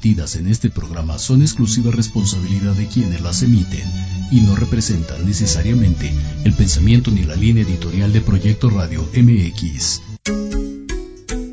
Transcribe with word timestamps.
vertidas 0.00 0.36
en 0.36 0.46
este 0.46 0.70
programa 0.70 1.18
son 1.18 1.42
exclusiva 1.42 1.90
responsabilidad 1.90 2.72
de 2.72 2.86
quienes 2.86 3.20
las 3.20 3.42
emiten 3.42 3.84
y 4.30 4.40
no 4.40 4.56
representan 4.56 5.26
necesariamente 5.26 6.10
el 6.42 6.54
pensamiento 6.54 7.10
ni 7.10 7.24
la 7.24 7.36
línea 7.36 7.64
editorial 7.64 8.10
de 8.10 8.22
Proyecto 8.22 8.70
Radio 8.70 9.06
MX. 9.14 10.00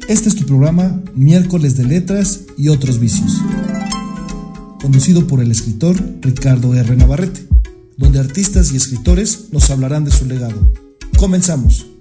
Este 0.07 0.29
es 0.29 0.35
tu 0.37 0.45
programa 0.45 0.97
Miércoles 1.13 1.75
de 1.75 1.83
Letras 1.83 2.45
y 2.57 2.69
otros 2.69 3.01
vicios, 3.01 3.41
conducido 4.81 5.27
por 5.27 5.41
el 5.41 5.51
escritor 5.51 6.01
Ricardo 6.21 6.73
R. 6.73 6.95
Navarrete, 6.95 7.45
donde 7.97 8.19
artistas 8.19 8.71
y 8.71 8.77
escritores 8.77 9.47
nos 9.51 9.69
hablarán 9.71 10.05
de 10.05 10.11
su 10.11 10.25
legado. 10.25 10.71
Comenzamos. 11.17 11.96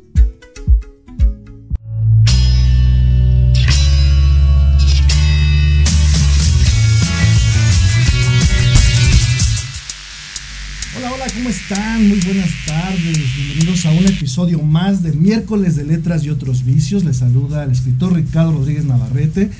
¿Cómo 11.36 11.50
están? 11.50 12.08
Muy 12.08 12.18
buenas 12.20 12.50
tardes. 12.66 13.18
Bienvenidos 13.36 13.84
a 13.84 13.90
un 13.90 14.06
episodio 14.06 14.62
más 14.62 15.02
de 15.02 15.12
Miércoles 15.12 15.76
de 15.76 15.84
Letras 15.84 16.24
y 16.24 16.30
otros 16.30 16.64
vicios. 16.64 17.04
Les 17.04 17.18
saluda 17.18 17.64
el 17.64 17.72
escritor 17.72 18.14
Ricardo 18.14 18.52
Rodríguez 18.52 18.86
Navarrete. 18.86 19.50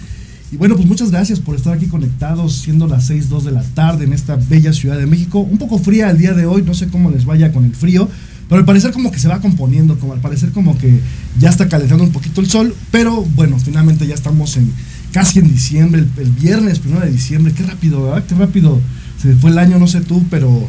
Y 0.51 0.57
bueno, 0.57 0.77
pues 0.77 0.89
muchas 0.89 1.11
gracias 1.11 1.39
por 1.39 1.55
estar 1.55 1.75
aquí 1.75 1.87
conectados, 1.87 2.55
siendo 2.57 2.87
las 2.87 3.07
6, 3.09 3.29
2 3.29 3.45
de 3.45 3.53
la 3.53 3.63
tarde 3.63 4.07
en 4.07 4.15
esta 4.15 4.37
bella 4.37 4.73
Ciudad 4.73 4.97
de 4.97 5.05
México. 5.05 5.41
Un 5.41 5.59
poco 5.59 5.79
fría 5.79 6.09
el 6.09 6.17
día 6.17 6.33
de 6.33 6.47
hoy, 6.47 6.63
no 6.63 6.73
sé 6.73 6.89
cómo 6.89 7.11
les 7.11 7.27
vaya 7.27 7.53
con 7.53 7.67
el 7.67 7.75
frío, 7.75 8.09
pero 8.49 8.61
al 8.61 8.65
parecer 8.65 8.93
como 8.93 9.11
que 9.11 9.19
se 9.19 9.29
va 9.29 9.41
componiendo, 9.41 9.99
como 9.99 10.15
al 10.15 10.21
parecer 10.21 10.53
como 10.53 10.79
que 10.79 11.01
ya 11.39 11.51
está 11.51 11.69
calentando 11.69 12.05
un 12.05 12.13
poquito 12.13 12.41
el 12.41 12.49
sol, 12.49 12.75
pero 12.91 13.23
bueno, 13.35 13.59
finalmente 13.59 14.07
ya 14.07 14.15
estamos 14.15 14.57
en 14.57 14.73
casi 15.13 15.41
en 15.41 15.53
diciembre, 15.53 16.01
el, 16.01 16.23
el 16.25 16.31
viernes, 16.31 16.79
primero 16.79 17.05
de 17.05 17.13
diciembre, 17.13 17.53
qué 17.55 17.65
rápido, 17.65 18.05
¿verdad? 18.05 18.25
Qué 18.27 18.35
rápido 18.35 18.81
se 19.21 19.35
fue 19.35 19.51
el 19.51 19.59
año, 19.59 19.79
no 19.79 19.87
sé 19.87 20.01
tú, 20.01 20.25
pero 20.31 20.69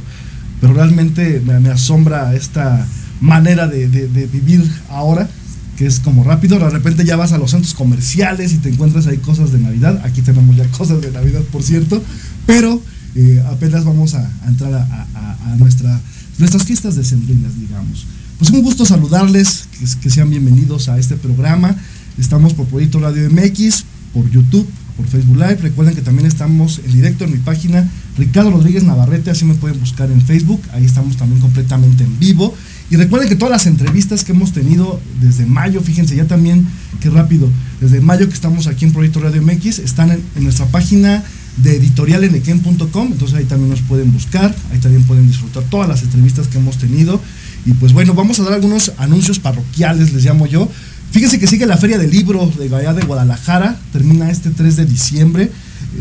pero 0.59 0.73
realmente 0.73 1.41
me, 1.45 1.69
asombra 1.69 2.34
esta 2.35 2.85
manera 3.22 3.68
de, 3.68 3.88
vivir 4.31 4.69
ahora, 4.90 5.29
que 5.78 5.85
es 5.85 6.00
como 6.00 6.23
rápido, 6.23 6.57
de 6.57 6.69
repente 6.69 7.06
ya 7.06 7.16
vas 7.16 7.34
a 7.34 7.38
los 7.38 7.51
centros 7.51 7.73
comerciales 7.73 8.53
y 8.53 8.57
te 8.57 8.69
encuentras 8.69 9.06
ahí 9.07 9.17
cosas 9.17 9.51
de 9.51 9.59
Navidad, 9.59 10.01
aquí 10.03 10.22
tenemos 10.22 10.56
ya 10.56 10.66
cosas 10.72 11.01
de 11.01 11.12
Navidad, 11.12 11.41
por 11.51 11.63
cierto, 11.63 12.03
pero 12.46 12.81
eh, 13.16 13.44
apenas 13.51 13.85
vamos 13.85 14.16
a, 14.16 14.29
entrar 14.47 14.73
a, 14.73 15.56
nuestra, 15.57 16.00
nuestras 16.38 16.63
fiestas 16.66 16.96
decembrinas, 16.96 17.57
digamos. 17.59 18.06
Pues 18.38 18.51
un 18.51 18.62
gusto 18.62 18.85
saludarles, 18.85 19.67
que, 19.79 19.85
que 20.01 20.09
sean 20.09 20.29
bienvenidos 20.29 20.90
a 20.90 21.00
este 21.00 21.16
programa. 21.16 21.75
Estamos 22.19 22.53
por 22.53 22.67
Proyecto 22.67 23.00
Radio 23.00 23.28
MX, 23.31 23.85
por 24.13 24.29
YouTube, 24.29 24.67
por 24.96 25.07
Facebook 25.07 25.38
Live. 25.38 25.57
Recuerden 25.62 25.96
que 25.96 26.01
también 26.01 26.28
estamos 26.28 26.79
en 26.85 26.94
directo 26.94 27.23
en 27.23 27.31
mi 27.31 27.38
página 27.38 27.90
Ricardo 28.17 28.51
Rodríguez 28.51 28.83
Navarrete, 28.83 29.29
así 29.29 29.45
me 29.45 29.53
pueden 29.53 29.79
buscar 29.79 30.11
en 30.11 30.22
Facebook, 30.22 30.61
ahí 30.73 30.85
estamos 30.85 31.17
también 31.17 31.39
completamente 31.41 32.03
en 32.03 32.19
vivo. 32.19 32.53
Y 32.89 32.95
recuerden 32.95 33.28
que 33.29 33.35
todas 33.35 33.51
las 33.51 33.66
entrevistas 33.67 34.23
que 34.23 34.31
hemos 34.31 34.53
tenido 34.53 35.00
desde 35.22 35.45
mayo, 35.45 35.81
fíjense 35.81 36.16
ya 36.16 36.25
también, 36.25 36.66
qué 37.01 37.09
rápido, 37.09 37.50
desde 37.81 38.00
mayo 38.01 38.28
que 38.28 38.33
estamos 38.33 38.67
aquí 38.67 38.85
en 38.85 38.94
Proyecto 38.94 39.19
Radio 39.19 39.41
MX, 39.41 39.79
están 39.79 40.11
en, 40.11 40.43
nuestra 40.43 40.66
página 40.67 41.23
de 41.58 41.75
editorialenequem.com, 41.75 43.08
entonces 43.11 43.37
ahí 43.37 43.46
también 43.46 43.69
nos 43.69 43.81
pueden 43.81 44.11
buscar, 44.14 44.55
ahí 44.72 44.79
también 44.79 45.03
pueden 45.03 45.28
disfrutar 45.28 45.64
todas 45.64 45.90
las 45.90 46.02
entrevistas 46.03 46.47
que 46.47 46.59
hemos 46.59 46.78
tenido. 46.78 47.22
Y 47.66 47.73
pues 47.73 47.91
bueno, 47.91 48.14
vamos 48.14 48.40
a 48.40 48.43
dar 48.43 48.53
algunos 48.53 48.93
anuncios 48.97 49.40
parroquiales, 49.40 50.14
les 50.14 50.23
llamo 50.23 50.47
yo. 50.47 50.69
Fíjense 51.11 51.40
que 51.40 51.47
sigue 51.47 51.66
la 51.66 51.78
Feria 51.78 51.97
del 51.97 52.11
Libro 52.11 52.52
de 52.58 52.69
Gaya 52.69 52.93
de 52.93 53.03
Guadalajara, 53.03 53.78
termina 53.91 54.31
este 54.31 54.49
3 54.49 54.75
de 54.78 54.85
diciembre. 54.85 55.52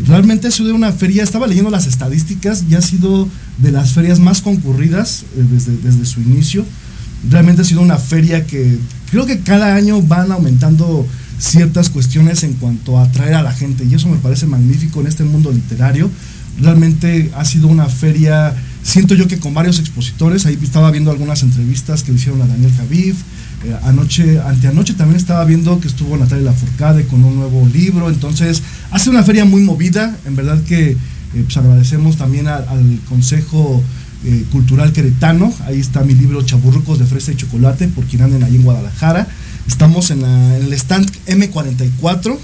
Realmente 0.05 0.47
ha 0.47 0.51
sido 0.51 0.75
una 0.75 0.91
feria, 0.91 1.23
estaba 1.23 1.47
leyendo 1.47 1.71
las 1.71 1.87
estadísticas 1.87 2.63
y 2.69 2.75
ha 2.75 2.81
sido 2.81 3.27
de 3.57 3.71
las 3.71 3.93
ferias 3.93 4.19
más 4.19 4.41
concurridas 4.41 5.23
eh, 5.35 5.45
desde, 5.49 5.77
desde 5.77 6.05
su 6.05 6.21
inicio. 6.21 6.65
Realmente 7.29 7.63
ha 7.63 7.65
sido 7.65 7.81
una 7.81 7.97
feria 7.97 8.45
que 8.45 8.77
creo 9.09 9.25
que 9.25 9.39
cada 9.39 9.75
año 9.75 10.01
van 10.01 10.31
aumentando 10.31 11.07
ciertas 11.39 11.89
cuestiones 11.89 12.43
en 12.43 12.53
cuanto 12.53 12.97
a 12.97 13.03
atraer 13.03 13.35
a 13.35 13.43
la 13.43 13.53
gente 13.53 13.85
y 13.85 13.93
eso 13.93 14.07
me 14.07 14.17
parece 14.17 14.45
magnífico 14.45 15.01
en 15.01 15.07
este 15.07 15.23
mundo 15.23 15.51
literario. 15.51 16.09
Realmente 16.59 17.31
ha 17.35 17.45
sido 17.45 17.67
una 17.67 17.87
feria, 17.87 18.55
siento 18.81 19.13
yo 19.13 19.27
que 19.27 19.39
con 19.39 19.53
varios 19.53 19.79
expositores, 19.79 20.45
ahí 20.45 20.57
estaba 20.61 20.89
viendo 20.91 21.11
algunas 21.11 21.43
entrevistas 21.43 22.03
que 22.03 22.11
le 22.11 22.17
hicieron 22.17 22.41
a 22.41 22.47
Daniel 22.47 22.71
Javif, 22.75 23.17
eh, 23.65 23.75
anoche, 23.83 24.39
anteanoche 24.39 24.93
también 24.93 25.17
estaba 25.17 25.43
viendo 25.43 25.79
que 25.79 25.87
estuvo 25.87 26.15
Natalia 26.15 26.45
Lafourcade 26.45 27.07
con 27.07 27.23
un 27.23 27.37
nuevo 27.37 27.67
libro, 27.67 28.09
entonces 28.09 28.61
hace 28.91 29.09
una 29.09 29.23
feria 29.23 29.45
muy 29.45 29.61
movida, 29.61 30.15
en 30.25 30.35
verdad 30.35 30.61
que 30.63 30.91
eh, 30.91 30.97
pues 31.43 31.57
agradecemos 31.57 32.17
también 32.17 32.47
al 32.47 32.99
Consejo 33.09 33.83
eh, 34.25 34.45
Cultural 34.51 34.93
Queretano, 34.93 35.51
ahí 35.65 35.79
está 35.79 36.03
mi 36.03 36.13
libro 36.13 36.41
Chaburrucos 36.43 36.99
de 36.99 37.05
Fresa 37.05 37.31
y 37.31 37.35
Chocolate, 37.35 37.87
por 37.87 38.05
quien 38.05 38.21
anden 38.21 38.43
ahí 38.43 38.55
en 38.55 38.63
Guadalajara, 38.63 39.27
estamos 39.67 40.11
en, 40.11 40.23
el 40.23 40.71
stand 40.73 41.11
M44 41.27 42.37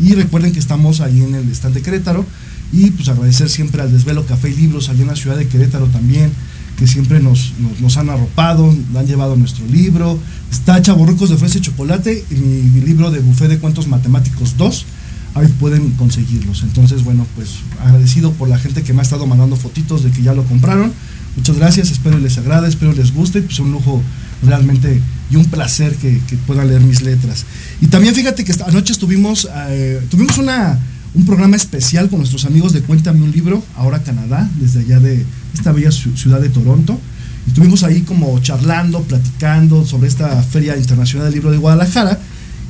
y 0.00 0.14
recuerden 0.14 0.52
que 0.52 0.58
estamos 0.58 1.00
ahí 1.00 1.22
en 1.22 1.34
el 1.34 1.50
stand 1.50 1.74
de 1.74 1.82
Querétaro. 1.82 2.24
Y 2.70 2.90
pues 2.90 3.08
agradecer 3.08 3.48
siempre 3.48 3.80
al 3.80 3.90
Desvelo 3.90 4.26
Café 4.26 4.50
y 4.50 4.54
Libros 4.54 4.90
allá 4.90 5.00
en 5.00 5.08
la 5.08 5.16
ciudad 5.16 5.38
de 5.38 5.48
Querétaro 5.48 5.86
también, 5.86 6.30
que 6.78 6.86
siempre 6.86 7.18
nos, 7.18 7.52
nos, 7.80 7.96
han 7.96 8.08
arropado, 8.08 8.72
han 8.96 9.06
llevado 9.06 9.34
nuestro 9.34 9.66
libro. 9.66 10.16
Está 10.50 10.80
Chaborrucos 10.80 11.28
de 11.28 11.36
Fresa 11.36 11.58
y 11.58 11.60
Chocolate 11.60 12.24
y 12.30 12.34
mi, 12.34 12.80
libro 12.80 13.10
de 13.10 13.18
Buffet 13.18 13.48
de 13.48 13.58
Cuentos 13.58 13.88
Matemáticos 13.88 14.56
2. 14.56 14.86
Ahí 15.34 15.48
pueden 15.58 15.90
conseguirlos. 15.90 16.62
Entonces, 16.62 17.02
bueno, 17.02 17.26
pues 17.34 17.56
agradecido 17.84 18.32
por 18.32 18.48
la 18.48 18.58
gente 18.58 18.84
que 18.84 18.92
me 18.92 19.00
ha 19.00 19.02
estado 19.02 19.26
mandando 19.26 19.56
fotitos 19.56 20.04
de 20.04 20.12
que 20.12 20.22
ya 20.22 20.34
lo 20.34 20.44
compraron. 20.44 20.92
Muchas 21.36 21.56
gracias, 21.56 21.90
espero 21.90 22.18
les 22.18 22.38
agrade, 22.38 22.68
espero 22.68 22.92
les 22.92 23.12
guste. 23.12 23.42
Pues 23.42 23.58
un 23.58 23.72
lujo 23.72 24.00
realmente 24.44 25.02
y 25.32 25.36
un 25.36 25.46
placer 25.46 25.96
que, 25.96 26.20
puedan 26.46 26.68
leer 26.68 26.80
mis 26.82 27.02
letras. 27.02 27.44
Y 27.80 27.88
también 27.88 28.14
fíjate 28.14 28.44
que 28.44 28.54
anoche 28.64 28.92
estuvimos, 28.92 29.48
eh, 29.68 30.00
tuvimos 30.10 30.38
una 30.38 30.78
un 31.14 31.24
programa 31.24 31.56
especial 31.56 32.08
con 32.08 32.18
nuestros 32.18 32.44
amigos 32.44 32.72
de 32.72 32.82
Cuéntame 32.82 33.22
un 33.22 33.32
libro, 33.32 33.64
ahora 33.76 34.02
Canadá, 34.02 34.48
desde 34.60 34.80
allá 34.80 35.00
de 35.00 35.24
esta 35.54 35.72
bella 35.72 35.90
ciudad 35.90 36.40
de 36.40 36.48
Toronto. 36.48 36.98
Y 37.46 37.50
estuvimos 37.50 37.82
ahí 37.82 38.02
como 38.02 38.38
charlando, 38.40 39.02
platicando 39.02 39.84
sobre 39.84 40.08
esta 40.08 40.42
Feria 40.42 40.76
Internacional 40.76 41.26
del 41.26 41.34
Libro 41.34 41.50
de 41.50 41.58
Guadalajara. 41.58 42.18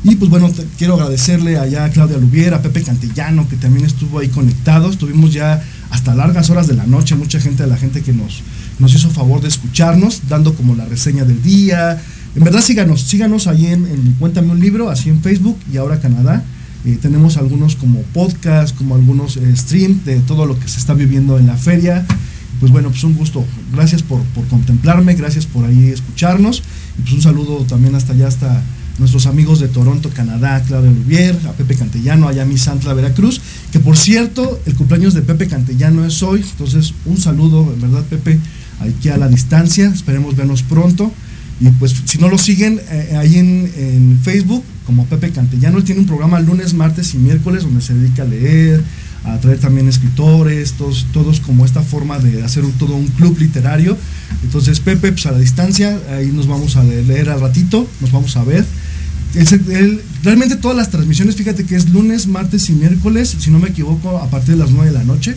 Y 0.04 0.14
pues 0.14 0.30
bueno, 0.30 0.50
quiero 0.76 0.94
agradecerle 0.94 1.58
allá 1.58 1.84
a 1.84 1.90
Claudia 1.90 2.18
Lubiera, 2.18 2.58
a 2.58 2.62
Pepe 2.62 2.82
Cantillano, 2.82 3.48
que 3.48 3.56
también 3.56 3.84
estuvo 3.84 4.20
ahí 4.20 4.28
conectado. 4.28 4.90
Estuvimos 4.90 5.32
ya 5.32 5.62
hasta 5.90 6.14
largas 6.14 6.50
horas 6.50 6.68
de 6.68 6.74
la 6.74 6.86
noche, 6.86 7.16
mucha 7.16 7.40
gente 7.40 7.64
de 7.64 7.68
la 7.68 7.76
gente 7.76 8.02
que 8.02 8.12
nos, 8.12 8.42
nos 8.78 8.94
hizo 8.94 9.10
favor 9.10 9.40
de 9.40 9.48
escucharnos, 9.48 10.22
dando 10.28 10.54
como 10.54 10.76
la 10.76 10.84
reseña 10.84 11.24
del 11.24 11.42
día. 11.42 12.00
En 12.36 12.44
verdad 12.44 12.60
síganos, 12.60 13.02
síganos 13.02 13.48
ahí 13.48 13.66
en, 13.66 13.86
en 13.86 14.14
Cuéntame 14.20 14.52
un 14.52 14.60
libro, 14.60 14.88
así 14.88 15.08
en 15.08 15.20
Facebook 15.20 15.58
y 15.72 15.78
ahora 15.78 15.98
Canadá. 15.98 16.44
Eh, 16.84 16.96
tenemos 17.02 17.36
algunos 17.36 17.74
como 17.74 18.02
podcast, 18.02 18.76
como 18.76 18.94
algunos 18.94 19.36
eh, 19.36 19.56
streams 19.56 20.04
de 20.04 20.20
todo 20.20 20.46
lo 20.46 20.58
que 20.58 20.68
se 20.68 20.78
está 20.78 20.94
viviendo 20.94 21.38
en 21.38 21.46
la 21.46 21.56
feria. 21.56 22.06
Pues 22.60 22.72
bueno, 22.72 22.90
pues 22.90 23.04
un 23.04 23.14
gusto. 23.14 23.44
Gracias 23.72 24.02
por, 24.02 24.20
contemplarme, 24.48 25.14
gracias 25.14 25.46
por 25.46 25.64
ahí 25.64 25.88
escucharnos. 25.88 26.62
Y 26.98 27.02
pues 27.02 27.12
un 27.14 27.22
saludo 27.22 27.64
también 27.68 27.94
hasta 27.94 28.12
allá, 28.12 28.28
hasta 28.28 28.62
nuestros 28.98 29.26
amigos 29.26 29.60
de 29.60 29.68
Toronto, 29.68 30.10
Canadá, 30.10 30.62
Claudia 30.66 30.90
Lubier, 30.90 31.38
a 31.46 31.52
Pepe 31.52 31.76
Cantellano, 31.76 32.26
allá 32.26 32.44
mi 32.44 32.58
Santla, 32.58 32.94
Veracruz. 32.94 33.40
Que 33.70 33.78
por 33.78 33.96
cierto, 33.96 34.60
el 34.66 34.74
cumpleaños 34.74 35.14
de 35.14 35.22
Pepe 35.22 35.46
Cantellano 35.46 36.04
es 36.04 36.22
hoy. 36.22 36.44
Entonces, 36.50 36.94
un 37.04 37.16
saludo, 37.16 37.72
en 37.72 37.80
verdad, 37.80 38.04
Pepe, 38.04 38.38
aquí 38.80 39.08
a 39.08 39.16
la 39.16 39.28
distancia. 39.28 39.88
Esperemos 39.88 40.36
vernos 40.36 40.62
pronto. 40.62 41.12
Y 41.60 41.68
pues 41.70 41.94
si 42.04 42.18
no 42.18 42.28
lo 42.28 42.38
siguen 42.38 42.80
eh, 42.88 43.16
ahí 43.18 43.36
en, 43.36 43.70
en, 43.76 44.20
Facebook 44.22 44.62
como 44.86 45.06
Pepe 45.06 45.30
Cantellano, 45.30 45.78
él 45.78 45.84
tiene 45.84 46.00
un 46.00 46.06
programa 46.06 46.38
lunes, 46.38 46.72
martes 46.72 47.14
y 47.14 47.18
miércoles 47.18 47.64
donde 47.64 47.80
se 47.80 47.94
dedica 47.94 48.22
a 48.22 48.26
leer, 48.26 48.82
a 49.24 49.38
traer 49.38 49.58
también 49.58 49.88
escritores, 49.88 50.72
todos, 50.72 51.06
todos 51.12 51.40
como 51.40 51.64
esta 51.64 51.82
forma 51.82 52.18
de 52.18 52.42
hacer 52.42 52.64
todo 52.78 52.94
un 52.94 53.08
club 53.08 53.38
literario. 53.38 53.96
Entonces 54.42 54.80
Pepe, 54.80 55.12
pues 55.12 55.26
a 55.26 55.32
la 55.32 55.38
distancia, 55.38 55.98
ahí 56.10 56.28
nos 56.28 56.46
vamos 56.46 56.76
a 56.76 56.84
leer, 56.84 57.28
al 57.30 57.40
ratito, 57.40 57.88
nos 58.00 58.12
vamos 58.12 58.36
a 58.36 58.44
ver. 58.44 58.64
realmente 60.22 60.56
todas 60.56 60.76
las 60.76 60.90
transmisiones, 60.90 61.36
fíjate 61.36 61.64
que 61.64 61.76
es 61.76 61.88
lunes, 61.90 62.26
martes 62.26 62.68
y 62.70 62.72
miércoles, 62.72 63.36
si 63.38 63.50
no 63.50 63.58
me 63.58 63.68
equivoco, 63.68 64.18
a 64.18 64.30
partir 64.30 64.54
de 64.54 64.60
las 64.60 64.70
9 64.70 64.90
de 64.90 64.98
la 64.98 65.04
noche. 65.04 65.36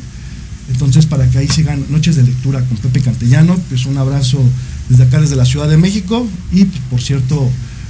Entonces, 0.71 1.05
para 1.05 1.29
que 1.29 1.37
ahí 1.37 1.47
sigan 1.47 1.83
noches 1.89 2.15
de 2.15 2.23
lectura 2.23 2.61
con 2.61 2.77
Pepe 2.77 3.01
Cantellano, 3.01 3.57
pues 3.69 3.85
un 3.85 3.97
abrazo 3.97 4.41
desde 4.89 5.03
acá, 5.03 5.19
desde 5.19 5.35
la 5.35 5.45
Ciudad 5.45 5.67
de 5.67 5.77
México. 5.77 6.25
Y 6.51 6.65
pues, 6.65 6.81
por 6.89 7.01
cierto, 7.01 7.49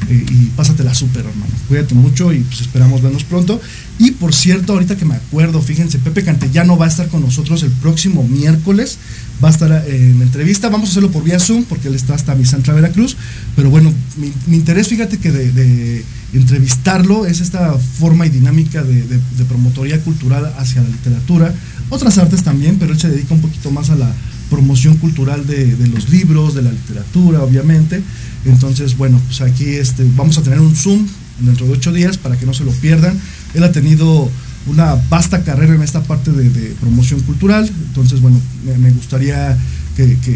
eh, 0.09 0.25
y 0.29 0.45
pásatela 0.55 0.93
súper, 0.93 1.25
hermano. 1.25 1.53
Cuídate 1.67 1.93
mucho 1.93 2.33
y 2.33 2.39
pues 2.39 2.61
esperamos 2.61 3.01
vernos 3.01 3.23
pronto. 3.23 3.61
Y 4.01 4.09
por 4.09 4.33
cierto, 4.33 4.73
ahorita 4.73 4.97
que 4.97 5.05
me 5.05 5.13
acuerdo, 5.13 5.61
fíjense, 5.61 5.99
Pepe 5.99 6.23
Cantellano 6.23 6.75
va 6.75 6.85
a 6.85 6.89
estar 6.89 7.07
con 7.07 7.21
nosotros 7.21 7.61
el 7.61 7.69
próximo 7.69 8.23
miércoles. 8.23 8.97
Va 9.43 9.49
a 9.49 9.51
estar 9.51 9.71
eh, 9.71 10.11
en 10.11 10.23
entrevista. 10.23 10.69
Vamos 10.69 10.89
a 10.89 10.91
hacerlo 10.93 11.11
por 11.11 11.23
vía 11.23 11.37
Zoom 11.37 11.65
porque 11.65 11.87
él 11.87 11.93
está 11.93 12.15
hasta 12.15 12.33
mi 12.33 12.43
Santa 12.43 12.73
Veracruz. 12.73 13.15
Pero 13.55 13.69
bueno, 13.69 13.93
mi, 14.17 14.55
interés, 14.55 14.87
fíjate 14.87 15.19
que 15.19 15.31
de, 15.31 16.03
entrevistarlo, 16.33 17.27
es 17.27 17.41
esta 17.41 17.77
forma 17.77 18.25
y 18.25 18.29
dinámica 18.29 18.81
de, 18.81 19.19
promotoría 19.47 19.99
cultural 20.01 20.51
hacia 20.57 20.81
la 20.81 20.89
literatura, 20.89 21.53
otras 21.89 22.17
artes 22.17 22.41
también, 22.41 22.77
pero 22.79 22.93
él 22.93 22.99
se 22.99 23.09
dedica 23.09 23.35
un 23.35 23.41
poquito 23.41 23.69
más 23.69 23.91
a 23.91 23.95
la 23.95 24.11
promoción 24.49 24.97
cultural 24.97 25.45
de, 25.45 25.77
los 25.93 26.09
libros, 26.09 26.55
de 26.55 26.63
la 26.63 26.71
literatura, 26.71 27.43
obviamente. 27.43 28.01
Entonces, 28.45 28.97
bueno, 28.97 29.21
pues 29.27 29.41
aquí 29.41 29.65
este, 29.65 30.03
vamos 30.15 30.39
a 30.39 30.41
tener 30.41 30.59
un 30.59 30.75
Zoom 30.75 31.05
dentro 31.39 31.67
de 31.67 31.73
ocho 31.73 31.91
días 31.91 32.17
para 32.17 32.37
que 32.37 32.47
no 32.47 32.53
se 32.53 32.63
lo 32.63 32.71
pierdan. 32.71 33.19
Él 33.53 33.63
ha 33.63 33.71
tenido 33.71 34.29
una 34.67 34.95
vasta 35.09 35.43
carrera 35.43 35.75
en 35.75 35.81
esta 35.81 36.03
parte 36.03 36.31
de, 36.31 36.75
promoción 36.79 37.19
cultural, 37.21 37.69
entonces, 37.87 38.21
bueno, 38.21 38.39
me, 38.79 38.91
gustaría 38.91 39.57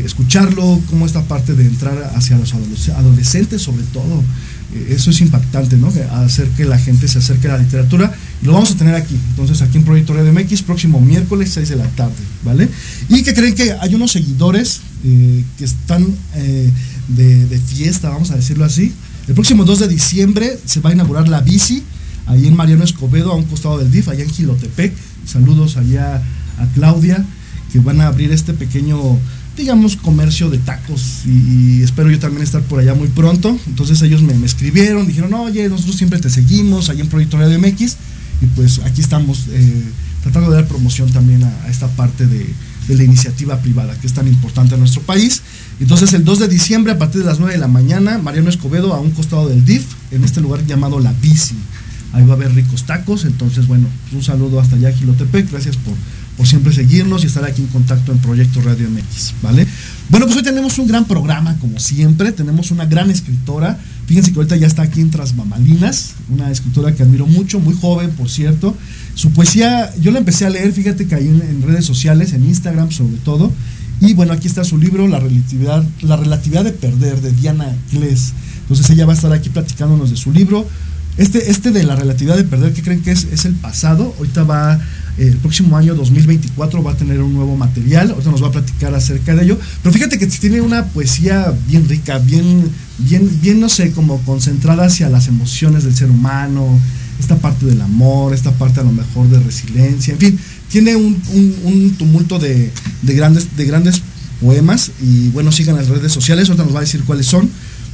escucharlo, 0.03 0.79
como 0.89 1.05
esta 1.05 1.23
parte 1.23 1.53
de 1.53 1.65
entrar 1.65 2.11
hacia 2.15 2.37
los 2.37 2.53
adolescentes 2.89 3.63
sobre 3.63 3.83
todo, 3.83 4.23
eso 4.89 5.09
es 5.09 5.21
impactante, 5.21 5.77
¿no? 5.77 5.91
Hacer 6.11 6.47
que 6.49 6.65
la 6.65 6.77
gente 6.77 7.07
se 7.07 7.19
acerque 7.19 7.47
a 7.47 7.53
la 7.53 7.57
literatura. 7.59 8.13
Y 8.41 8.45
lo 8.45 8.53
vamos 8.53 8.71
a 8.71 8.75
tener 8.75 8.95
aquí. 8.95 9.15
Entonces, 9.29 9.61
aquí 9.61 9.77
en 9.77 9.83
Proyecto 9.83 10.13
Radio 10.13 10.33
MX, 10.33 10.63
próximo 10.63 10.99
miércoles, 10.99 11.51
6 11.53 11.69
de 11.69 11.75
la 11.77 11.87
tarde, 11.89 12.15
¿vale? 12.43 12.67
Y 13.09 13.23
que 13.23 13.33
creen 13.33 13.55
que 13.55 13.73
hay 13.73 13.95
unos 13.95 14.11
seguidores 14.11 14.81
eh, 15.03 15.43
que 15.57 15.65
están 15.65 16.05
eh, 16.35 16.71
de, 17.07 17.59
fiesta, 17.59 18.09
vamos 18.09 18.31
a 18.31 18.35
decirlo 18.35 18.65
así. 18.65 18.93
El 19.27 19.33
próximo 19.33 19.63
2 19.63 19.79
de 19.79 19.87
diciembre 19.87 20.59
se 20.65 20.81
va 20.81 20.89
a 20.89 20.93
inaugurar 20.93 21.27
la 21.27 21.41
bici, 21.41 21.83
ahí 22.27 22.47
en 22.47 22.55
Mariano 22.55 22.83
Escobedo, 22.83 23.31
a 23.31 23.35
un 23.35 23.45
costado 23.45 23.77
del 23.77 23.91
DIF, 23.91 24.09
allá 24.09 24.23
en 24.23 24.29
Gilotepec. 24.29 24.93
Saludos 25.25 25.77
allá 25.77 26.21
a 26.57 26.65
Claudia, 26.73 27.25
que 27.71 27.79
van 27.79 28.01
a 28.01 28.07
abrir 28.07 28.31
este 28.31 28.53
pequeño 28.53 29.19
digamos, 29.55 29.95
comercio 29.95 30.49
de 30.49 30.57
tacos 30.57 31.25
y, 31.25 31.81
espero 31.81 32.11
yo 32.11 32.19
también 32.19 32.43
estar 32.43 32.61
por 32.63 32.79
allá 32.79 32.93
muy 32.93 33.07
pronto. 33.07 33.57
Entonces 33.67 34.01
ellos 34.01 34.21
me, 34.21 34.33
escribieron, 34.45 35.07
dijeron, 35.07 35.33
oye, 35.33 35.67
nosotros 35.69 35.95
siempre 35.95 36.19
te 36.19 36.29
seguimos 36.29 36.89
allá 36.89 37.01
en 37.01 37.09
Proyecto 37.09 37.37
Radio 37.37 37.57
MX 37.59 37.97
y 38.41 38.45
pues 38.47 38.79
aquí 38.79 39.01
estamos 39.01 39.45
eh, 39.49 39.83
tratando 40.23 40.49
de 40.49 40.57
dar 40.57 40.67
promoción 40.67 41.09
también 41.11 41.43
a, 41.43 41.67
esta 41.69 41.87
parte 41.87 42.27
de, 42.27 42.45
la 42.87 43.03
iniciativa 43.03 43.57
privada 43.61 43.95
que 43.99 44.05
es 44.05 44.13
tan 44.13 44.27
importante 44.27 44.75
en 44.75 44.79
nuestro 44.79 45.01
país. 45.01 45.41
Entonces 45.79 46.13
el 46.13 46.23
2 46.23 46.39
de 46.39 46.47
diciembre 46.47 46.93
a 46.93 46.99
partir 46.99 47.21
de 47.21 47.27
las 47.27 47.39
9 47.39 47.53
de 47.53 47.59
la 47.59 47.67
mañana, 47.67 48.19
Mariano 48.19 48.49
Escobedo 48.49 48.93
a 48.93 48.99
un 48.99 49.09
costado 49.09 49.49
del 49.49 49.65
DIF, 49.65 49.85
en 50.11 50.23
este 50.23 50.39
lugar 50.39 50.63
llamado 50.67 50.99
La 50.99 51.11
Bici. 51.13 51.55
Ahí 52.15 52.25
va 52.25 52.33
a 52.33 52.35
haber 52.37 52.53
ricos 52.55 52.85
tacos, 52.85 53.25
entonces 53.25 53.67
bueno, 53.67 53.87
un 54.11 54.23
saludo 54.23 54.59
hasta 54.59 54.77
allá, 54.77 54.91
Gilotepec, 54.91 55.51
gracias 55.51 55.77
por 55.77 55.93
por 56.37 56.47
siempre 56.47 56.73
seguirnos 56.73 57.23
y 57.23 57.27
estar 57.27 57.45
aquí 57.45 57.61
en 57.61 57.67
contacto 57.67 58.11
en 58.11 58.17
Proyecto 58.17 58.61
Radio 58.61 58.89
MX, 58.89 59.35
¿vale? 59.41 59.65
Bueno, 60.09 60.25
pues 60.25 60.37
hoy 60.37 60.43
tenemos 60.43 60.77
un 60.79 60.87
gran 60.87 61.05
programa, 61.05 61.57
como 61.59 61.79
siempre, 61.79 62.31
tenemos 62.31 62.71
una 62.71 62.85
gran 62.85 63.09
escritora, 63.09 63.79
fíjense 64.05 64.31
que 64.31 64.39
ahorita 64.39 64.55
ya 64.57 64.67
está 64.67 64.83
aquí 64.83 65.01
en 65.01 65.11
Tras 65.11 65.35
Mamalinas, 65.35 66.15
una 66.29 66.51
escritora 66.51 66.93
que 66.93 67.03
admiro 67.03 67.25
mucho, 67.25 67.59
muy 67.59 67.73
joven, 67.73 68.11
por 68.11 68.29
cierto. 68.29 68.75
Su 69.15 69.31
poesía, 69.31 69.93
yo 70.01 70.11
la 70.11 70.19
empecé 70.19 70.45
a 70.45 70.49
leer, 70.49 70.73
fíjate 70.73 71.07
que 71.07 71.15
ahí 71.15 71.27
en, 71.27 71.61
redes 71.61 71.85
sociales, 71.85 72.33
en 72.33 72.45
Instagram 72.45 72.91
sobre 72.91 73.17
todo, 73.17 73.51
y 74.01 74.13
bueno, 74.13 74.33
aquí 74.33 74.47
está 74.47 74.63
su 74.65 74.77
libro, 74.77 75.07
La 75.07 75.19
relatividad, 75.19 75.85
la 76.01 76.17
relatividad 76.17 76.65
de 76.65 76.71
perder, 76.71 77.21
de 77.21 77.31
Diana 77.31 77.73
Gless. 77.93 78.33
Entonces 78.59 78.89
ella 78.89 79.05
va 79.05 79.13
a 79.13 79.15
estar 79.15 79.31
aquí 79.31 79.49
platicándonos 79.49 80.09
de 80.09 80.17
su 80.17 80.33
libro. 80.33 80.67
Este, 81.17 81.49
este 81.49 81.71
de 81.71 81.83
la 81.83 81.95
relatividad 81.95 82.35
de 82.35 82.43
perder, 82.43 82.73
¿qué 82.73 82.81
creen 82.81 83.01
que 83.01 83.11
es? 83.11 83.25
Es 83.31 83.45
el 83.45 83.53
pasado. 83.53 84.13
Ahorita 84.17 84.43
va 84.43 84.79
el 85.17 85.37
próximo 85.37 85.77
año 85.77 85.95
2024 85.95 86.83
va 86.83 86.91
a 86.91 86.97
tener 86.97 87.21
un 87.21 87.33
nuevo 87.33 87.55
material, 87.55 88.11
ahorita 88.11 88.31
nos 88.31 88.43
va 88.43 88.47
a 88.47 88.51
platicar 88.51 88.93
acerca 88.93 89.33
de 89.33 89.45
ello, 89.45 89.57
pero 89.81 89.93
fíjate 89.93 90.17
que 90.19 90.27
tiene 90.27 90.59
una 90.59 90.85
poesía 90.87 91.53
bien 91.67 91.87
rica, 91.87 92.17
bien, 92.19 92.69
bien, 92.97 93.29
bien, 93.41 93.61
no 93.61 93.69
sé, 93.69 93.91
como 93.91 94.19
concentrada 94.23 94.85
hacia 94.85 95.09
las 95.09 95.29
emociones 95.29 95.85
del 95.85 95.95
ser 95.95 96.09
humano, 96.09 96.79
esta 97.17 97.37
parte 97.37 97.65
del 97.65 97.79
amor, 97.81 98.33
esta 98.33 98.51
parte 98.51 98.81
a 98.81 98.83
lo 98.83 98.91
mejor 98.91 99.29
de 99.29 99.39
resiliencia, 99.39 100.13
en 100.13 100.19
fin, 100.19 100.39
tiene 100.69 100.95
un, 100.97 101.95
tumulto 101.97 102.37
de, 102.39 102.71
grandes, 103.03 103.55
de 103.55 103.65
grandes 103.65 104.01
poemas. 104.41 104.91
Y 105.01 105.29
bueno, 105.29 105.51
sigan 105.51 105.77
las 105.77 105.87
redes 105.87 106.11
sociales, 106.11 106.49
ahorita 106.49 106.65
nos 106.65 106.75
va 106.75 106.79
a 106.79 106.81
decir 106.81 107.03
cuáles 107.05 107.25
son, 107.27 107.49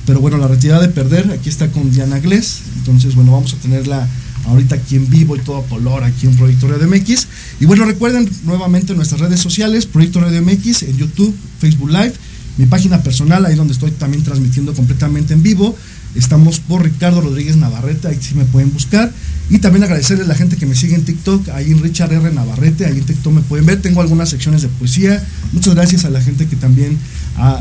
pero 0.06 0.20
bueno, 0.20 0.38
la 0.38 0.48
retirada 0.48 0.82
de 0.82 0.90
perder, 0.90 1.32
aquí 1.32 1.50
está 1.50 1.68
con 1.68 1.92
Diana 1.92 2.20
Glés, 2.20 2.62
entonces 2.78 3.16
bueno, 3.16 3.32
vamos 3.32 3.54
a 3.54 3.58
tenerla 3.58 4.08
ahorita 4.46 4.76
aquí 4.76 4.96
en 4.96 5.10
vivo 5.10 5.36
y 5.36 5.40
todo 5.40 5.62
color 5.64 6.04
aquí 6.04 6.28
en 6.28 6.36
Proyecto 6.36 6.68
Radio 6.68 6.88
MX. 6.88 7.28
Y 7.60 7.66
bueno, 7.66 7.86
recuerden 7.86 8.30
nuevamente 8.44 8.96
nuestras 8.96 9.22
redes 9.22 9.40
sociales, 9.40 9.86
Proyecto 9.86 10.20
Radio 10.20 10.42
MX 10.42 10.84
en 10.84 10.98
YouTube, 10.98 11.36
Facebook 11.60 11.90
Live, 11.90 12.14
mi 12.58 12.66
página 12.66 13.02
personal, 13.02 13.46
ahí 13.46 13.56
donde 13.56 13.74
estoy 13.74 13.92
también 13.92 14.24
transmitiendo 14.24 14.74
completamente 14.74 15.34
en 15.34 15.44
vivo. 15.44 15.76
Estamos 16.16 16.60
por 16.60 16.84
Ricardo 16.84 17.22
Rodríguez 17.22 17.56
Navarrete, 17.56 18.10
ahí 18.10 18.18
sí 18.20 18.36
me 18.36 18.44
pueden 18.44 18.74
buscar. 18.74 19.12
Y 19.50 19.60
también 19.60 19.84
agradecerles 19.84 20.26
a 20.26 20.30
la 20.30 20.36
gente 20.36 20.58
que 20.58 20.66
me 20.66 20.76
sigue 20.76 20.96
en 20.96 21.04
TikTok, 21.04 21.50
ahí 21.50 21.72
en 21.72 21.82
Richard 21.82 22.12
R. 22.12 22.32
Navarrete, 22.32 22.86
ahí 22.86 22.98
en 22.98 23.06
TikTok 23.06 23.34
me 23.34 23.42
pueden 23.42 23.66
ver. 23.66 23.82
Tengo 23.82 24.02
algunas 24.02 24.30
secciones 24.30 24.62
de 24.62 24.68
poesía. 24.68 25.24
Muchas 25.54 25.76
gracias 25.76 26.06
a 26.06 26.10
la 26.10 26.22
gente 26.22 26.48
que 26.48 26.56
también 26.56 26.98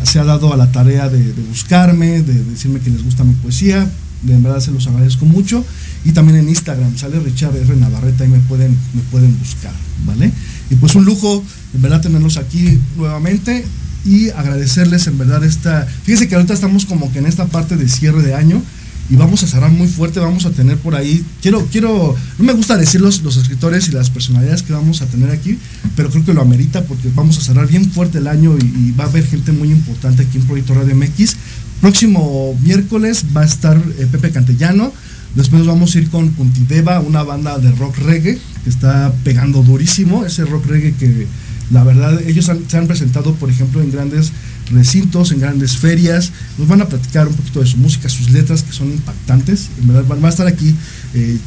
se 0.04 0.18
ha 0.18 0.24
dado 0.24 0.52
a 0.52 0.56
la 0.56 0.70
tarea 0.72 1.08
de, 1.08 1.32
de 1.32 1.42
buscarme, 1.42 2.22
de 2.22 2.44
decirme 2.44 2.80
que 2.80 2.90
les 2.90 3.02
gusta 3.04 3.24
mi 3.24 3.34
poesía. 3.34 3.88
De 4.22 4.36
verdad 4.36 4.60
se 4.60 4.70
los 4.70 4.86
agradezco 4.86 5.24
mucho 5.24 5.64
y 6.04 6.12
también 6.12 6.38
en 6.38 6.48
Instagram 6.48 6.96
sale 6.96 7.18
Richard 7.20 7.56
R. 7.56 7.76
Navarreta 7.76 8.24
y 8.24 8.28
me 8.28 8.38
pueden, 8.40 8.76
me 8.92 9.00
pueden 9.10 9.38
buscar, 9.38 9.72
¿vale? 10.04 10.30
Y 10.68 10.74
pues 10.74 10.94
un 10.94 11.06
lujo, 11.06 11.42
en 11.74 11.82
verdad, 11.82 12.02
tenerlos 12.02 12.36
aquí 12.36 12.78
nuevamente 12.96 13.64
y 14.04 14.28
agradecerles 14.30 15.06
en 15.06 15.16
verdad 15.16 15.42
esta... 15.44 15.86
Fíjense 16.04 16.28
que 16.28 16.34
ahorita 16.34 16.52
estamos 16.52 16.84
como 16.84 17.10
que 17.12 17.18
en 17.18 17.26
esta 17.26 17.46
parte 17.46 17.76
de 17.76 17.88
cierre 17.88 18.22
de 18.22 18.34
año 18.34 18.62
y 19.10 19.16
vamos 19.16 19.42
a 19.42 19.46
cerrar 19.48 19.70
muy 19.72 19.88
fuerte, 19.88 20.20
vamos 20.20 20.46
a 20.46 20.50
tener 20.50 20.78
por 20.78 20.94
ahí, 20.94 21.24
quiero, 21.42 21.66
quiero, 21.66 22.14
no 22.38 22.44
me 22.44 22.52
gusta 22.52 22.76
decir 22.76 23.00
los, 23.00 23.22
los 23.22 23.36
escritores 23.36 23.88
y 23.88 23.92
las 23.92 24.08
personalidades 24.08 24.62
que 24.62 24.72
vamos 24.72 25.02
a 25.02 25.06
tener 25.06 25.30
aquí, 25.30 25.58
pero 25.96 26.10
creo 26.10 26.24
que 26.24 26.32
lo 26.32 26.42
amerita 26.42 26.84
porque 26.84 27.10
vamos 27.14 27.36
a 27.38 27.40
cerrar 27.40 27.66
bien 27.66 27.90
fuerte 27.90 28.18
el 28.18 28.28
año 28.28 28.56
y, 28.56 28.92
va 28.92 29.04
a 29.04 29.06
haber 29.08 29.26
gente 29.26 29.52
muy 29.52 29.70
importante 29.70 30.22
aquí 30.22 30.38
en 30.38 30.44
Proyecto 30.44 30.74
Radio 30.74 30.94
MX. 30.94 31.36
Próximo 31.80 32.58
miércoles 32.62 33.24
va 33.34 33.42
a 33.42 33.46
estar 33.46 33.76
eh, 33.98 34.06
Pepe 34.10 34.30
Cantellano, 34.30 34.92
Después 35.34 35.64
vamos 35.64 35.94
a 35.94 35.98
ir 36.00 36.10
con 36.10 36.30
Puntideva, 36.30 36.98
una 36.98 37.22
banda 37.22 37.58
de 37.58 37.70
rock 37.72 37.98
reggae 37.98 38.36
que 38.64 38.70
está 38.70 39.12
pegando 39.22 39.62
durísimo. 39.62 40.24
Ese 40.24 40.44
rock 40.44 40.66
reggae 40.66 40.92
que 40.94 41.28
la 41.70 41.84
verdad 41.84 42.20
ellos 42.26 42.50
se 42.66 42.76
han 42.76 42.86
presentado, 42.88 43.34
por 43.34 43.48
ejemplo, 43.48 43.80
en 43.80 43.92
grandes 43.92 44.32
recintos, 44.70 45.32
en 45.32 45.40
grandes 45.40 45.76
ferias. 45.76 46.32
Nos 46.58 46.68
van 46.68 46.80
a 46.80 46.88
platicar 46.88 47.28
un 47.28 47.34
poquito 47.34 47.60
de 47.60 47.66
su 47.66 47.76
música, 47.76 48.08
sus 48.08 48.30
letras 48.30 48.62
que 48.62 48.72
son 48.72 48.90
impactantes. 48.90 49.68
En 49.80 49.88
verdad 49.88 50.04
va 50.22 50.26
a 50.26 50.30
estar 50.30 50.46
aquí 50.46 50.74
eh, 51.14 51.38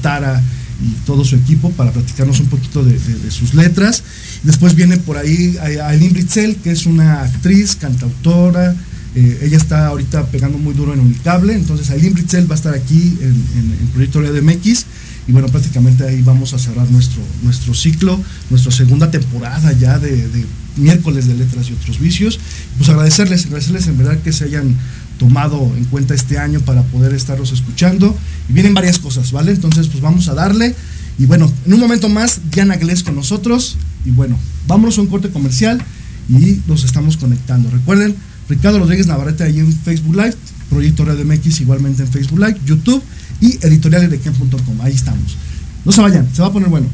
Tara 0.00 0.42
y 0.82 1.06
todo 1.06 1.24
su 1.24 1.36
equipo 1.36 1.70
para 1.72 1.92
platicarnos 1.92 2.40
un 2.40 2.46
poquito 2.46 2.84
de, 2.84 2.98
sus 3.30 3.54
letras. 3.54 4.02
Después 4.42 4.74
viene 4.74 4.96
por 4.96 5.16
ahí 5.16 5.56
Aileen 5.58 6.14
Ritzel, 6.14 6.56
que 6.56 6.72
es 6.72 6.86
una 6.86 7.22
actriz, 7.22 7.76
cantautora, 7.76 8.74
eh, 9.14 9.40
ella 9.42 9.58
está 9.58 9.88
ahorita 9.88 10.26
pegando 10.26 10.56
muy 10.56 10.72
duro 10.72 10.94
en 10.94 11.00
Unicable, 11.00 11.54
entonces 11.54 11.90
Aileen 11.90 12.14
Britzel 12.14 12.50
va 12.50 12.54
a 12.54 12.56
estar 12.56 12.74
aquí 12.74 13.18
en, 13.20 13.76
el 13.80 13.88
Proyecto 13.92 14.22
de 14.22 14.40
MX 14.40 14.86
y 15.26 15.32
bueno, 15.32 15.48
prácticamente 15.48 16.04
ahí 16.04 16.20
vamos 16.22 16.52
a 16.52 16.58
cerrar 16.58 16.90
nuestro, 16.90 17.22
nuestro 17.42 17.74
ciclo, 17.74 18.20
nuestra 18.50 18.72
segunda 18.72 19.10
temporada 19.10 19.72
ya 19.72 19.98
de, 19.98 20.46
miércoles 20.76 21.28
de 21.28 21.34
letras 21.34 21.70
y 21.70 21.74
otros 21.74 22.00
vicios. 22.00 22.40
Pues 22.76 22.88
agradecerles, 22.88 23.46
agradecerles 23.46 23.86
en 23.86 23.98
verdad 23.98 24.18
que 24.18 24.32
se 24.32 24.44
hayan 24.44 24.74
tomado 25.18 25.72
en 25.76 25.84
cuenta 25.84 26.14
este 26.14 26.38
año 26.38 26.60
para 26.60 26.82
poder 26.82 27.14
estarlos 27.14 27.52
escuchando. 27.52 28.16
Y 28.48 28.52
vienen 28.52 28.74
varias 28.74 28.98
cosas, 28.98 29.30
¿vale? 29.30 29.52
Entonces, 29.52 29.86
pues 29.86 30.02
vamos 30.02 30.28
a 30.28 30.34
darle. 30.34 30.74
Y 31.18 31.26
bueno, 31.26 31.52
en 31.66 31.74
un 31.74 31.80
momento 31.80 32.08
más, 32.08 32.40
Diana 32.50 32.76
Glés 32.76 33.04
con 33.04 33.14
nosotros. 33.14 33.76
Y 34.04 34.10
bueno, 34.10 34.36
vámonos 34.66 34.98
a 34.98 35.02
un 35.02 35.06
corte 35.06 35.28
comercial 35.28 35.80
y 36.28 36.60
nos 36.66 36.82
estamos 36.82 37.16
conectando. 37.16 37.70
Recuerden, 37.70 38.16
Ricardo 38.48 38.80
Rodríguez 38.80 39.06
Navarrete 39.06 39.44
ahí 39.44 39.60
en 39.60 39.72
Facebook 39.72 40.16
Live, 40.16 40.34
Proyecto 40.68 41.04
Radio 41.04 41.24
MX 41.24 41.60
igualmente 41.60 42.02
en 42.02 42.08
Facebook 42.08 42.40
Live, 42.40 42.56
YouTube 42.66 43.02
y 43.42 43.58
editorialedequem.com. 43.60 44.80
Ahí 44.80 44.94
estamos. 44.94 45.36
No 45.84 45.92
se 45.92 46.00
vayan, 46.00 46.32
se 46.34 46.40
va 46.40 46.48
a 46.48 46.52
poner 46.52 46.68
bueno. 46.68 46.88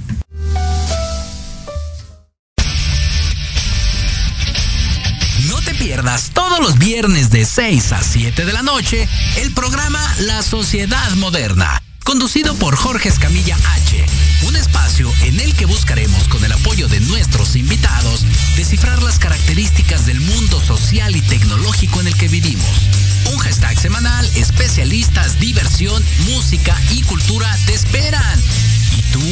No 5.46 5.60
te 5.64 5.74
pierdas 5.74 6.30
todos 6.32 6.58
los 6.60 6.78
viernes 6.78 7.30
de 7.30 7.44
6 7.44 7.92
a 7.92 8.02
7 8.02 8.44
de 8.44 8.52
la 8.52 8.62
noche 8.62 9.06
el 9.36 9.52
programa 9.52 10.00
La 10.20 10.42
Sociedad 10.42 11.12
Moderna 11.16 11.82
conducido 12.08 12.54
por 12.54 12.74
Jorge 12.74 13.10
Escamilla 13.10 13.54
H, 13.54 14.06
un 14.46 14.56
espacio 14.56 15.12
en 15.24 15.40
el 15.40 15.54
que 15.54 15.66
buscaremos 15.66 16.26
con 16.28 16.42
el 16.42 16.52
apoyo 16.52 16.88
de 16.88 17.00
nuestros 17.00 17.54
invitados 17.54 18.24
descifrar 18.56 19.02
las 19.02 19.18
características 19.18 20.06
del 20.06 20.18
mundo 20.22 20.58
social 20.58 21.14
y 21.14 21.20
tecnológico 21.20 22.00
en 22.00 22.06
el 22.06 22.16
que 22.16 22.28
vivimos. 22.28 22.64
Un 23.32 23.38
hashtag 23.38 23.78
semanal, 23.78 24.28
especialistas, 24.36 25.38
diversión, 25.38 26.02
música 26.26 26.76
y 26.90 27.02
cultura 27.02 27.56
te 27.66 27.74
esperan. 27.74 28.42
¿Y 28.96 29.02
tú 29.12 29.22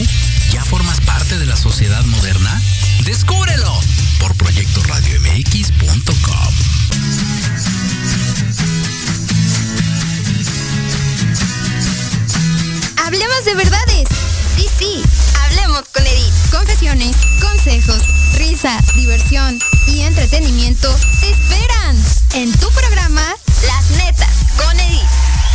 ya 0.53 0.65
formas 0.65 1.01
parte 1.01 1.39
de 1.39 1.47
la 1.47 1.57
sociedad 1.57 2.05
moderna? 2.05 2.63
Descúbrelo 3.05 3.81
por 4.21 4.37
proyectoradiomx.com. 4.37 6.55
Sí, 14.79 15.03
hablemos 15.43 15.83
con 15.93 16.07
Edith. 16.07 16.33
Confesiones, 16.51 17.17
consejos, 17.41 18.03
risa, 18.35 18.79
diversión 18.95 19.59
y 19.87 20.03
entretenimiento 20.03 20.95
te 21.21 21.31
esperan 21.31 21.97
en 22.35 22.53
tu 22.53 22.69
programa 22.71 23.23
Las 23.67 23.91
Netas 23.91 24.35
con 24.57 24.79
Edith. 24.79 25.01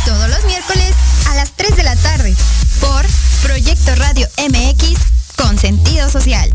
Todos 0.04 0.28
los 0.28 0.44
miércoles 0.44 0.94
a 1.28 1.34
las 1.34 1.50
3 1.56 1.76
de 1.76 1.82
la 1.82 1.96
tarde 1.96 2.34
por 2.80 3.06
Proyecto 3.42 3.94
Radio 3.96 4.28
MX 4.38 4.98
con 5.36 5.58
sentido 5.58 6.10
social. 6.10 6.50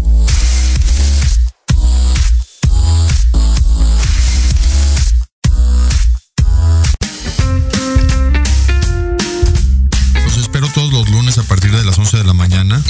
Los 10.26 10.38
espero 10.38 10.68
todos 10.74 10.92
los 10.92 11.10
lunes 11.10 11.38
a 11.38 11.44
partir 11.44 11.72
de 11.72 11.84
las 11.84 11.98
11 11.98 12.18
de 12.18 12.24
la 12.24 12.34
mañana 12.34 12.82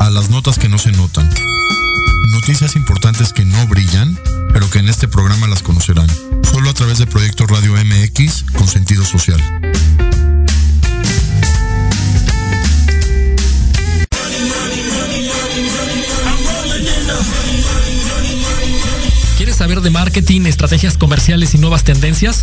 a 0.00 0.10
las 0.10 0.30
notas 0.30 0.58
que 0.58 0.68
no 0.68 0.78
se 0.78 0.92
notan. 0.92 1.28
Noticias 2.32 2.76
importantes 2.76 3.32
que 3.32 3.44
no 3.44 3.66
brillan, 3.66 4.18
pero 4.52 4.70
que 4.70 4.78
en 4.78 4.88
este 4.88 5.08
programa 5.08 5.46
las 5.48 5.62
conocerán. 5.62 6.08
A 6.68 6.74
través 6.74 6.98
de 6.98 7.06
Proyecto 7.06 7.46
Radio 7.46 7.72
MX 7.72 8.44
con 8.52 8.68
sentido 8.68 9.02
social. 9.02 9.40
¿Quieres 19.38 19.56
saber 19.56 19.80
de 19.80 19.88
marketing, 19.88 20.42
estrategias 20.42 20.98
comerciales 20.98 21.54
y 21.54 21.58
nuevas 21.58 21.84
tendencias? 21.84 22.42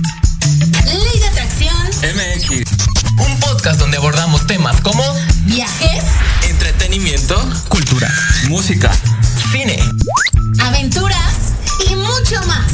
Ley 0.85 1.19
de 1.19 1.27
Atracción. 1.27 1.87
MX. 2.15 2.71
Un 3.17 3.39
podcast 3.39 3.79
donde 3.79 3.97
abordamos 3.97 4.45
temas 4.47 4.79
como 4.81 5.03
Viajes. 5.45 6.03
entretenimiento, 6.49 7.35
Cultura. 7.67 8.11
Música. 8.49 8.91
cine. 9.51 9.79
Aventuras 10.59 11.53
y 11.89 11.95
mucho 11.95 12.41
más. 12.47 12.71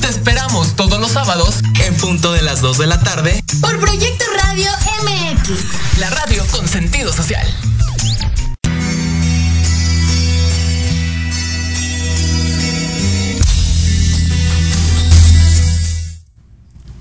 Te 0.00 0.08
esperamos 0.08 0.74
todos 0.76 1.00
los 1.00 1.12
sábados 1.12 1.56
en 1.84 1.94
punto 1.96 2.32
de 2.32 2.42
las 2.42 2.60
2 2.60 2.78
de 2.78 2.86
la 2.86 3.00
tarde. 3.00 3.42
Por 3.60 3.78
Proyecto 3.78 4.24
Radio 4.42 4.70
MX. 5.04 5.98
La 5.98 6.10
radio 6.10 6.44
con 6.50 6.66
sentido 6.68 7.12
social. 7.12 7.46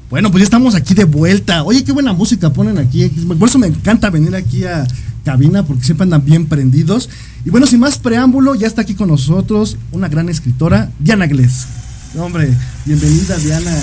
Bueno, 0.09 0.31
pues 0.31 0.41
ya 0.41 0.45
estamos 0.45 0.73
aquí 0.73 0.93
de 0.93 1.03
vuelta. 1.03 1.63
Oye, 1.63 1.83
qué 1.83 1.91
buena 1.91 2.13
música 2.13 2.51
ponen 2.51 2.77
aquí. 2.77 3.09
Por 3.09 3.49
eso 3.49 3.59
me 3.59 3.67
encanta 3.67 4.09
venir 4.09 4.35
aquí 4.35 4.63
a 4.63 4.87
cabina 5.25 5.63
porque 5.63 5.83
siempre 5.83 6.05
andan 6.05 6.23
bien 6.23 6.45
prendidos. 6.45 7.09
Y 7.43 7.49
bueno, 7.49 7.67
sin 7.67 7.81
más 7.81 7.97
preámbulo, 7.97 8.55
ya 8.55 8.67
está 8.67 8.83
aquí 8.83 8.95
con 8.95 9.09
nosotros 9.09 9.77
una 9.91 10.07
gran 10.07 10.29
escritora, 10.29 10.89
Diana 10.99 11.27
Glés. 11.27 11.67
Hombre, 12.17 12.49
bienvenida 12.85 13.37
Diana. 13.37 13.75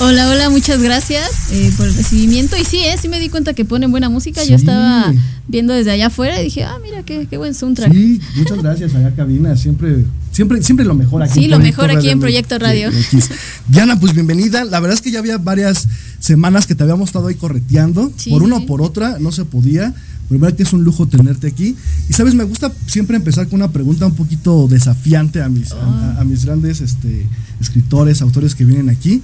Hola, 0.00 0.28
hola, 0.30 0.50
muchas 0.50 0.82
gracias 0.82 1.30
eh, 1.52 1.72
por 1.76 1.86
el 1.86 1.94
recibimiento. 1.94 2.56
Y 2.56 2.64
sí, 2.64 2.78
eh, 2.78 2.96
sí 3.00 3.08
me 3.08 3.20
di 3.20 3.28
cuenta 3.28 3.54
que 3.54 3.64
ponen 3.64 3.92
buena 3.92 4.08
música. 4.08 4.42
Yo 4.42 4.56
estaba 4.56 5.12
viendo 5.46 5.72
desde 5.72 5.92
allá 5.92 6.08
afuera 6.08 6.40
y 6.40 6.44
dije, 6.44 6.64
ah, 6.64 6.78
mira, 6.82 7.04
qué, 7.04 7.28
qué 7.30 7.36
buen 7.36 7.54
soundtrack. 7.54 7.92
Sí, 7.92 8.20
muchas 8.34 8.60
gracias 8.62 8.94
allá 8.96 9.14
cabina. 9.14 9.56
Siempre, 9.56 10.04
siempre, 10.32 10.62
siempre 10.62 10.84
lo 10.84 10.94
mejor 10.94 11.22
aquí. 11.22 11.34
Sí, 11.34 11.44
en 11.44 11.50
lo 11.50 11.56
Proyecto 11.58 11.82
mejor 11.82 11.96
aquí 11.96 12.08
en. 12.08 12.20
Proyecto 12.20 12.58
Radio. 12.58 12.90
MX. 12.90 13.30
Diana, 13.68 14.00
pues 14.00 14.14
bienvenida. 14.14 14.64
La 14.64 14.80
verdad 14.80 14.94
es 14.94 15.02
que 15.02 15.10
ya 15.10 15.20
había 15.20 15.38
varias 15.38 15.86
semanas 16.18 16.66
que 16.66 16.74
te 16.74 16.82
habíamos 16.82 17.10
estado 17.10 17.28
ahí 17.28 17.34
correteando. 17.36 18.12
Sí, 18.16 18.30
por 18.30 18.42
una 18.42 18.56
o 18.56 18.66
por 18.66 18.82
otra, 18.82 19.18
no 19.20 19.30
se 19.30 19.44
podía. 19.44 19.94
Pero 20.28 20.40
verdad 20.40 20.56
que 20.56 20.62
es 20.62 20.72
un 20.72 20.82
lujo 20.82 21.06
tenerte 21.06 21.46
aquí. 21.46 21.76
Y 22.08 22.12
sabes, 22.14 22.34
me 22.34 22.44
gusta 22.44 22.72
siempre 22.86 23.16
empezar 23.16 23.48
con 23.48 23.60
una 23.60 23.70
pregunta 23.70 24.06
un 24.06 24.14
poquito 24.14 24.66
desafiante 24.66 25.42
a 25.42 25.48
mis, 25.48 25.72
a 25.72 26.24
mis 26.24 26.44
grandes 26.46 26.80
este, 26.80 27.26
escritores, 27.60 28.22
autores 28.22 28.54
que 28.54 28.64
vienen 28.64 28.88
aquí. 28.88 29.22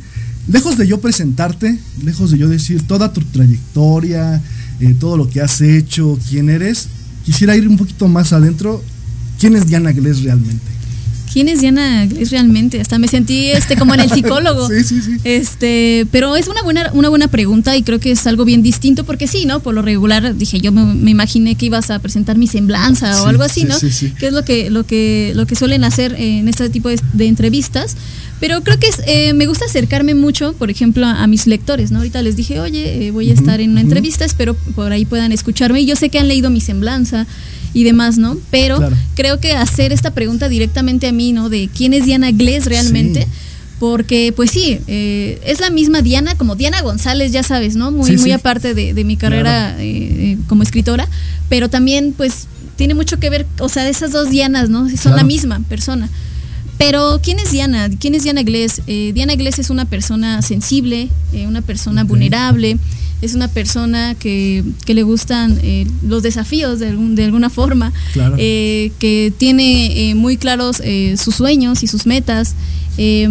Lejos 0.48 0.76
de 0.76 0.86
yo 0.86 1.00
presentarte, 1.00 1.78
lejos 2.04 2.30
de 2.30 2.38
yo 2.38 2.48
decir 2.48 2.86
toda 2.86 3.12
tu 3.12 3.20
trayectoria, 3.20 4.42
eh, 4.80 4.94
todo 4.98 5.16
lo 5.16 5.28
que 5.28 5.40
has 5.40 5.60
hecho, 5.60 6.18
quién 6.28 6.50
eres, 6.50 6.88
quisiera 7.24 7.56
ir 7.56 7.68
un 7.68 7.76
poquito 7.76 8.08
más 8.08 8.32
adentro. 8.32 8.82
¿Quién 9.38 9.56
es 9.56 9.66
Diana 9.66 9.92
Glés 9.92 10.22
realmente? 10.22 10.77
¿Quién 11.32 11.48
es 11.48 11.60
Diana 11.60 12.06
Gles 12.06 12.30
realmente? 12.30 12.80
Hasta 12.80 12.98
me 12.98 13.08
sentí 13.08 13.50
este 13.50 13.76
como 13.76 13.94
en 13.94 14.00
el 14.00 14.10
psicólogo. 14.14 14.68
Sí, 14.68 14.82
sí, 14.84 15.00
sí. 15.00 15.16
Este, 15.24 16.06
pero 16.10 16.36
es 16.36 16.48
una 16.48 16.62
buena, 16.62 16.90
una 16.92 17.08
buena 17.08 17.28
pregunta 17.28 17.76
y 17.76 17.82
creo 17.82 18.00
que 18.00 18.12
es 18.12 18.26
algo 18.26 18.44
bien 18.44 18.62
distinto 18.62 19.04
porque 19.04 19.26
sí, 19.26 19.44
¿no? 19.46 19.60
Por 19.60 19.74
lo 19.74 19.82
regular 19.82 20.36
dije, 20.36 20.60
yo 20.60 20.72
me, 20.72 20.84
me 20.84 21.10
imaginé 21.10 21.54
que 21.54 21.66
ibas 21.66 21.90
a 21.90 21.98
presentar 21.98 22.38
mi 22.38 22.46
semblanza 22.46 23.22
o 23.22 23.26
algo 23.26 23.42
así, 23.42 23.60
sí, 23.60 23.66
¿no? 23.66 23.78
sí, 23.78 23.90
sí. 23.90 24.12
Que 24.18 24.28
es 24.28 24.32
lo 24.32 24.44
que, 24.44 24.70
lo 24.70 24.84
que, 24.84 25.32
lo 25.34 25.46
que 25.46 25.54
suelen 25.54 25.84
hacer 25.84 26.14
en 26.18 26.48
este 26.48 26.68
tipo 26.70 26.88
de, 26.88 27.00
de 27.12 27.26
entrevistas. 27.26 27.96
Pero 28.40 28.62
creo 28.62 28.78
que 28.78 28.86
es, 28.86 29.00
eh, 29.06 29.32
me 29.34 29.46
gusta 29.46 29.64
acercarme 29.64 30.14
mucho, 30.14 30.52
por 30.52 30.70
ejemplo, 30.70 31.04
a, 31.06 31.22
a 31.22 31.26
mis 31.26 31.46
lectores, 31.46 31.90
¿no? 31.90 31.98
Ahorita 31.98 32.22
les 32.22 32.36
dije, 32.36 32.60
oye, 32.60 33.06
eh, 33.06 33.10
voy 33.10 33.30
a 33.30 33.34
estar 33.34 33.60
en 33.60 33.70
una 33.72 33.80
entrevista, 33.80 34.24
espero 34.24 34.54
por 34.76 34.92
ahí 34.92 35.04
puedan 35.04 35.32
escucharme. 35.32 35.80
Y 35.80 35.86
yo 35.86 35.96
sé 35.96 36.08
que 36.08 36.18
han 36.20 36.28
leído 36.28 36.48
mi 36.50 36.60
semblanza 36.60 37.26
y 37.74 37.82
demás, 37.84 38.16
¿no? 38.16 38.36
Pero 38.50 38.76
Claro. 38.78 38.96
creo 39.14 39.40
que 39.40 39.52
hacer 39.52 39.92
esta 39.92 40.12
pregunta 40.12 40.48
directamente 40.48 41.08
a 41.08 41.12
mí, 41.12 41.32
¿no? 41.32 41.48
De 41.48 41.68
quién 41.76 41.92
es 41.94 42.04
Diana 42.06 42.30
Glés 42.30 42.66
realmente. 42.66 43.22
Sí. 43.22 43.28
Porque, 43.80 44.32
pues 44.34 44.50
sí, 44.50 44.78
eh, 44.88 45.40
es 45.44 45.60
la 45.60 45.70
misma 45.70 46.02
Diana, 46.02 46.34
como 46.36 46.56
Diana 46.56 46.80
González, 46.82 47.30
ya 47.30 47.44
sabes, 47.44 47.76
¿no? 47.76 47.92
Muy, 47.92 48.06
Sí, 48.06 48.12
muy 48.16 48.24
sí. 48.24 48.32
aparte 48.32 48.74
de, 48.74 48.92
de 48.92 49.04
mi 49.04 49.16
carrera 49.16 49.76
eh, 49.80 49.86
eh, 49.86 50.38
como 50.48 50.64
escritora, 50.64 51.06
pero 51.48 51.68
también, 51.70 52.12
pues, 52.16 52.48
tiene 52.76 52.94
mucho 52.94 53.18
que 53.20 53.30
ver, 53.30 53.46
o 53.60 53.68
sea, 53.68 53.88
esas 53.88 54.10
dos 54.10 54.30
Dianas, 54.30 54.68
¿no? 54.68 54.88
Son 54.88 54.96
Claro. 54.98 55.16
la 55.18 55.24
misma 55.24 55.60
persona. 55.68 56.08
Pero, 56.78 57.20
¿quién 57.22 57.38
es 57.40 57.50
Diana? 57.50 57.88
¿Quién 57.98 58.14
es 58.14 58.22
Diana 58.22 58.42
Glés? 58.42 58.82
Eh, 58.86 59.10
Diana 59.12 59.34
Glés 59.34 59.58
es 59.58 59.68
una 59.70 59.84
persona 59.84 60.42
sensible, 60.42 61.08
eh, 61.32 61.46
una 61.46 61.60
persona 61.60 62.04
vulnerable, 62.04 62.78
es 63.20 63.34
una 63.34 63.48
persona 63.48 64.14
que, 64.14 64.62
que 64.86 64.94
le 64.94 65.02
gustan 65.02 65.58
eh, 65.62 65.86
los 66.06 66.22
desafíos 66.22 66.78
de, 66.78 66.88
algún- 66.90 67.16
de 67.16 67.24
alguna 67.24 67.50
forma, 67.50 67.92
Claro. 68.12 68.36
que 68.36 69.32
tiene 69.38 70.12
muy 70.14 70.36
claros 70.36 70.80
sus 71.16 71.34
sueños 71.34 71.82
y 71.82 71.88
sus 71.88 72.06
metas, 72.06 72.54
eh, 72.98 73.28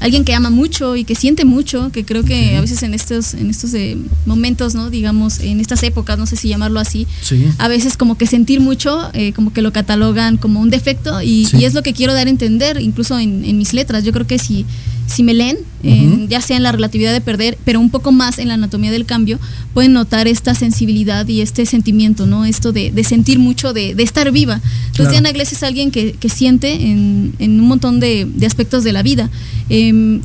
alguien 0.00 0.24
que 0.24 0.32
ama 0.34 0.50
mucho 0.50 0.96
y 0.96 1.04
que 1.04 1.14
siente 1.14 1.44
mucho, 1.44 1.90
que 1.92 2.04
creo 2.04 2.24
que 2.24 2.56
a 2.56 2.60
veces 2.60 2.82
en 2.82 2.94
estos, 2.94 3.34
en 3.34 3.50
estos 3.50 3.74
eh, 3.74 3.96
momentos, 4.24 4.74
¿no? 4.74 4.88
digamos, 4.88 5.40
en 5.40 5.60
estas 5.60 5.82
épocas, 5.82 6.18
no 6.18 6.26
sé 6.26 6.36
si 6.36 6.48
llamarlo 6.48 6.80
así, 6.80 7.06
Sí. 7.20 7.44
a 7.58 7.68
veces 7.68 7.96
como 7.96 8.16
que 8.16 8.26
sentir 8.26 8.60
mucho, 8.60 9.10
eh, 9.12 9.32
como 9.32 9.52
que 9.52 9.62
lo 9.62 9.72
catalogan 9.72 10.36
como 10.36 10.60
un 10.60 10.70
defecto 10.70 11.20
y, 11.22 11.46
Sí. 11.46 11.58
y 11.58 11.64
es 11.64 11.74
lo 11.74 11.82
que 11.82 11.92
quiero 11.92 12.14
dar 12.14 12.28
a 12.28 12.30
entender, 12.30 12.80
incluso 12.80 13.18
en, 13.18 13.44
en 13.44 13.58
mis 13.58 13.72
letras. 13.74 14.04
Yo 14.04 14.12
creo 14.12 14.26
que 14.26 14.38
si, 14.38 14.64
si 15.06 15.22
me 15.24 15.34
leen, 15.34 15.58
en- 15.82 16.12
Ujú. 16.12 16.28
ya 16.28 16.40
sea 16.40 16.56
en 16.56 16.62
la 16.62 16.72
relatividad 16.72 17.12
de 17.12 17.20
perder, 17.20 17.58
pero 17.64 17.80
un 17.80 17.90
poco 17.90 18.12
más 18.12 18.38
en 18.38 18.48
la 18.48 18.54
anatomía 18.54 18.92
del 18.92 19.06
cambio, 19.06 19.40
pueden 19.74 19.92
notar 19.92 20.28
esta 20.28 20.54
sensibilidad 20.54 21.26
y 21.26 21.40
este 21.40 21.66
sentimiento, 21.66 22.26
¿no? 22.26 22.44
Esto 22.44 22.70
de, 22.72 22.92
de 22.92 23.02
sentir 23.02 23.38
mucho, 23.38 23.72
de, 23.72 23.94
de 23.94 24.02
estar 24.02 24.30
viva. 24.30 24.54
Entonces 24.54 24.92
Claro. 24.96 25.10
Diana 25.10 25.32
Glés 25.32 25.52
es 25.52 25.62
alguien 25.62 25.90
que, 25.90 26.12
que 26.12 26.28
siente 26.28 26.72
en, 26.74 27.32
en 27.38 27.58
un 27.60 27.66
montón 27.66 27.98
de, 27.98 28.26
de 28.32 28.46
aspectos 28.46 28.84
de 28.84 28.92
la 28.92 28.99
vida. 29.02 29.30
Em, 29.68 30.20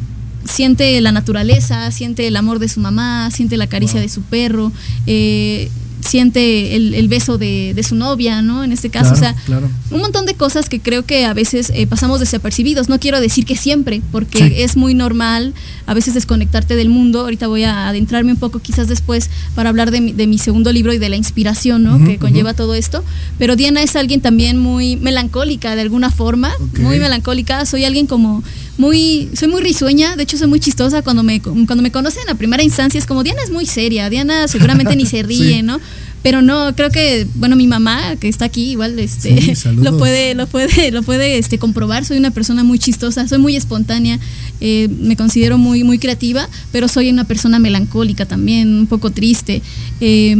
siente 0.46 1.00
la 1.02 1.12
naturaleza, 1.12 1.90
siente 1.92 2.28
el 2.28 2.36
amor 2.36 2.60
de 2.60 2.68
su 2.70 2.80
mamá, 2.80 3.32
siente 3.32 3.58
la 3.58 3.68
caricia 3.68 3.96
Wow. 3.96 4.04
de 4.04 4.10
su 4.10 4.22
perro, 4.22 4.72
eh, 5.08 5.70
siente 6.02 6.76
el, 6.76 6.94
el 6.94 7.08
beso 7.08 7.40
de, 7.40 7.74
de 7.76 7.82
su 7.82 7.96
novia, 7.96 8.44
¿no? 8.44 8.64
En 8.64 8.72
este 8.72 8.92
caso, 8.92 9.16
Claro, 9.16 9.18
o 9.18 9.20
sea, 9.20 9.44
claro. 9.46 9.70
un 9.90 10.02
montón 10.02 10.28
de 10.28 10.36
cosas 10.36 10.70
que 10.70 10.80
creo 10.80 11.04
que 11.04 11.26
a 11.26 11.34
veces 11.34 11.72
eh, 11.74 11.88
pasamos 11.88 12.20
desapercibidos. 12.20 12.90
No 12.90 13.00
quiero 13.00 13.20
decir 13.20 13.44
que 13.44 13.56
siempre, 13.56 14.04
porque 14.12 14.38
Sí. 14.38 14.54
es 14.58 14.78
muy 14.78 14.94
normal 14.94 15.56
a 15.88 15.96
veces 15.96 16.14
desconectarte 16.14 16.76
del 16.76 16.90
mundo. 16.90 17.22
Ahorita 17.22 17.48
voy 17.48 17.64
a 17.64 17.88
adentrarme 17.88 18.34
un 18.34 18.38
poco 18.38 18.60
quizás 18.60 18.88
después 18.88 19.32
para 19.56 19.70
hablar 19.70 19.90
de 19.90 20.00
mi, 20.02 20.12
de 20.14 20.28
mi 20.28 20.38
segundo 20.38 20.72
libro 20.72 20.94
y 20.94 21.00
de 21.00 21.10
la 21.10 21.16
inspiración, 21.16 21.82
¿no? 21.84 21.98
Que 22.06 22.20
conlleva 22.20 22.54
todo 22.54 22.76
esto. 22.76 23.04
Pero 23.40 23.56
Diana 23.56 23.82
es 23.82 23.96
alguien 23.96 24.22
también 24.22 24.60
muy 24.60 24.98
melancólica 24.98 25.76
de 25.76 25.82
alguna 25.82 26.12
forma, 26.12 26.52
muy 26.80 27.00
melancólica. 27.00 27.66
Soy 27.66 27.84
alguien 27.84 28.06
como 28.06 28.44
muy, 28.78 29.30
soy 29.34 29.48
muy 29.48 29.62
risueña, 29.62 30.16
de 30.16 30.24
hecho 30.24 30.38
soy 30.38 30.48
muy 30.48 30.60
chistosa 30.60 31.02
cuando 31.02 31.24
me, 31.24 31.42
cuando 31.42 31.82
me 31.82 31.92
conocen 31.92 32.28
a 32.30 32.36
primera 32.36 32.62
instancia 32.64 32.98
es 32.98 33.06
como 33.06 33.24
Diana 33.24 33.42
es 33.44 33.50
muy 33.52 33.66
seria, 33.66 34.10
Diana 34.10 34.48
seguramente 34.48 34.96
ni 34.96 35.06
se 35.06 35.24
ríe, 35.24 35.58
Sí. 35.58 35.62
¿no? 35.64 35.80
Pero 36.26 36.42
no, 36.42 36.76
creo 36.76 36.90
que, 36.90 37.28
bueno, 37.36 37.56
mi 37.56 37.68
mamá, 37.68 38.16
que 38.16 38.28
está 38.28 38.46
aquí, 38.46 38.72
igual, 38.72 38.98
este, 38.98 39.40
Sí, 39.40 39.54
lo 39.76 39.96
puede, 39.96 40.34
lo 40.34 40.48
puede, 40.48 40.90
lo 40.90 41.04
puede, 41.04 41.38
este, 41.38 41.60
comprobar. 41.60 42.04
Soy 42.04 42.18
una 42.18 42.32
persona 42.32 42.64
muy 42.64 42.80
chistosa, 42.80 43.28
soy 43.28 43.38
muy 43.38 43.56
espontánea, 43.56 44.20
eh, 44.60 44.88
me 45.00 45.16
considero 45.16 45.60
muy, 45.60 45.84
muy 45.84 46.00
creativa, 46.00 46.50
pero 46.72 46.88
soy 46.88 47.12
una 47.12 47.26
persona 47.26 47.60
melancólica 47.60 48.26
también, 48.26 48.70
un 48.70 48.88
poco 48.88 49.12
triste. 49.12 49.62
Eh, 50.02 50.36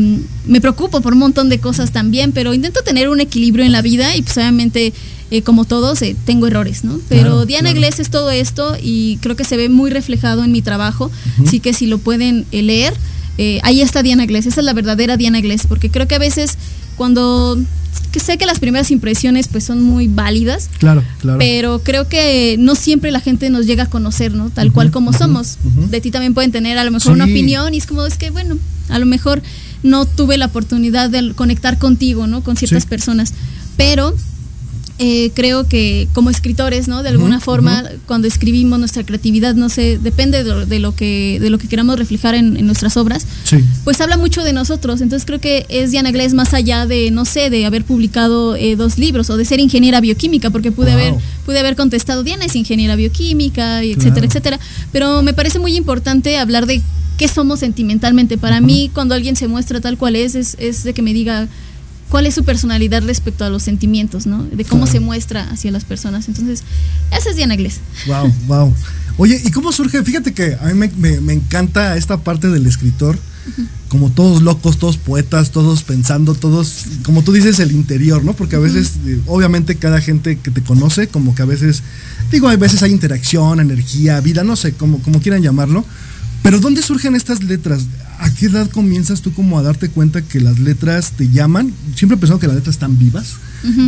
me 0.48 0.60
preocupo 0.60 1.02
por 1.02 1.14
un 1.14 1.20
montón 1.20 1.50
de 1.50 1.60
cosas 1.60 1.92
también, 1.92 2.32
pero 2.32 2.56
intento 2.56 2.82
tener 2.82 3.08
un 3.08 3.22
equilibrio 3.22 3.64
en 3.64 3.72
la 3.72 3.84
vida 3.84 4.16
y 4.16 4.24
pues 4.24 4.36
obviamente 4.38 4.92
eh, 5.32 5.42
como 5.42 5.66
todos, 5.66 6.02
eh, 6.04 6.16
tengo 6.26 6.48
errores, 6.48 6.84
¿no? 6.84 7.00
Pero 7.10 7.22
Claro, 7.22 7.46
Diana 7.46 7.70
claro. 7.70 7.78
Iglesias 7.78 8.08
es 8.08 8.10
todo 8.12 8.30
esto 8.30 8.78
y 8.82 9.18
creo 9.22 9.36
que 9.36 9.44
se 9.44 9.58
ve 9.58 9.70
muy 9.70 9.90
reflejado 9.90 10.44
en 10.44 10.52
mi 10.52 10.62
trabajo, 10.62 11.12
así 11.46 11.60
que 11.60 11.74
si 11.74 11.88
lo 11.88 11.98
pueden 11.98 12.46
eh, 12.52 12.62
leer, 12.62 12.94
eh, 13.38 13.60
ahí 13.64 13.82
está 13.82 14.02
Diana 14.04 14.24
Iglesias, 14.24 14.54
esa 14.54 14.62
es 14.62 14.66
la 14.66 14.74
verdadera 14.74 15.18
Diana 15.18 15.40
Iglesias, 15.40 15.68
porque 15.68 15.90
creo 15.90 16.08
que 16.08 16.16
a 16.16 16.20
veces 16.20 16.58
cuando 16.96 17.58
que 18.12 18.20
sé 18.22 18.38
que 18.38 18.46
las 18.46 18.60
primeras 18.60 18.92
impresiones 18.92 19.48
pues 19.50 19.64
son 19.66 19.82
muy 19.84 20.08
válidas, 20.08 20.70
Claro, 20.80 21.04
claro. 21.20 21.38
pero 21.40 21.80
creo 21.84 22.08
que 22.08 22.56
no 22.60 22.76
siempre 22.76 23.12
la 23.12 23.20
gente 23.20 23.50
nos 23.50 23.66
llega 23.66 23.84
a 23.84 23.90
conocer, 23.90 24.34
¿no? 24.34 24.50
Tal 24.50 24.72
cual 24.72 24.92
como 24.92 25.12
somos. 25.12 25.58
De 25.90 26.00
ti 26.00 26.12
también 26.12 26.34
pueden 26.34 26.52
tener 26.52 26.78
a 26.78 26.84
lo 26.86 26.92
mejor 26.92 27.12
una 27.14 27.26
opinión 27.26 27.74
y 27.74 27.78
es 27.78 27.86
como, 27.86 28.06
es 28.06 28.18
que 28.18 28.30
bueno, 28.32 28.58
a 28.90 29.00
lo 29.00 29.06
mejor 29.06 29.42
no 29.84 30.06
tuve 30.06 30.38
la 30.38 30.46
oportunidad 30.46 31.10
de 31.10 31.34
conectar 31.36 31.78
contigo, 31.78 32.26
¿no? 32.28 32.42
Con 32.42 32.56
ciertas 32.56 32.84
Sí. 32.84 32.90
personas. 32.90 33.34
Pero 33.76 34.16
eh, 34.98 35.32
creo 35.34 35.68
que 35.68 36.08
como 36.14 36.30
escritores, 36.30 36.88
¿no? 36.88 37.04
De 37.04 37.10
alguna 37.10 37.42
forma, 37.42 37.84
cuando 38.06 38.28
escribimos 38.30 38.80
nuestra 38.80 39.04
creatividad, 39.04 39.54
no 39.54 39.68
sé, 39.68 40.00
depende 40.02 40.44
de 40.46 40.50
lo, 40.50 40.66
de 40.66 40.80
lo 40.80 40.96
que 40.96 41.38
de 41.42 41.50
lo 41.50 41.58
que 41.58 41.68
queramos 41.68 41.98
reflejar 42.00 42.34
en, 42.34 42.56
en 42.56 42.66
nuestras 42.66 42.96
obras, 42.96 43.26
Sí. 43.44 43.58
pues 43.84 44.00
habla 44.00 44.16
mucho 44.18 44.44
de 44.44 44.54
nosotros. 44.54 45.02
Entonces 45.02 45.26
creo 45.26 45.42
que 45.42 45.66
es 45.68 45.92
Diana 45.92 46.12
Glés 46.12 46.34
más 46.34 46.54
allá 46.54 46.86
de, 46.86 47.12
no 47.12 47.26
sé, 47.26 47.50
de 47.50 47.66
haber 47.66 47.84
publicado 47.84 48.56
eh, 48.56 48.76
dos 48.78 48.98
libros 48.98 49.30
o 49.30 49.36
de 49.38 49.44
ser 49.44 49.60
ingeniera 49.60 50.00
bioquímica, 50.00 50.50
porque 50.50 50.72
pude 50.72 50.92
Wow. 50.92 50.94
haber 51.00 51.14
pude 51.46 51.60
haber 51.60 51.76
contestado, 51.76 52.24
Diana 52.24 52.46
es 52.46 52.56
ingeniera 52.56 52.96
bioquímica, 52.96 53.84
y 53.84 53.92
etcétera, 53.92 54.14
Claro. 54.14 54.28
etcétera. 54.28 54.60
Pero 54.94 55.22
me 55.22 55.34
parece 55.34 55.60
muy 55.60 55.76
importante 55.76 56.38
hablar 56.38 56.66
de 56.68 56.82
qué 57.18 57.28
somos 57.28 57.60
sentimentalmente. 57.60 58.38
Para 58.38 58.62
mí, 58.62 58.90
cuando 58.94 59.14
alguien 59.14 59.36
se 59.36 59.48
muestra 59.48 59.80
tal 59.82 59.98
cual 59.98 60.16
es, 60.16 60.36
es, 60.36 60.56
es 60.60 60.84
de 60.84 60.94
que 60.94 61.02
me 61.02 61.14
diga 61.14 61.48
cuál 62.10 62.26
es 62.26 62.36
su 62.36 62.44
personalidad 62.44 63.04
respecto 63.04 63.44
a 63.46 63.50
los 63.50 63.64
sentimientos, 63.64 64.26
¿no? 64.28 64.44
De 64.44 64.64
cómo 64.66 64.84
Claro. 64.84 64.92
se 64.92 65.00
muestra 65.00 65.50
hacia 65.50 65.72
las 65.72 65.86
personas. 65.86 66.28
Entonces, 66.28 66.64
esa 67.12 67.30
es 67.30 67.36
Diana 67.36 67.56
Glés. 67.56 67.80
Wow, 68.08 68.34
wow. 68.48 68.74
Oye, 69.18 69.42
¿y 69.44 69.52
cómo 69.52 69.72
surge? 69.72 70.04
Fíjate 70.04 70.34
que 70.34 70.58
a 70.60 70.66
mí 70.68 70.74
me, 70.74 70.88
me- 70.98 71.22
me 71.22 71.34
encanta 71.34 71.96
esta 71.98 72.18
parte 72.18 72.50
del 72.50 72.66
escritor, 72.68 73.18
como 73.90 74.10
todos 74.10 74.42
locos, 74.42 74.78
todos 74.80 74.98
poetas, 74.98 75.52
todos 75.52 75.84
pensando, 75.84 76.34
todos, 76.34 76.86
como 77.04 77.24
tú 77.24 77.32
dices, 77.32 77.60
el 77.60 77.72
interior, 77.72 78.24
¿no? 78.26 78.34
Porque 78.34 78.56
a 78.56 78.60
veces, 78.60 78.94
eh, 79.06 79.22
obviamente, 79.28 79.76
cada 79.76 80.02
gente 80.02 80.38
que 80.40 80.52
te 80.52 80.62
conoce, 80.62 81.08
como 81.08 81.34
que 81.36 81.44
a 81.44 81.46
veces, 81.46 81.84
digo, 82.32 82.50
a 82.50 82.56
veces 82.58 82.82
hay 82.84 82.92
interacción, 82.92 83.60
energía, 83.60 84.20
vida, 84.20 84.44
no 84.44 84.56
sé, 84.56 84.74
como, 84.74 85.00
como 85.02 85.22
quieran 85.22 85.42
llamarlo. 85.44 85.86
Pero 86.42 86.60
¿dónde 86.60 86.82
surgen 86.82 87.16
estas 87.16 87.44
letras? 87.44 87.84
¿A 88.20 88.34
qué 88.34 88.48
edad 88.48 88.70
comienzas 88.70 89.22
tú 89.22 89.34
como 89.34 89.58
a 89.60 89.62
darte 89.62 89.90
cuenta 89.90 90.22
que 90.22 90.40
las 90.40 90.60
letras 90.60 91.12
te 91.12 91.30
llaman? 91.30 91.74
Siempre 91.96 92.16
he 92.16 92.20
pensado 92.20 92.40
que 92.40 92.48
las 92.48 92.56
letras 92.56 92.76
están 92.76 92.98
vivas 92.98 93.34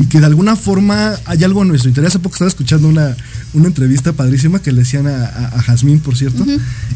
y 0.01 0.05
que 0.07 0.19
de 0.19 0.25
alguna 0.25 0.55
forma 0.55 1.13
hay 1.25 1.43
algo 1.43 1.61
en 1.61 1.67
nuestro 1.67 1.89
interior. 1.89 2.07
Hace 2.09 2.19
poco 2.19 2.35
estaba 2.35 2.49
escuchando 2.49 2.87
una, 2.87 3.15
una 3.53 3.67
entrevista 3.67 4.13
padrísima 4.13 4.59
que 4.59 4.71
le 4.71 4.79
decían 4.79 5.05
a, 5.07 5.25
a, 5.25 5.45
a 5.59 5.61
Jazmín, 5.61 5.99
por 5.99 6.17
cierto, 6.17 6.45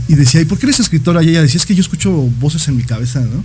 y 0.08 0.16
decía, 0.16 0.42
¿y 0.42 0.46
por 0.46 0.58
qué 0.58 0.66
eres 0.66 0.80
escritora? 0.80 1.22
Y 1.24 1.30
ella 1.30 1.42
decía, 1.44 1.58
es 1.60 1.66
que 1.66 1.76
yo 1.76 1.82
escucho 1.82 2.12
voces 2.40 2.68
en 2.68 2.78
mi 2.78 2.84
cabeza, 2.84 3.22
¿no? 3.22 3.44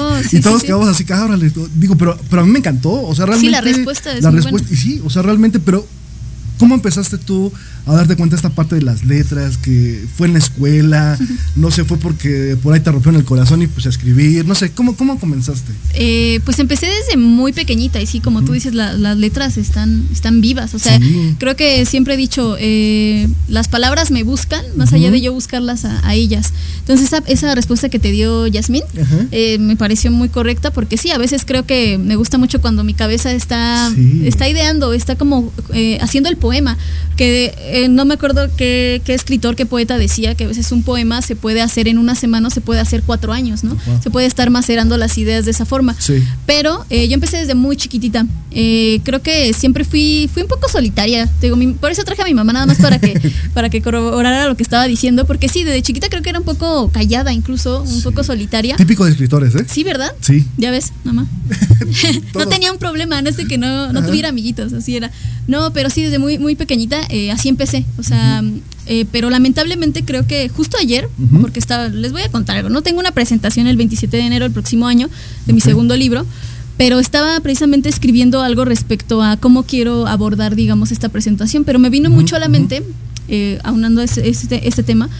Oh, 0.00 0.16
sí, 0.28 0.38
y 0.38 0.40
todos 0.40 0.56
sí, 0.56 0.60
sí. 0.62 0.66
quedamos 0.66 0.88
así, 0.88 1.04
"Ah, 1.10 1.24
órale". 1.24 1.52
Digo, 1.76 1.96
pero, 1.96 2.18
pero 2.28 2.42
a 2.42 2.44
mí 2.44 2.50
me 2.50 2.58
encantó, 2.58 2.90
o 3.06 3.14
sea, 3.14 3.26
realmente... 3.26 3.50
la 3.52 3.60
respuesta 3.60 4.12
es 4.12 4.22
La 4.22 4.30
muy 4.30 4.40
respuesta, 4.40 4.68
buena. 4.68 4.80
y 4.80 4.84
sí, 4.84 5.00
o 5.04 5.10
sea, 5.10 5.22
realmente, 5.22 5.58
pero 5.60 5.86
¿Cómo 6.58 6.76
empezaste 6.76 7.18
tú 7.18 7.52
a 7.86 7.94
darte 7.94 8.16
cuenta 8.16 8.34
de 8.34 8.38
esta 8.38 8.50
parte 8.50 8.74
de 8.76 8.82
las 8.82 9.04
letras? 9.04 9.56
Que 9.58 10.04
fue 10.16 10.26
en 10.26 10.34
la 10.34 10.38
escuela, 10.38 11.18
no 11.56 11.70
sé, 11.70 11.84
fue 11.84 11.96
porque 11.98 12.56
por 12.62 12.74
ahí 12.74 12.80
te 12.80 12.90
rompió 12.90 13.10
en 13.10 13.16
el 13.16 13.24
corazón 13.24 13.62
y 13.62 13.66
pues 13.66 13.86
a 13.86 13.88
escribir, 13.88 14.46
no 14.46 14.54
sé, 14.54 14.70
¿cómo, 14.70 14.96
cómo 14.96 15.18
comenzaste? 15.18 15.72
Eh, 15.94 16.40
pues 16.44 16.58
empecé 16.58 16.86
desde 16.86 17.16
muy 17.16 17.52
pequeñita 17.52 18.00
y 18.00 18.06
sí, 18.06 18.20
como 18.20 18.42
tú 18.44 18.52
dices, 18.52 18.74
la- 18.74 18.92
las 18.94 19.16
letras 19.16 19.56
están, 19.58 20.04
están 20.12 20.40
vivas. 20.40 20.74
O 20.74 20.78
sea, 20.78 20.98
Sí. 20.98 21.34
creo 21.38 21.56
que 21.56 21.84
siempre 21.86 22.14
he 22.14 22.16
dicho, 22.16 22.56
eh, 22.58 23.28
las 23.48 23.68
palabras 23.68 24.10
me 24.10 24.22
buscan, 24.22 24.64
más 24.76 24.92
allá 24.92 25.10
de 25.10 25.20
yo 25.20 25.32
buscarlas 25.32 25.84
a, 25.84 26.06
a 26.06 26.14
ellas. 26.14 26.52
Entonces 26.80 27.06
esa, 27.06 27.22
esa 27.26 27.54
respuesta 27.54 27.88
que 27.88 27.98
te 27.98 28.10
dio 28.10 28.46
Yasmín 28.46 28.82
eh, 29.30 29.58
me 29.58 29.76
pareció 29.76 30.10
muy 30.10 30.28
correcta 30.28 30.70
porque 30.72 30.96
sí, 30.96 31.10
a 31.10 31.18
veces 31.18 31.44
creo 31.44 31.64
que 31.66 31.98
me 31.98 32.16
gusta 32.16 32.38
mucho 32.38 32.60
cuando 32.60 32.84
mi 32.84 32.94
cabeza 32.94 33.32
está, 33.32 33.90
Sí. 33.94 34.22
está 34.26 34.48
ideando, 34.48 34.92
está 34.92 35.16
como 35.16 35.52
eh, 35.72 35.98
haciendo 36.00 36.28
el 36.28 36.36
poema. 36.36 36.76
Que 37.16 37.52
eh, 37.72 37.88
no 37.88 38.04
me 38.04 38.14
acuerdo 38.14 38.48
qué, 38.56 39.00
qué 39.04 39.14
escritor, 39.14 39.56
qué 39.56 39.66
poeta 39.66 39.96
decía 39.98 40.34
que 40.34 40.44
a 40.44 40.46
veces 40.46 40.70
un 40.72 40.82
poema 40.82 41.22
se 41.22 41.34
puede 41.36 41.62
hacer 41.62 41.88
en 41.88 41.98
una 41.98 42.14
semana 42.14 42.48
o 42.48 42.50
se 42.50 42.60
puede 42.60 42.80
hacer 42.80 43.02
cuatro 43.02 43.32
años, 43.32 43.64
¿no? 43.64 43.74
Wow. 43.86 44.02
Se 44.02 44.10
puede 44.10 44.26
estar 44.26 44.50
macerando 44.50 44.96
las 44.96 45.16
ideas 45.18 45.44
de 45.44 45.50
esa 45.52 45.64
forma. 45.64 45.96
Sí. 45.98 46.22
Pero 46.46 46.84
eh, 46.90 47.08
yo 47.08 47.14
empecé 47.14 47.38
desde 47.38 47.54
muy 47.54 47.76
chiquitita. 47.76 48.26
Eh, 48.50 49.00
creo 49.04 49.22
que 49.22 49.52
siempre 49.54 49.84
fui, 49.84 50.28
fui 50.32 50.42
un 50.42 50.48
poco 50.48 50.68
solitaria. 50.68 51.28
Digo, 51.40 51.56
mi- 51.56 51.72
por 51.72 51.90
eso 51.90 52.04
traje 52.04 52.20
a 52.20 52.26
mi 52.26 52.34
mamá 52.34 52.52
nada 52.52 52.66
más 52.66 52.76
para 52.78 52.98
que, 52.98 53.18
para 53.54 53.70
que 53.70 53.80
corroborara 53.80 54.46
lo 54.46 54.56
que 54.56 54.62
estaba 54.62 54.86
diciendo. 54.86 55.24
Porque 55.24 55.48
sí, 55.48 55.64
desde 55.64 55.80
chiquita 55.80 56.08
creo 56.10 56.22
que 56.22 56.28
era 56.30 56.38
un 56.40 56.44
poco 56.44 56.90
callada, 56.92 57.32
incluso, 57.32 57.82
un 57.82 58.02
poco 58.02 58.22
solitaria. 58.22 58.76
Típico 58.76 59.06
de 59.06 59.12
escritores, 59.12 59.54
¿eh? 59.54 59.64
Sí, 59.66 59.82
¿verdad? 59.82 60.12
Sí. 60.20 60.44
Ya 60.58 60.70
ves, 60.70 60.92
mamá. 61.04 61.26
no 62.34 62.46
tenía 62.48 62.70
un 62.70 62.78
problema, 62.78 63.22
no 63.22 63.30
es 63.30 63.36
de 63.38 63.46
que 63.46 63.56
no, 63.56 63.92
no 63.92 64.00
Ajá. 64.00 64.06
tuviera 64.08 64.28
amiguitos, 64.28 64.72
así 64.74 64.96
era. 64.96 65.10
No, 65.46 65.72
pero 65.72 65.88
sí, 65.90 66.02
desde 66.02 66.18
muy, 66.18 66.38
muy 66.38 66.54
pequeñita, 66.54 67.00
así 67.32 67.48
empecé. 67.48 67.61
O 67.98 68.02
sea, 68.02 68.42
eh, 68.86 69.06
pero 69.12 69.30
lamentablemente 69.30 70.04
creo 70.04 70.26
que 70.26 70.48
justo 70.48 70.76
ayer, 70.80 71.08
porque 71.40 71.58
estaba, 71.60 71.88
les 71.88 72.12
voy 72.12 72.22
a 72.22 72.30
contar 72.30 72.56
algo, 72.56 72.68
no 72.68 72.82
tengo 72.82 73.00
una 73.00 73.12
presentación 73.12 73.66
el 73.66 73.76
27 73.76 74.16
de 74.16 74.22
enero 74.24 74.44
del 74.44 74.52
próximo 74.52 74.86
año 74.86 75.08
de 75.46 75.52
mi 75.52 75.60
segundo 75.60 75.96
libro. 75.96 76.26
Pero 76.78 76.98
estaba 76.98 77.38
precisamente 77.40 77.88
escribiendo 77.90 78.40
algo 78.42 78.64
respecto 78.64 79.22
a 79.22 79.36
cómo 79.36 79.62
quiero 79.62 80.06
abordar, 80.06 80.56
digamos, 80.56 80.90
esta 80.90 81.10
presentación. 81.10 81.64
Pero 81.64 81.78
me 81.78 81.90
vino 81.90 82.08
mucho 82.10 82.34
a 82.34 82.38
la 82.38 82.48
mente, 82.48 82.82
eh, 83.28 83.58
aunando 83.62 84.00
este, 84.02 84.66
este 84.66 84.82
tema, 84.82 85.10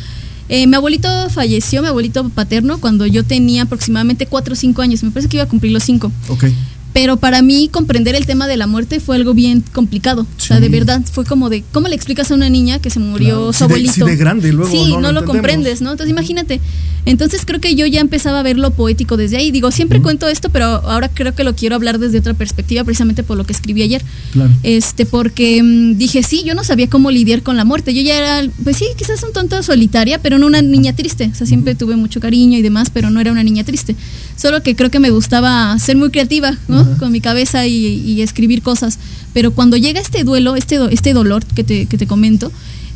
eh, 0.49 0.67
mi 0.67 0.75
abuelito 0.75 1.09
falleció, 1.31 1.83
mi 1.83 1.89
abuelito 1.89 2.29
paterno, 2.29 2.79
cuando 2.79 3.07
yo 3.07 3.25
tenía 3.25 3.63
aproximadamente 3.63 4.27
4 4.27 4.53
o 4.53 4.57
5 4.57 4.83
años. 4.83 5.03
Me 5.03 5.11
parece 5.11 5.29
que 5.29 5.39
iba 5.39 5.45
a 5.45 5.49
cumplir 5.49 5.73
los 5.73 5.83
5. 5.85 6.13
Ok. 6.29 6.45
Pero 6.93 7.17
para 7.17 7.41
mí 7.41 7.69
comprender 7.73 8.15
el 8.15 8.27
tema 8.27 8.47
de 8.47 8.57
la 8.59 8.67
muerte 8.67 9.01
fue 9.01 9.17
algo 9.17 9.33
bien 9.33 9.63
complicado. 9.73 10.27
O 10.37 10.41
sea, 10.41 10.61
de 10.61 10.69
verdad, 10.69 11.01
fue 11.11 11.25
como 11.25 11.49
de, 11.49 11.65
¿cómo 11.73 11.89
le 11.89 11.95
explicas 11.97 12.31
a 12.31 12.35
una 12.35 12.51
niña 12.51 12.81
que 12.81 12.91
se 12.91 12.99
murió 13.01 13.35
Claro. 13.37 13.53
su 13.55 13.59
de- 13.61 13.65
abuelito? 13.65 13.93
si 13.95 14.01
de 14.03 14.17
grande 14.17 14.53
luego 14.53 14.71
Sí, 14.71 14.91
no 14.93 15.01
no, 15.01 15.13
lo 15.13 15.25
comprendes, 15.25 15.81
¿no? 15.81 15.93
Entonces 15.93 16.11
imagínate. 16.11 16.61
Entonces 17.05 17.43
creo 17.45 17.61
que 17.61 17.75
yo 17.75 17.87
ya 17.87 18.01
empezaba 18.01 18.41
a 18.41 18.43
ver 18.43 18.59
lo 18.59 18.71
poético 18.73 19.17
desde 19.17 19.37
ahí. 19.39 19.51
Digo, 19.51 19.71
siempre 19.73 20.01
cuento 20.03 20.29
esto, 20.29 20.51
pero 20.51 20.67
ahora 20.67 21.09
creo 21.09 21.35
que 21.35 21.43
lo 21.45 21.57
quiero 21.57 21.75
hablar 21.75 21.99
desde 21.99 22.19
otra 22.19 22.35
perspectiva, 22.35 22.85
precisamente 22.85 23.23
por 23.23 23.37
lo 23.37 23.45
que 23.45 23.53
escribí 23.53 23.83
ayer. 23.83 24.03
Claro. 24.33 24.51
Este, 24.63 25.05
porque 25.07 25.63
mm, 25.63 25.97
dije, 25.99 26.23
sí, 26.23 26.43
yo 26.45 26.55
no 26.55 26.63
sabía 26.63 26.89
cómo 26.89 27.11
lidiar 27.11 27.43
con 27.43 27.57
la 27.57 27.65
muerte. 27.65 27.93
Yo 27.95 28.03
ya 28.03 28.17
era, 28.19 28.49
pues 28.63 28.77
sí, 28.77 28.85
quizás 28.97 29.23
un 29.25 29.33
tonto 29.33 29.61
solitaria, 29.63 30.21
pero 30.21 30.39
no 30.39 30.47
una 30.47 30.63
niña 30.63 30.95
triste. 30.95 31.31
O 31.33 31.35
sea, 31.35 31.47
siempre 31.47 31.75
tuve 31.75 31.97
mucho 31.97 32.21
cariño 32.21 32.59
y 32.59 32.63
demás, 32.63 32.91
pero 32.91 33.11
no 33.11 33.19
era 33.21 33.33
una 33.33 33.43
niña 33.43 33.65
triste. 33.65 33.97
Solo 34.37 34.63
que 34.63 34.77
creo 34.77 34.91
que 34.91 35.01
me 35.01 35.11
gustaba 35.11 35.77
ser 35.79 35.97
muy 35.97 36.11
creativa, 36.11 36.57
¿no? 36.69 36.82
Con 36.99 37.13
mi 37.13 37.21
cabeza 37.21 37.67
y, 37.67 37.75
y 37.77 38.23
escribir 38.23 38.63
cosas. 38.63 38.99
Pero 39.33 39.53
cuando 39.53 39.77
llega 39.77 40.01
este 40.01 40.25
duelo, 40.25 40.57
este, 40.57 40.79
este 40.93 41.13
dolor 41.15 41.45
que 41.45 41.65
te, 41.65 41.87
que 41.87 41.97
te 41.99 42.07
comento, 42.07 42.53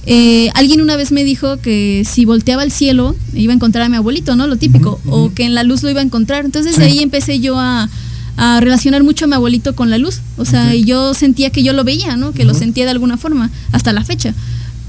eh, 0.08 0.50
alguien 0.54 0.80
una 0.80 0.96
vez 0.96 1.10
me 1.10 1.24
dijo 1.24 1.56
que 1.58 2.04
si 2.08 2.24
volteaba 2.24 2.62
al 2.62 2.70
cielo 2.70 3.16
iba 3.34 3.52
a 3.52 3.56
encontrar 3.56 3.84
a 3.84 3.88
mi 3.88 3.96
abuelito, 3.96 4.36
¿no? 4.36 4.46
Lo 4.46 4.56
típico, 4.56 5.00
o 5.06 5.32
que 5.34 5.44
en 5.44 5.54
la 5.54 5.64
luz 5.64 5.82
lo 5.82 5.90
iba 5.90 6.00
a 6.00 6.04
encontrar. 6.04 6.44
Entonces 6.44 6.76
de 6.76 6.84
Sí. 6.84 6.90
ahí 6.92 7.02
empecé 7.02 7.40
yo 7.40 7.58
a, 7.58 7.88
a 8.36 8.60
relacionar 8.60 9.02
mucho 9.02 9.24
a 9.24 9.28
mi 9.28 9.34
abuelito 9.34 9.74
con 9.74 9.90
la 9.90 9.98
luz. 9.98 10.20
O 10.36 10.44
sea, 10.44 10.68
Ok. 10.68 10.74
y 10.74 10.84
yo 10.84 11.12
sentía 11.14 11.50
que 11.50 11.62
yo 11.64 11.72
lo 11.72 11.82
veía, 11.82 12.16
¿no? 12.16 12.32
Que 12.32 12.44
lo 12.44 12.52
Ujú. 12.52 12.60
sentía 12.60 12.84
de 12.84 12.90
alguna 12.92 13.16
forma, 13.16 13.50
hasta 13.72 13.92
la 13.92 14.04
fecha. 14.04 14.32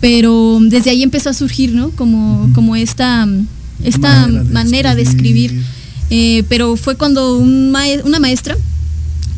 Pero 0.01 0.59
desde 0.61 0.91
ahí 0.91 1.01
empezó 1.01 1.29
a 1.29 1.33
surgir, 1.33 1.73
¿no? 1.73 1.89
Como, 1.91 2.49
como 2.53 2.75
esta, 2.75 3.27
esta 3.83 4.27
Manera 4.27 4.43
manera, 4.51 4.89
de 4.95 5.03
de 5.03 5.09
escribir. 5.09 5.45
escribir. 5.51 5.65
Eh, 6.09 6.43
pero 6.47 6.75
fue 6.77 6.95
cuando 6.95 7.37
un 7.37 7.73
una 8.05 8.19
maestra 8.19 8.55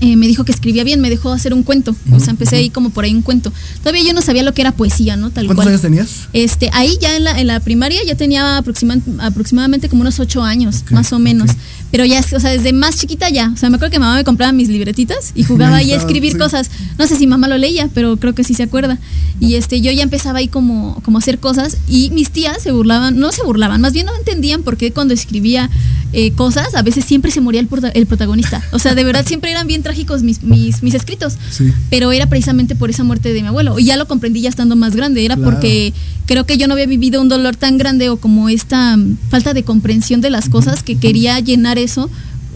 eh, 0.02 0.16
me 0.16 0.28
dijo 0.28 0.44
que 0.46 0.52
escribía 0.52 0.84
bien, 0.84 1.02
me 1.02 1.10
dejó 1.10 1.32
hacer 1.32 1.54
un 1.54 1.64
cuento. 1.64 1.96
O 2.12 2.20
sea, 2.20 2.30
empecé 2.32 2.56
ahí 2.58 2.70
como 2.70 2.90
por 2.90 3.04
ahí 3.04 3.14
un 3.14 3.22
cuento. 3.22 3.52
Todavía 3.80 4.04
yo 4.04 4.14
no 4.14 4.22
sabía 4.22 4.44
lo 4.44 4.54
que 4.54 4.62
era 4.62 4.72
poesía, 4.72 5.16
¿no? 5.18 5.30
Tal 5.30 5.46
¿Cuántos 5.46 5.64
cual. 5.66 5.68
años 5.70 5.82
tenías? 5.82 6.10
Este, 6.34 6.70
ahí 6.74 6.98
ya 7.02 7.16
en 7.18 7.24
la, 7.24 7.40
en 7.40 7.48
la 7.48 7.60
primaria 7.60 8.00
ya 8.06 8.16
tenía 8.16 8.58
aproxima- 8.58 9.02
aproximadamente 9.20 9.90
como 9.90 10.02
unos 10.02 10.20
ocho 10.20 10.44
años, 10.44 10.84
más 10.92 11.12
o 11.14 11.20
menos. 11.20 11.52
Pero 11.92 12.06
ya, 12.06 12.20
o 12.20 12.40
sea, 12.40 12.52
desde 12.52 12.72
más 12.72 12.98
chiquita 12.98 13.30
ya. 13.30 13.52
O 13.54 13.58
sea, 13.58 13.70
me 13.70 13.78
acuerdo 13.78 13.92
que 13.92 14.00
mamá 14.00 14.16
me 14.16 14.24
compraba 14.24 14.52
mis 14.52 14.70
libretitas 14.70 15.32
y 15.34 15.44
jugaba 15.44 15.78
ahí 15.78 15.92
a 15.92 15.96
escribir 15.96 16.34
sí. 16.34 16.38
cosas. 16.38 16.70
No 16.98 17.08
sé 17.08 17.16
si 17.16 17.26
mamá 17.26 17.48
lo 17.48 17.58
leía, 17.58 17.90
pero 17.94 18.18
creo 18.18 18.36
que 18.36 18.44
sí 18.44 18.54
se 18.54 18.64
acuerda. 18.64 19.00
Y 19.40 19.56
este, 19.56 19.82
yo 19.82 19.92
ya 19.92 20.04
empezaba 20.04 20.40
ahí 20.40 20.48
como, 20.48 21.02
como 21.04 21.18
a 21.18 21.20
hacer 21.20 21.40
cosas 21.40 21.78
y 21.88 22.12
mis 22.12 22.30
tías 22.30 22.62
se 22.62 22.72
burlaban, 22.72 23.18
no 23.20 23.32
se 23.32 23.42
burlaban, 23.44 23.82
más 23.82 23.94
bien 23.94 24.06
no 24.06 24.16
entendían 24.16 24.64
por 24.64 24.78
qué 24.78 24.92
cuando 24.92 25.14
escribía 25.14 25.70
eh, 26.12 26.32
cosas, 26.32 26.76
a 26.76 26.82
veces 26.82 27.06
siempre 27.06 27.32
se 27.32 27.42
moría 27.42 27.62
el, 27.62 27.70
el 27.94 28.06
protagonista. 28.06 28.62
O 28.72 28.80
sea, 28.80 28.94
de 28.96 29.04
verdad 29.04 29.26
siempre 29.26 29.50
eran 29.52 29.66
bien 29.66 29.82
trágicos 29.82 30.22
mis, 30.22 30.44
mis, 30.44 30.84
mis 30.84 30.94
escritos. 30.94 31.38
Sí. 31.50 31.72
Pero 31.90 32.12
era 32.12 32.28
precisamente 32.28 32.76
por 32.76 32.90
esa 32.90 33.04
muerte 33.04 33.34
de 33.34 33.42
mi 33.42 33.48
abuelo. 33.48 33.80
Y 33.80 33.86
ya 33.86 33.98
lo 33.98 34.08
comprendí 34.08 34.42
ya 34.42 34.50
estando 34.50 34.76
más 34.76 34.96
grande. 34.96 35.26
Era 35.26 35.36
Claro. 35.36 35.52
porque 35.52 35.94
creo 36.26 36.46
que 36.46 36.58
yo 36.58 36.68
no 36.68 36.74
había 36.74 36.86
vivido 36.86 37.22
un 37.22 37.28
dolor 37.28 37.56
tan 37.56 37.80
grande 37.80 38.10
o 38.10 38.18
como 38.18 38.50
esta 38.50 38.96
mm, 38.98 39.18
falta 39.30 39.56
de 39.56 39.64
comprensión 39.64 40.22
de 40.22 40.30
las 40.30 40.48
cosas 40.48 40.84
que 40.84 40.96
quería 40.98 41.40
llenar 41.40 41.79
eso 41.80 42.10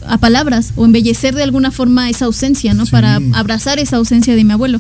a 0.08 0.18
palabras 0.18 0.74
o 0.76 0.86
embellecer 0.86 1.36
de 1.36 1.44
alguna 1.44 1.72
forma 1.72 2.10
esa 2.10 2.26
ausencia, 2.26 2.74
¿no? 2.74 2.86
Sí. 2.86 2.92
Para 2.92 3.20
abrazar 3.34 3.80
esa 3.80 3.98
ausencia 3.98 4.36
de 4.36 4.44
mi 4.44 4.52
abuelo. 4.52 4.80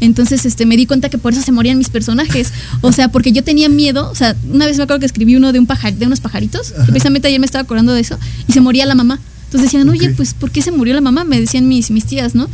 Entonces, 0.00 0.44
este, 0.44 0.66
me 0.66 0.76
di 0.76 0.86
cuenta 0.86 1.08
que 1.08 1.18
por 1.18 1.32
eso 1.32 1.42
se 1.42 1.52
morían 1.52 1.78
mis 1.78 1.88
personajes. 1.88 2.52
O 2.80 2.92
sea, 2.92 3.08
porque 3.08 3.32
yo 3.32 3.44
tenía 3.44 3.68
miedo. 3.68 4.10
O 4.10 4.14
sea, 4.14 4.36
una 4.50 4.66
vez 4.66 4.76
me 4.76 4.84
acuerdo 4.84 5.00
que 5.00 5.06
escribí 5.06 5.36
uno 5.36 5.52
de 5.52 5.58
un 5.58 5.66
pajar, 5.66 5.94
de 5.94 6.06
unos 6.06 6.20
pajaritos. 6.20 6.72
que 6.72 6.92
precisamente 6.92 7.28
ayer 7.28 7.40
me 7.40 7.46
estaba 7.46 7.62
acordando 7.62 7.92
de 7.92 8.00
eso. 8.00 8.18
Y 8.48 8.52
se 8.52 8.60
moría 8.60 8.86
la 8.86 8.94
mamá. 8.94 9.20
Entonces 9.46 9.70
decían, 9.70 9.88
oye, 9.88 10.10
pues, 10.10 10.34
¿por 10.34 10.50
qué 10.50 10.62
se 10.62 10.72
murió 10.72 10.94
la 10.94 11.00
mamá? 11.00 11.24
Me 11.24 11.40
decían 11.40 11.68
mis, 11.68 11.90
mis 11.90 12.06
tías, 12.06 12.34
¿no? 12.34 12.48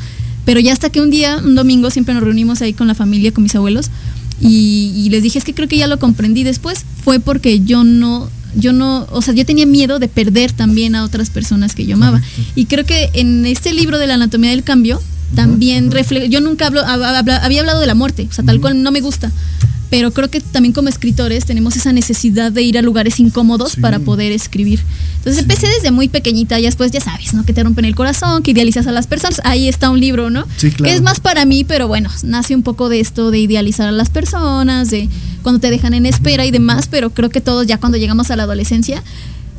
Pero 0.44 0.60
ya 0.60 0.72
hasta 0.72 0.90
que 0.90 1.00
un 1.00 1.10
día, 1.10 1.38
un 1.42 1.54
domingo, 1.54 1.90
siempre 1.90 2.14
nos 2.14 2.22
reunimos 2.22 2.60
ahí 2.60 2.72
con 2.72 2.86
la 2.86 2.94
familia, 2.94 3.32
con 3.32 3.42
mis 3.42 3.54
abuelos. 3.54 3.90
Y, 4.40 4.92
y 4.94 5.10
les 5.10 5.22
dije, 5.22 5.38
es 5.38 5.44
que 5.44 5.54
creo 5.54 5.68
que 5.68 5.76
ya 5.76 5.86
lo 5.86 5.98
comprendí 5.98 6.44
después. 6.44 6.84
Fue 7.02 7.20
porque 7.20 7.60
yo 7.60 7.84
no, 7.84 8.28
yo 8.54 8.72
no, 8.72 9.06
o 9.10 9.22
sea, 9.22 9.34
yo 9.34 9.44
tenía 9.46 9.66
miedo 9.66 9.98
de 9.98 10.08
perder 10.08 10.52
también 10.52 10.94
a 10.94 11.04
otras 11.04 11.30
personas 11.30 11.74
que 11.74 11.86
yo 11.86 11.94
amaba. 11.96 12.20
Y 12.54 12.66
creo 12.66 12.84
que 12.84 13.10
en 13.14 13.46
este 13.46 13.72
libro 13.72 13.98
de 13.98 14.06
la 14.06 14.14
anatomía 14.14 14.50
del 14.50 14.62
cambio, 14.64 15.00
también 15.34 15.90
refle- 15.92 16.28
yo 16.28 16.40
nunca 16.40 16.66
hablo, 16.66 16.82
hab- 16.82 17.40
había 17.42 17.60
hablado 17.60 17.80
de 17.80 17.86
la 17.86 17.94
muerte, 17.94 18.26
o 18.28 18.32
sea, 18.32 18.44
tal 18.44 18.60
cual 18.60 18.82
no 18.82 18.90
me 18.90 19.00
gusta. 19.00 19.30
Pero 19.90 20.12
creo 20.12 20.30
que 20.30 20.40
también 20.40 20.72
como 20.72 20.88
escritores 20.88 21.44
tenemos 21.44 21.76
esa 21.76 21.92
necesidad 21.92 22.52
de 22.52 22.62
ir 22.62 22.78
a 22.78 22.82
lugares 22.82 23.18
incómodos 23.20 23.72
Sí. 23.72 23.80
para 23.80 23.98
poder 23.98 24.30
escribir. 24.32 24.80
Entonces 25.18 25.42
empecé 25.42 25.66
desde 25.66 25.90
muy 25.90 26.08
pequeñita, 26.08 26.58
ya 26.60 26.66
después 26.68 26.92
ya 26.92 27.00
sabes, 27.00 27.34
¿no? 27.34 27.44
Que 27.44 27.52
te 27.52 27.62
rompen 27.62 27.84
el 27.84 27.94
corazón, 27.94 28.42
que 28.42 28.52
idealizas 28.52 28.86
a 28.86 28.92
las 28.92 29.06
personas. 29.06 29.40
Ahí 29.44 29.68
está 29.68 29.90
un 29.90 30.00
libro, 30.00 30.30
¿no? 30.30 30.46
Sí, 30.56 30.70
claro. 30.70 30.84
Que 30.90 30.96
es 30.96 31.02
más 31.02 31.20
para 31.20 31.44
mí, 31.44 31.64
pero 31.64 31.88
bueno, 31.88 32.08
nace 32.22 32.54
un 32.54 32.62
poco 32.62 32.88
de 32.88 33.00
esto 33.00 33.30
de 33.30 33.38
idealizar 33.40 33.88
a 33.88 33.92
las 33.92 34.10
personas, 34.10 34.90
de 34.90 35.08
cuando 35.42 35.60
te 35.60 35.70
dejan 35.70 35.92
en 35.94 36.06
espera 36.06 36.46
y 36.46 36.50
demás, 36.50 36.86
pero 36.90 37.10
creo 37.10 37.28
que 37.30 37.40
todos 37.40 37.66
ya 37.66 37.78
cuando 37.78 37.98
llegamos 37.98 38.30
a 38.30 38.36
la 38.36 38.44
adolescencia 38.44 39.02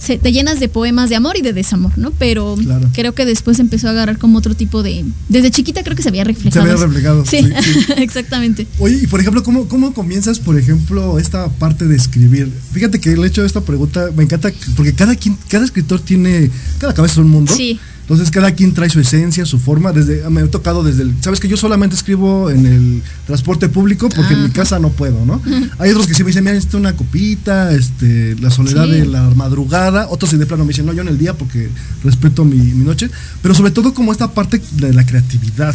se, 0.01 0.17
te 0.17 0.31
llenas 0.31 0.59
de 0.59 0.67
poemas 0.67 1.09
de 1.09 1.15
amor 1.15 1.37
y 1.37 1.41
de 1.41 1.53
desamor, 1.53 1.95
¿no? 1.97 2.11
Pero 2.11 2.55
Claro. 2.55 2.89
creo 2.93 3.13
que 3.13 3.23
después 3.25 3.59
empezó 3.59 3.87
a 3.87 3.91
agarrar 3.91 4.17
como 4.17 4.39
otro 4.39 4.55
tipo 4.55 4.81
de... 4.81 5.05
Desde 5.29 5.51
chiquita 5.51 5.83
creo 5.83 5.95
que 5.95 6.01
se 6.01 6.09
había 6.09 6.23
reflejado. 6.23 6.61
había 6.63 6.73
eso. 6.75 6.87
reflejado, 6.87 7.25
Sí, 7.25 7.37
sí, 7.61 7.73
sí. 7.85 7.93
exactamente. 7.97 8.65
Oye, 8.79 8.99
y 9.03 9.07
por 9.07 9.19
ejemplo, 9.19 9.43
¿cómo, 9.43 9.67
¿cómo 9.67 9.93
comienzas, 9.93 10.39
por 10.39 10.57
ejemplo, 10.57 11.19
esta 11.19 11.47
parte 11.49 11.85
de 11.87 11.95
escribir? 11.95 12.51
Fíjate 12.73 12.99
que 12.99 13.13
el 13.13 13.23
hecho 13.23 13.41
de 13.41 13.47
esta 13.47 13.61
pregunta 13.61 14.09
me 14.15 14.23
encanta 14.23 14.51
porque 14.75 14.93
cada 14.93 15.15
quien, 15.15 15.37
cada 15.49 15.65
escritor 15.65 15.99
tiene, 16.01 16.49
cada 16.79 16.93
cabeza 16.93 17.13
es 17.13 17.17
un 17.19 17.29
mundo. 17.29 17.53
Sí. 17.55 17.79
Entonces 18.11 18.31
cada 18.31 18.51
quien 18.51 18.73
trae 18.73 18.89
su 18.89 18.99
esencia, 18.99 19.45
su 19.45 19.57
forma. 19.57 19.91
Desde 19.93 20.29
me 20.29 20.41
ha 20.41 20.47
tocado 20.51 20.83
desde 20.83 21.03
el, 21.03 21.13
sabes 21.21 21.39
que 21.39 21.47
yo 21.47 21.55
solamente 21.57 21.95
escribo 21.95 22.49
en 22.49 22.65
el 22.65 23.01
transporte 23.25 23.69
público 23.69 24.09
porque 24.09 24.33
en 24.33 24.43
mi 24.43 24.49
casa 24.49 24.79
no 24.79 24.89
puedo, 24.89 25.25
¿no? 25.25 25.41
Hay 25.79 25.91
otros 25.91 26.07
que 26.07 26.13
sí 26.13 26.23
me 26.23 26.27
dicen, 26.27 26.43
mira, 26.43 26.53
necesito 26.53 26.77
una 26.77 26.93
copita, 26.93 27.71
este, 27.71 28.35
la 28.41 28.49
soledad 28.51 28.85
Sí. 28.85 28.91
de 28.91 29.05
la 29.05 29.29
madrugada. 29.31 30.07
Otros 30.09 30.31
sí 30.31 30.37
de 30.37 30.45
plano 30.45 30.65
me 30.65 30.69
dicen, 30.69 30.85
no, 30.85 30.93
yo 30.93 31.01
en 31.01 31.07
el 31.07 31.17
día 31.17 31.33
porque 31.33 31.69
respeto 32.03 32.43
mi, 32.45 32.57
mi 32.57 32.83
noche. 32.83 33.09
Pero 33.41 33.55
sobre 33.55 33.71
todo 33.71 33.93
como 33.93 34.11
esta 34.11 34.31
parte 34.31 34.61
de 34.73 34.93
la 34.93 35.05
creatividad. 35.05 35.73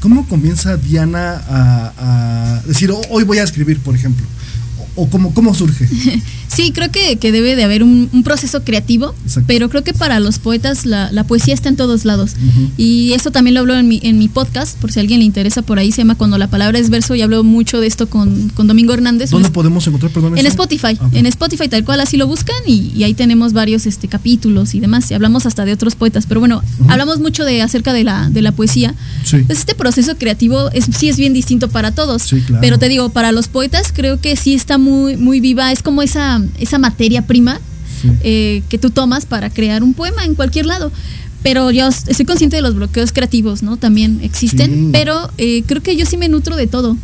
¿Cómo 0.00 0.28
comienza 0.28 0.76
Diana 0.76 1.42
a, 1.48 1.92
a 1.98 2.62
decir, 2.66 2.90
"Oh, 2.92 3.00
hoy 3.10 3.24
voy 3.24 3.38
a 3.38 3.42
escribir, 3.44 3.80
por 3.80 3.94
ejemplo? 3.94 4.24
O, 5.00 5.08
cómo, 5.08 5.32
cómo 5.34 5.54
surge. 5.54 5.88
Sí, 6.48 6.72
creo 6.72 6.90
que, 6.90 7.16
que 7.16 7.30
debe 7.30 7.54
de 7.56 7.62
haber 7.62 7.82
un, 7.82 8.08
un 8.10 8.22
proceso 8.24 8.64
creativo, 8.64 9.14
Exacto. 9.22 9.44
pero 9.46 9.68
creo 9.68 9.84
que 9.84 9.92
para 9.92 10.18
los 10.18 10.38
poetas 10.38 10.86
la, 10.86 11.12
la 11.12 11.22
poesía 11.24 11.52
está 11.52 11.68
en 11.68 11.76
todos 11.76 12.06
lados. 12.06 12.32
Y 12.78 13.12
eso 13.12 13.30
también 13.30 13.54
lo 13.54 13.60
hablo 13.60 13.76
en 13.76 13.86
mi, 13.86 14.00
en 14.02 14.18
mi 14.18 14.28
podcast, 14.28 14.76
por 14.78 14.90
si 14.90 14.98
a 14.98 15.02
alguien 15.02 15.20
le 15.20 15.26
interesa 15.26 15.60
por 15.60 15.78
ahí, 15.78 15.92
se 15.92 15.98
llama 15.98 16.14
Cuando 16.14 16.38
la 16.38 16.48
palabra 16.48 16.78
es 16.78 16.88
verso 16.88 17.14
y 17.14 17.20
hablo 17.20 17.44
mucho 17.44 17.80
de 17.80 17.86
esto 17.86 18.08
con, 18.08 18.48
con 18.54 18.66
Domingo 18.66 18.94
Hernández. 18.94 19.28
¿Dónde 19.30 19.50
podemos 19.50 19.86
encontrar, 19.86 20.10
perdón? 20.10 20.38
En? 20.38 20.46
Spotify, 20.46 20.96
Ah, 20.98 21.06
ok. 21.06 21.14
en 21.14 21.26
Spotify 21.26 21.68
tal 21.68 21.84
cual 21.84 22.00
así 22.00 22.16
lo 22.16 22.26
buscan 22.26 22.56
y, 22.66 22.92
y 22.96 23.04
ahí 23.04 23.12
tenemos 23.12 23.52
varios 23.52 23.84
este 23.84 24.08
capítulos 24.08 24.74
y 24.74 24.80
demás. 24.80 25.10
Y 25.10 25.14
hablamos 25.14 25.44
hasta 25.44 25.66
de 25.66 25.74
otros 25.74 25.96
poetas, 25.96 26.24
pero 26.26 26.40
bueno, 26.40 26.62
hablamos 26.88 27.20
mucho 27.20 27.44
de 27.44 27.60
acerca 27.60 27.92
de 27.92 28.04
la, 28.04 28.30
de 28.30 28.40
la 28.40 28.52
poesía. 28.52 28.94
Sí. 29.22 29.36
Pues 29.46 29.58
este 29.60 29.74
proceso 29.74 30.16
creativo 30.16 30.70
es, 30.72 30.86
sí 30.96 31.10
es 31.10 31.18
bien 31.18 31.34
distinto 31.34 31.68
para 31.68 31.92
todos. 31.92 32.22
Sí, 32.22 32.40
claro. 32.40 32.62
Pero 32.62 32.78
te 32.78 32.88
digo, 32.88 33.10
para 33.10 33.32
los 33.32 33.48
poetas 33.48 33.92
creo 33.94 34.18
que 34.20 34.34
sí 34.34 34.54
está 34.54 34.78
muy, 34.78 34.87
muy 35.16 35.40
viva. 35.40 35.72
Es 35.72 35.82
como 35.82 36.02
esa, 36.02 36.40
esa 36.58 36.78
materia 36.78 37.26
prima 37.26 37.60
Sí. 38.00 38.08
eh, 38.22 38.62
que 38.68 38.78
tú 38.78 38.90
tomas 38.90 39.26
para 39.26 39.50
crear 39.50 39.82
un 39.82 39.92
poema 39.92 40.24
en 40.24 40.34
cualquier 40.36 40.66
lado. 40.66 40.92
Pero 41.42 41.70
yo 41.70 41.86
estoy 41.88 42.26
consciente 42.26 42.56
de 42.56 42.62
los 42.62 42.74
bloqueos 42.74 43.12
creativos, 43.12 43.62
¿no? 43.62 43.76
También 43.76 44.20
existen, 44.22 44.70
Sí. 44.72 44.88
pero 44.92 45.30
eh, 45.38 45.62
creo 45.66 45.80
que 45.82 45.96
yo 45.96 46.04
sí 46.04 46.16
me 46.16 46.28
nutro 46.28 46.56
de 46.56 46.66
todo. 46.66 46.96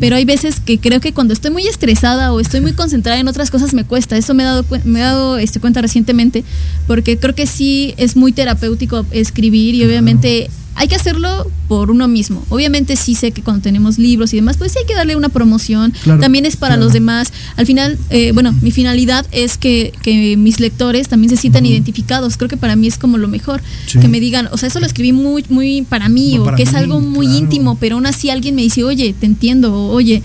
Pero 0.00 0.16
hay 0.16 0.24
veces 0.24 0.60
que 0.60 0.78
creo 0.78 1.00
que 1.00 1.12
cuando 1.12 1.34
estoy 1.34 1.50
muy 1.50 1.66
estresada 1.66 2.32
o 2.32 2.40
estoy 2.40 2.60
muy 2.62 2.72
concentrada 2.82 3.18
en 3.20 3.28
otras 3.28 3.50
cosas 3.50 3.74
me 3.74 3.84
cuesta. 3.84 4.16
Eso 4.16 4.32
me 4.34 4.42
he 4.42 4.46
dado, 4.46 4.64
me 4.84 4.98
he 4.98 5.02
dado 5.02 5.36
este, 5.38 5.60
cuenta 5.60 5.80
recientemente, 5.82 6.42
porque 6.86 7.18
creo 7.18 7.34
que 7.34 7.46
sí 7.46 7.92
es 7.98 8.16
muy 8.16 8.32
terapéutico 8.32 9.04
escribir 9.10 9.74
y 9.74 9.84
obviamente 9.84 10.50
hay 10.74 10.88
que 10.88 10.94
hacerlo 10.94 11.50
por 11.68 11.90
uno 11.90 12.08
mismo. 12.08 12.44
Obviamente 12.48 12.96
sí 12.96 13.14
sé 13.14 13.32
que 13.32 13.42
cuando 13.42 13.62
tenemos 13.62 13.98
libros 13.98 14.32
y 14.32 14.36
demás, 14.36 14.56
pues 14.56 14.72
sí 14.72 14.78
hay 14.80 14.86
que 14.86 14.94
darle 14.94 15.16
una 15.16 15.28
promoción. 15.28 15.92
Claro, 16.02 16.20
también 16.20 16.46
es 16.46 16.56
para 16.56 16.74
claro. 16.74 16.84
los 16.84 16.92
demás. 16.92 17.32
Al 17.56 17.66
final, 17.66 17.98
eh, 18.10 18.32
bueno, 18.32 18.54
mi 18.62 18.70
finalidad 18.70 19.26
es 19.32 19.58
que, 19.58 19.92
que 20.02 20.36
mis 20.36 20.60
lectores 20.60 21.08
también 21.08 21.30
se 21.30 21.36
sientan 21.36 21.66
identificados. 21.66 22.36
Creo 22.36 22.48
que 22.48 22.56
para 22.56 22.76
mí 22.76 22.86
es 22.86 22.98
como 22.98 23.18
lo 23.18 23.28
mejor. 23.28 23.62
Sí. 23.86 23.98
Que 23.98 24.08
me 24.08 24.20
digan, 24.20 24.48
o 24.50 24.56
sea, 24.56 24.68
eso 24.68 24.80
lo 24.80 24.86
escribí 24.86 25.12
muy, 25.12 25.44
muy 25.48 25.82
para 25.82 26.08
mí, 26.08 26.38
o 26.38 26.44
para 26.44 26.56
que 26.56 26.62
es 26.62 26.74
algo 26.74 27.00
muy 27.00 27.26
claro. 27.26 27.40
íntimo, 27.40 27.76
pero 27.76 27.96
aún 27.96 28.06
así 28.06 28.30
alguien 28.30 28.54
me 28.54 28.62
dice, 28.62 28.82
oye, 28.84 29.14
te 29.18 29.26
entiendo, 29.26 29.74
o, 29.74 29.92
oye, 29.92 30.22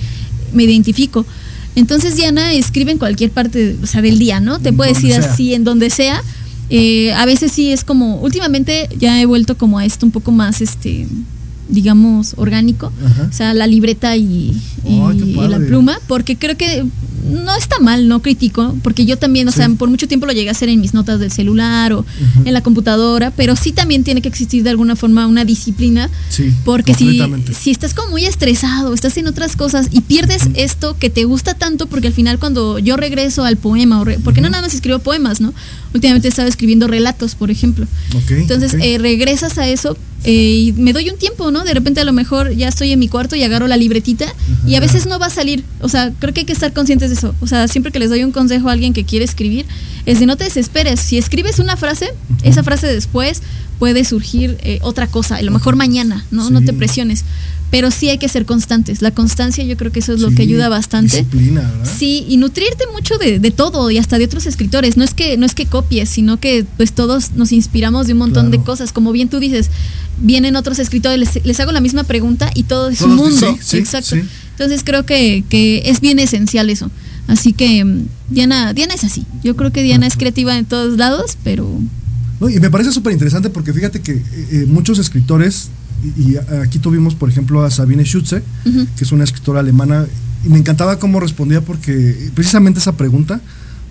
me 0.54 0.64
identifico. 0.64 1.26
Entonces 1.76 2.16
Diana 2.16 2.54
escribe 2.54 2.92
en 2.92 2.98
cualquier 2.98 3.30
parte 3.30 3.76
o 3.84 3.86
sea, 3.86 4.02
del 4.02 4.18
día, 4.18 4.40
¿no? 4.40 4.60
Te 4.60 4.74
puede 4.74 4.94
decir 4.94 5.14
así, 5.14 5.54
en 5.54 5.64
donde 5.64 5.90
sea. 5.90 6.24
Eh, 6.70 7.14
a 7.14 7.26
veces 7.26 7.52
sí 7.52 7.72
es 7.72 7.84
como, 7.84 8.18
últimamente 8.18 8.90
ya 9.00 9.22
he 9.22 9.26
vuelto 9.26 9.58
como 9.58 9.80
a 9.80 9.86
esto 9.86 10.06
un 10.06 10.12
poco 10.12 10.32
más, 10.32 10.62
este, 10.62 11.08
digamos, 11.70 12.34
orgánico. 12.38 12.92
Ajá. 13.06 13.28
O 13.30 13.34
sea, 13.34 13.54
la 13.54 13.68
libreta 13.68 14.16
y, 14.18 14.54
y- 14.86 15.34
la 15.50 15.60
pluma, 15.60 15.98
porque 16.08 16.36
creo 16.38 16.58
que 16.58 16.84
no 17.30 17.56
está 17.56 17.80
mal, 17.80 18.08
no 18.08 18.22
critico, 18.22 18.76
porque 18.84 19.06
yo 19.06 19.18
también, 19.18 19.48
o 19.48 19.52
Sí. 19.52 19.58
sea, 19.58 19.70
por 19.70 19.90
mucho 19.90 20.08
tiempo 20.08 20.26
lo 20.26 20.34
llegué 20.34 20.50
a 20.50 20.52
hacer 20.54 20.70
en 20.70 20.80
mis 20.82 20.94
notas 20.94 21.20
del 21.20 21.32
celular 21.32 21.94
o 21.94 22.06
en 22.46 22.54
la 22.54 22.62
computadora, 22.62 23.32
pero 23.32 23.56
sí 23.56 23.72
también 23.72 24.04
tiene 24.04 24.22
que 24.22 24.30
existir 24.30 24.64
de 24.64 24.70
alguna 24.70 24.96
forma 24.96 25.28
una 25.28 25.46
disciplina, 25.46 26.10
Sí, 26.30 26.54
porque 26.66 26.94
si, 26.94 27.22
si 27.60 27.72
estás 27.72 27.94
como 27.94 28.10
muy 28.12 28.26
estresado, 28.26 28.94
estás 28.94 29.18
en 29.18 29.28
otras 29.28 29.56
cosas 29.56 29.88
y 29.92 30.02
pierdes 30.02 30.44
esto 30.56 30.96
que 31.00 31.10
te 31.10 31.24
gusta 31.26 31.54
tanto, 31.54 31.88
porque 31.88 32.08
al 32.08 32.14
final 32.14 32.40
cuando 32.40 32.80
yo 32.80 32.98
regreso 32.98 33.44
al 33.44 33.58
poema, 33.58 34.02
o 34.02 34.06
re- 34.06 34.20
porque 34.24 34.42
no 34.42 34.50
nada 34.50 34.64
más 34.64 34.74
escribo 34.74 35.00
poemas, 35.00 35.42
¿no? 35.42 35.54
Últimamente 35.94 36.28
he 36.28 36.30
estado 36.30 36.48
escribiendo 36.48 36.88
relatos, 36.88 37.36
por 37.36 37.50
ejemplo. 37.52 37.88
Entonces 38.30 38.76
eh, 38.80 38.98
regresas 39.00 39.58
a 39.58 39.68
eso 39.68 39.98
eh, 40.28 40.32
y 40.32 40.74
me 40.74 40.92
doy 40.92 41.10
un 41.10 41.18
tiempo, 41.18 41.52
¿no? 41.52 41.64
De 41.64 41.74
repente 41.74 42.02
a 42.02 42.04
lo 42.04 42.12
mejor 42.12 42.52
ya 42.52 42.68
estoy 42.68 42.92
en 42.92 43.00
mi 43.00 43.08
cuarto 43.08 43.38
y 43.38 43.44
agarro 43.44 43.66
la 43.70 43.78
libretita 43.78 44.26
y 44.66 44.76
a 44.76 44.82
veces 44.82 45.06
no 45.06 45.20
va 45.20 45.28
a 45.28 45.30
salir. 45.30 45.64
O 45.80 45.88
sea, 45.88 46.12
creo 46.20 46.34
que 46.34 46.42
hay 46.42 46.46
que 46.46 46.52
estar 46.52 46.74
conscientes 46.74 47.10
de 47.12 47.16
eso. 47.16 47.34
O 47.40 47.48
sea, 47.48 47.70
siempre 47.70 47.94
que 47.94 48.00
les 48.00 48.10
doy 48.10 48.26
un 48.26 48.34
consejo 48.34 48.68
a 48.68 48.74
alguien 48.74 48.92
que 48.92 49.06
quiere 49.06 49.24
escribir, 49.24 49.66
es 50.06 50.20
de 50.20 50.26
no 50.26 50.36
te 50.36 50.44
desesperes. 50.44 51.00
Si 51.00 51.18
escribes 51.18 51.60
una 51.60 51.78
frase, 51.78 52.10
esa 52.44 52.62
frase 52.62 52.88
después 52.88 53.42
puede 53.80 54.04
surgir 54.04 54.58
eh, 54.64 54.80
otra 54.82 55.08
cosa, 55.08 55.38
a 55.38 55.42
lo 55.44 55.52
mejor 55.52 55.78
mañana, 55.78 56.26
¿no? 56.30 56.50
No 56.50 56.62
te 56.62 56.74
presiones. 56.74 57.24
Pero 57.70 57.92
sí 57.92 58.08
hay 58.10 58.18
que 58.18 58.30
ser 58.30 58.46
constantes. 58.46 59.02
La 59.02 59.12
constancia 59.12 59.64
yo 59.64 59.76
creo 59.76 59.92
que 59.92 60.00
eso 60.00 60.14
es 60.14 60.22
lo 60.22 60.30
Sí, 60.30 60.36
que 60.36 60.42
ayuda 60.44 60.70
bastante. 60.70 61.18
Disciplina, 61.18 61.62
¿verdad? 61.62 61.94
Sí, 62.00 62.26
y 62.30 62.38
nutrirte 62.38 62.86
mucho 62.94 63.18
de, 63.18 63.40
de 63.40 63.52
todo 63.52 63.92
y 63.92 63.98
hasta 63.98 64.18
de 64.18 64.24
otros 64.26 64.46
escritores. 64.46 64.96
No 64.96 65.04
es 65.04 65.14
que 65.14 65.36
no 65.38 65.46
es 65.46 65.54
que 65.54 65.66
copies, 65.66 66.08
sino 66.10 66.40
que 66.40 66.66
pues 66.78 66.94
todos 66.94 67.34
nos 67.34 67.52
inspiramos 67.52 68.08
de 68.08 68.14
un 68.14 68.20
montón 68.20 68.52
de 68.52 68.60
cosas. 68.60 68.94
Como 68.94 69.12
bien 69.12 69.28
tú 69.28 69.40
dices, 69.40 69.70
vienen 70.22 70.56
otros 70.56 70.80
escritores, 70.80 71.20
les, 71.20 71.46
les 71.46 71.60
hago 71.60 71.74
la 71.74 71.82
misma 71.82 72.06
pregunta 72.06 72.50
y 72.56 72.64
todo 72.64 72.90
es 72.90 73.02
un 73.02 73.16
mundo. 73.16 73.58
sí, 73.60 73.64
sí, 73.64 73.78
Exacto. 73.78 74.16
Entonces 74.52 74.82
creo 74.86 75.06
que, 75.06 75.44
que 75.50 75.84
es 75.86 76.00
bien 76.00 76.20
esencial 76.20 76.70
eso. 76.70 76.90
Así 77.28 77.52
que 77.52 77.84
mm, 77.84 78.06
Diana, 78.30 78.74
Diana 78.74 78.94
es 78.94 79.04
así. 79.04 79.26
Yo 79.44 79.58
creo 79.58 79.72
que 79.74 79.84
Diana 79.84 80.08
es 80.08 80.16
creativa 80.16 80.58
en 80.58 80.64
todos 80.66 80.98
lados, 80.98 81.38
pero 81.44 81.68
No, 82.40 82.50
y 82.50 82.60
me 82.62 82.70
parece 82.72 82.92
súper 82.94 83.12
interesante 83.14 83.50
porque 83.50 83.74
fíjate 83.74 84.00
que 84.02 84.14
eh, 84.14 84.24
eh, 84.52 84.66
muchos 84.68 84.98
escritores, 85.00 85.70
y, 86.04 86.32
y 86.34 86.38
aquí 86.64 86.80
tuvimos 86.80 87.16
por 87.16 87.30
ejemplo 87.30 87.64
a 87.64 87.72
Sabine 87.72 88.04
Schutze, 88.04 88.42
que 88.64 89.04
es 89.04 89.12
una 89.12 89.24
escritora 89.24 89.60
alemana, 89.62 90.06
y 90.46 90.50
me 90.50 90.58
encantaba 90.60 91.00
cómo 91.00 91.20
respondía 91.20 91.62
porque 91.62 91.92
eh, 92.12 92.32
precisamente 92.36 92.80
esa 92.80 92.96
pregunta, 92.98 93.42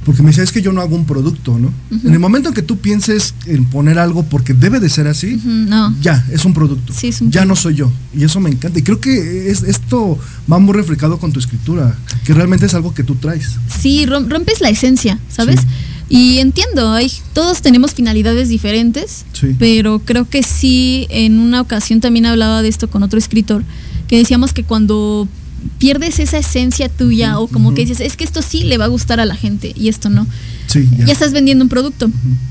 porque 0.04 0.22
me 0.22 0.28
decía, 0.28 0.44
es 0.44 0.52
que 0.52 0.62
yo 0.62 0.72
no 0.72 0.80
hago 0.80 0.94
un 0.94 1.04
producto, 1.04 1.58
¿no? 1.58 1.72
En 1.90 2.12
el 2.12 2.20
momento 2.20 2.50
en 2.50 2.54
que 2.54 2.62
tú 2.62 2.78
pienses 2.78 3.34
en 3.46 3.64
poner 3.64 3.98
algo 3.98 4.22
porque 4.22 4.54
debe 4.54 4.78
de 4.78 4.88
ser 4.88 5.08
así, 5.08 5.40
no. 5.44 5.92
ya, 6.00 6.24
es 6.30 6.44
un 6.44 6.54
producto. 6.54 6.92
Sí, 6.92 7.08
es 7.08 7.20
un 7.20 7.32
ya 7.32 7.44
no 7.44 7.56
soy 7.56 7.74
yo. 7.74 7.90
Y 8.14 8.22
eso 8.22 8.38
me 8.38 8.48
encanta. 8.48 8.78
Y 8.78 8.82
creo 8.82 9.00
que 9.00 9.50
es, 9.50 9.64
esto 9.64 10.16
va 10.50 10.60
muy 10.60 10.74
reflejado 10.74 11.18
con 11.18 11.32
tu 11.32 11.40
escritura, 11.40 11.96
que 12.24 12.34
realmente 12.34 12.66
es 12.66 12.74
algo 12.74 12.94
que 12.94 13.02
tú 13.02 13.16
traes. 13.16 13.56
Sí, 13.80 14.06
rom- 14.06 14.28
rompes 14.28 14.60
la 14.60 14.68
esencia, 14.68 15.18
¿sabes? 15.28 15.60
Sí. 15.60 15.66
Y 16.08 16.38
entiendo, 16.38 16.92
hay, 16.92 17.10
todos 17.32 17.62
tenemos 17.62 17.94
finalidades 17.94 18.48
diferentes, 18.48 19.24
Sí. 19.32 19.56
pero 19.58 20.00
creo 20.04 20.28
que 20.28 20.42
sí, 20.42 21.06
en 21.10 21.38
una 21.38 21.60
ocasión 21.60 22.00
también 22.00 22.26
hablaba 22.26 22.62
de 22.62 22.68
esto 22.68 22.88
con 22.88 23.02
otro 23.02 23.18
escritor, 23.18 23.64
que 24.06 24.18
decíamos 24.18 24.52
que 24.52 24.62
cuando 24.62 25.26
pierdes 25.78 26.20
esa 26.20 26.38
esencia 26.38 26.88
tuya 26.88 27.40
o 27.40 27.48
como 27.48 27.74
que 27.74 27.80
dices, 27.80 27.98
es 28.00 28.16
que 28.16 28.22
esto 28.22 28.40
sí 28.40 28.62
le 28.62 28.78
va 28.78 28.84
a 28.84 28.88
gustar 28.88 29.18
a 29.18 29.24
la 29.24 29.34
gente 29.34 29.72
y 29.74 29.88
esto 29.88 30.08
no, 30.08 30.26
Sí, 30.68 30.88
ya 31.06 31.12
estás 31.12 31.32
vendiendo 31.32 31.64
un 31.64 31.68
producto. 31.68 32.10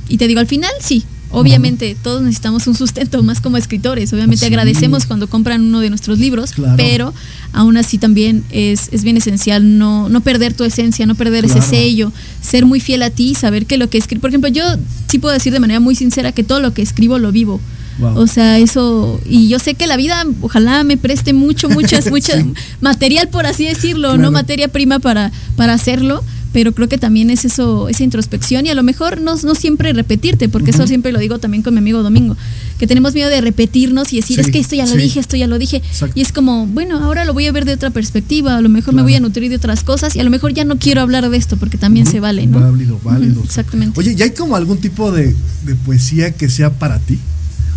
Y 0.10 0.18
te 0.18 0.28
digo, 0.28 0.40
al 0.40 0.48
final 0.48 0.72
sí. 0.80 1.04
Obviamente 1.32 1.98
todos 2.02 2.22
necesitamos 2.22 2.66
un 2.68 2.76
sustento 2.76 3.22
más 3.24 3.42
como 3.42 3.58
escritores. 3.58 4.14
Obviamente 4.14 4.40
Sí. 4.42 4.46
agradecemos 4.46 5.06
cuando 5.06 5.28
compran 5.28 5.62
uno 5.62 5.80
de 5.82 5.90
nuestros 5.90 6.20
libros, 6.20 6.52
Claro. 6.52 6.76
pero 6.78 7.14
aún 7.52 7.78
así 7.78 7.98
también 7.98 8.44
es, 8.52 8.90
es 8.92 9.04
bien 9.04 9.18
esencial 9.18 9.78
no, 9.78 10.08
no 10.10 10.22
perder 10.22 10.54
tu 10.54 10.64
esencia, 10.64 11.06
no 11.06 11.16
perder 11.16 11.46
ese 11.46 11.62
sello, 11.62 12.12
ser 12.42 12.66
muy 12.66 12.80
fiel 12.80 13.02
a 13.04 13.10
ti, 13.10 13.36
saber 13.36 13.66
que 13.66 13.78
lo 13.78 13.90
que 13.90 13.98
escribo, 13.98 14.22
por 14.22 14.30
ejemplo, 14.30 14.50
yo 14.50 14.64
sí 15.08 15.20
puedo 15.20 15.34
decir 15.34 15.52
de 15.52 15.60
manera 15.60 15.80
muy 15.80 15.96
sincera 15.96 16.32
que 16.32 16.44
todo 16.44 16.60
lo 16.60 16.74
que 16.74 16.82
escribo 16.82 17.18
lo 17.20 17.32
vivo. 17.32 17.60
Wow. 17.98 18.18
O 18.18 18.28
sea, 18.28 18.60
eso, 18.60 19.22
y 19.30 19.48
yo 19.48 19.58
sé 19.58 19.76
que 19.76 19.88
la 19.88 19.96
vida 19.96 20.26
ojalá 20.42 20.84
me 20.84 20.98
preste 20.98 21.32
mucho, 21.32 21.70
muchas, 21.70 22.10
muchas 22.12 22.44
Sí. 22.44 22.54
material, 22.82 23.30
por 23.30 23.46
así 23.46 23.64
decirlo, 23.66 24.10
Claro. 24.10 24.22
no 24.22 24.32
materia 24.32 24.68
prima 24.68 25.00
para, 25.00 25.32
para 25.56 25.74
hacerlo, 25.74 26.22
pero 26.56 26.72
creo 26.72 26.88
que 26.88 26.98
también 26.98 27.30
es 27.32 27.44
eso, 27.44 27.90
esa 27.90 28.06
introspección 28.06 28.66
y 28.66 28.70
a 28.70 28.76
lo 28.76 28.82
mejor 28.82 29.20
no, 29.20 29.36
no 29.36 29.56
siempre 29.56 29.92
repetirte, 29.92 30.48
porque 30.48 30.72
eso 30.72 30.88
siempre 30.88 31.12
lo 31.12 31.20
digo 31.20 31.38
también 31.38 31.64
con 31.64 31.74
mi 31.74 31.80
amigo 31.80 32.02
Domingo, 32.02 32.38
que 32.80 32.88
tenemos 32.88 33.14
miedo 33.14 33.30
de 33.30 33.42
repetirnos 33.42 34.14
y 34.14 34.22
decir, 34.22 34.38
Sí, 34.38 34.42
es 34.42 34.52
que 34.52 34.60
esto 34.60 34.74
ya 34.78 34.86
lo 34.86 34.94
sí. 34.94 35.00
dije, 35.00 35.20
esto 35.20 35.36
ya 35.36 35.48
lo 35.48 35.60
dije, 35.60 35.78
Exacto. 35.86 36.18
y 36.18 36.22
es 36.22 36.32
como, 36.32 36.66
bueno, 36.66 36.98
ahora 37.04 37.26
lo 37.26 37.34
voy 37.34 37.46
a 37.48 37.52
ver 37.52 37.66
de 37.66 37.74
otra 37.74 37.90
perspectiva, 37.90 38.56
a 38.56 38.62
lo 38.62 38.70
mejor 38.70 38.94
me 38.94 39.02
voy 39.02 39.16
a 39.16 39.20
nutrir 39.20 39.50
de 39.50 39.58
otras 39.58 39.84
cosas 39.84 40.16
y 40.16 40.22
a 40.22 40.24
lo 40.24 40.30
mejor 40.30 40.54
ya 40.54 40.64
no 40.64 40.80
quiero 40.80 41.02
hablar 41.02 41.30
de 41.30 41.36
esto, 41.36 41.58
porque 41.58 41.78
también 41.78 42.06
se 42.06 42.22
vale, 42.22 42.48
¿no? 42.48 42.62
Válido, 42.62 43.02
válido. 43.04 43.44
Exactamente. 43.44 44.00
Oye, 44.00 44.16
¿y 44.18 44.22
hay 44.22 44.32
como 44.32 44.56
algún 44.56 44.78
tipo 44.78 45.12
de, 45.12 45.36
de 45.66 45.76
poesía 45.76 46.32
que 46.32 46.48
sea 46.48 46.70
para 46.70 47.00
ti? 47.00 47.20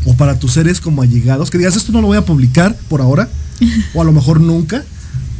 O 0.04 0.14
para 0.14 0.38
tus 0.38 0.52
seres 0.52 0.80
como 0.80 1.02
allegados, 1.02 1.50
que 1.50 1.58
digas, 1.58 1.74
esto 1.74 1.90
no 1.90 2.00
lo 2.00 2.06
voy 2.06 2.16
a 2.16 2.24
publicar 2.24 2.76
por 2.88 3.00
ahora, 3.00 3.28
o 3.94 4.02
a 4.02 4.04
lo 4.04 4.12
mejor 4.12 4.40
nunca, 4.40 4.84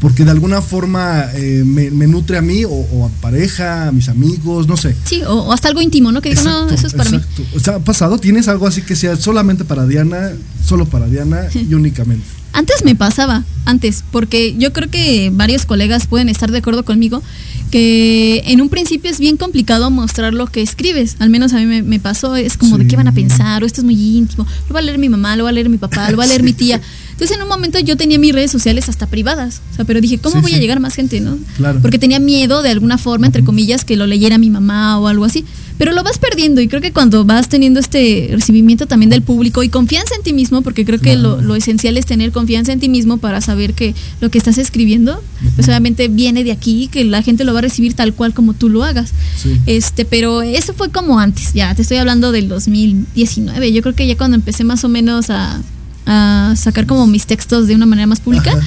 porque 0.00 0.24
de 0.24 0.30
alguna 0.30 0.62
forma 0.62 1.24
eh, 1.34 1.62
me, 1.64 1.90
me 1.90 2.06
nutre 2.06 2.38
a 2.38 2.42
mí, 2.42 2.64
o, 2.64 2.70
o 2.70 3.06
a 3.06 3.08
pareja, 3.20 3.88
a 3.88 3.92
mis 3.92 4.08
amigos, 4.08 4.66
no 4.68 4.76
sé. 4.76 4.94
Sí, 5.04 5.22
o, 5.22 5.34
o 5.34 5.52
hasta 5.52 5.68
algo 5.68 5.80
íntimo, 5.82 6.12
¿no? 6.12 6.20
Que 6.22 6.30
digo, 6.30 6.42
no, 6.42 6.68
eso 6.70 6.86
es 6.86 6.94
para 6.94 7.10
mí. 7.10 7.16
exacto. 7.16 7.42
O 7.54 7.60
sea, 7.60 7.74
¿ha 7.76 7.80
pasado? 7.80 8.18
¿Tienes 8.18 8.48
algo 8.48 8.66
así 8.66 8.82
que 8.82 8.96
sea 8.96 9.16
solamente 9.16 9.64
para 9.64 9.86
Diana, 9.86 10.32
solo 10.64 10.86
para 10.86 11.06
Diana 11.08 11.42
y 11.54 11.74
únicamente? 11.74 12.24
Antes 12.52 12.82
me 12.84 12.94
pasaba, 12.94 13.44
antes, 13.66 14.02
porque 14.10 14.56
yo 14.58 14.72
creo 14.72 14.90
que 14.90 15.30
varios 15.32 15.66
colegas 15.66 16.06
pueden 16.06 16.28
estar 16.28 16.50
de 16.50 16.58
acuerdo 16.58 16.84
conmigo 16.84 17.22
que 17.70 18.42
en 18.46 18.60
un 18.62 18.70
principio 18.70 19.10
es 19.10 19.20
bien 19.20 19.36
complicado 19.36 19.90
mostrar 19.90 20.32
lo 20.32 20.46
que 20.46 20.62
escribes. 20.62 21.16
Al 21.18 21.28
menos 21.28 21.52
a 21.52 21.58
mí 21.58 21.66
me, 21.66 21.82
me 21.82 22.00
pasó, 22.00 22.36
es 22.36 22.56
como 22.56 22.78
de 22.78 22.86
qué 22.86 22.96
van 22.96 23.08
a 23.08 23.12
pensar, 23.12 23.62
o 23.62 23.66
esto 23.66 23.82
es 23.82 23.84
muy 23.84 23.94
íntimo, 23.94 24.46
lo 24.68 24.74
va 24.74 24.80
a 24.80 24.82
leer 24.82 24.98
mi 24.98 25.08
mamá, 25.10 25.36
lo 25.36 25.44
va 25.44 25.50
a 25.50 25.52
leer 25.52 25.68
mi 25.68 25.76
papá, 25.76 26.10
lo 26.10 26.16
va 26.16 26.24
a 26.24 26.26
leer 26.26 26.42
mi 26.42 26.52
tía. 26.54 26.80
Entonces 27.18 27.36
en 27.36 27.42
un 27.42 27.48
momento 27.48 27.80
yo 27.80 27.96
tenía 27.96 28.16
mis 28.16 28.32
redes 28.32 28.52
sociales 28.52 28.88
hasta 28.88 29.08
privadas, 29.08 29.60
o 29.72 29.74
sea, 29.74 29.84
pero 29.84 30.00
dije, 30.00 30.18
¿cómo 30.18 30.36
Sí, 30.36 30.42
voy 30.42 30.54
a 30.54 30.58
llegar 30.58 30.76
a 30.76 30.80
más 30.80 30.94
gente, 30.94 31.20
no? 31.20 31.36
Claro. 31.56 31.80
Porque 31.82 31.98
tenía 31.98 32.20
miedo 32.20 32.62
de 32.62 32.70
alguna 32.70 32.96
forma, 32.96 33.26
entre 33.26 33.42
comillas, 33.42 33.84
que 33.84 33.96
lo 33.96 34.06
leyera 34.06 34.38
mi 34.38 34.50
mamá 34.50 35.00
o 35.00 35.08
algo 35.08 35.24
así. 35.24 35.44
Pero 35.78 35.92
lo 35.92 36.04
vas 36.04 36.18
perdiendo 36.18 36.60
y 36.60 36.68
creo 36.68 36.80
que 36.80 36.92
cuando 36.92 37.24
vas 37.24 37.48
teniendo 37.48 37.80
este 37.80 38.28
recibimiento 38.30 38.86
también 38.86 39.10
del 39.10 39.22
público 39.22 39.64
y 39.64 39.68
confianza 39.68 40.14
en 40.14 40.22
ti 40.22 40.32
mismo, 40.32 40.62
porque 40.62 40.84
creo 40.84 41.00
que 41.00 41.16
lo, 41.16 41.42
lo 41.42 41.56
esencial 41.56 41.96
es 41.96 42.06
tener 42.06 42.30
confianza 42.30 42.72
en 42.72 42.78
ti 42.78 42.88
mismo 42.88 43.16
para 43.16 43.40
saber 43.40 43.74
que 43.74 43.96
lo 44.20 44.30
que 44.30 44.38
estás 44.38 44.56
escribiendo, 44.58 45.20
pues 45.56 45.66
obviamente 45.66 46.06
viene 46.06 46.44
de 46.44 46.52
aquí, 46.52 46.86
que 46.86 47.04
la 47.04 47.22
gente 47.22 47.42
lo 47.42 47.52
va 47.52 47.58
a 47.58 47.62
recibir 47.62 47.94
tal 47.94 48.14
cual 48.14 48.32
como 48.32 48.54
tú 48.54 48.68
lo 48.68 48.84
hagas. 48.84 49.12
Sí. 49.42 49.56
Este, 49.66 50.04
pero 50.04 50.42
eso 50.42 50.72
fue 50.72 50.90
como 50.90 51.18
antes, 51.18 51.52
ya 51.52 51.74
te 51.74 51.82
estoy 51.82 51.96
hablando 51.96 52.30
del 52.30 52.48
2019. 52.48 53.72
Yo 53.72 53.82
creo 53.82 53.96
que 53.96 54.06
ya 54.06 54.16
cuando 54.16 54.36
empecé 54.36 54.62
más 54.62 54.84
o 54.84 54.88
menos 54.88 55.30
a, 55.30 55.60
a 56.08 56.54
sacar 56.56 56.86
como 56.86 57.06
mis 57.06 57.26
textos 57.26 57.66
de 57.68 57.74
una 57.74 57.86
manera 57.86 58.06
más 58.06 58.18
pública, 58.20 58.50
Ajá. 58.52 58.60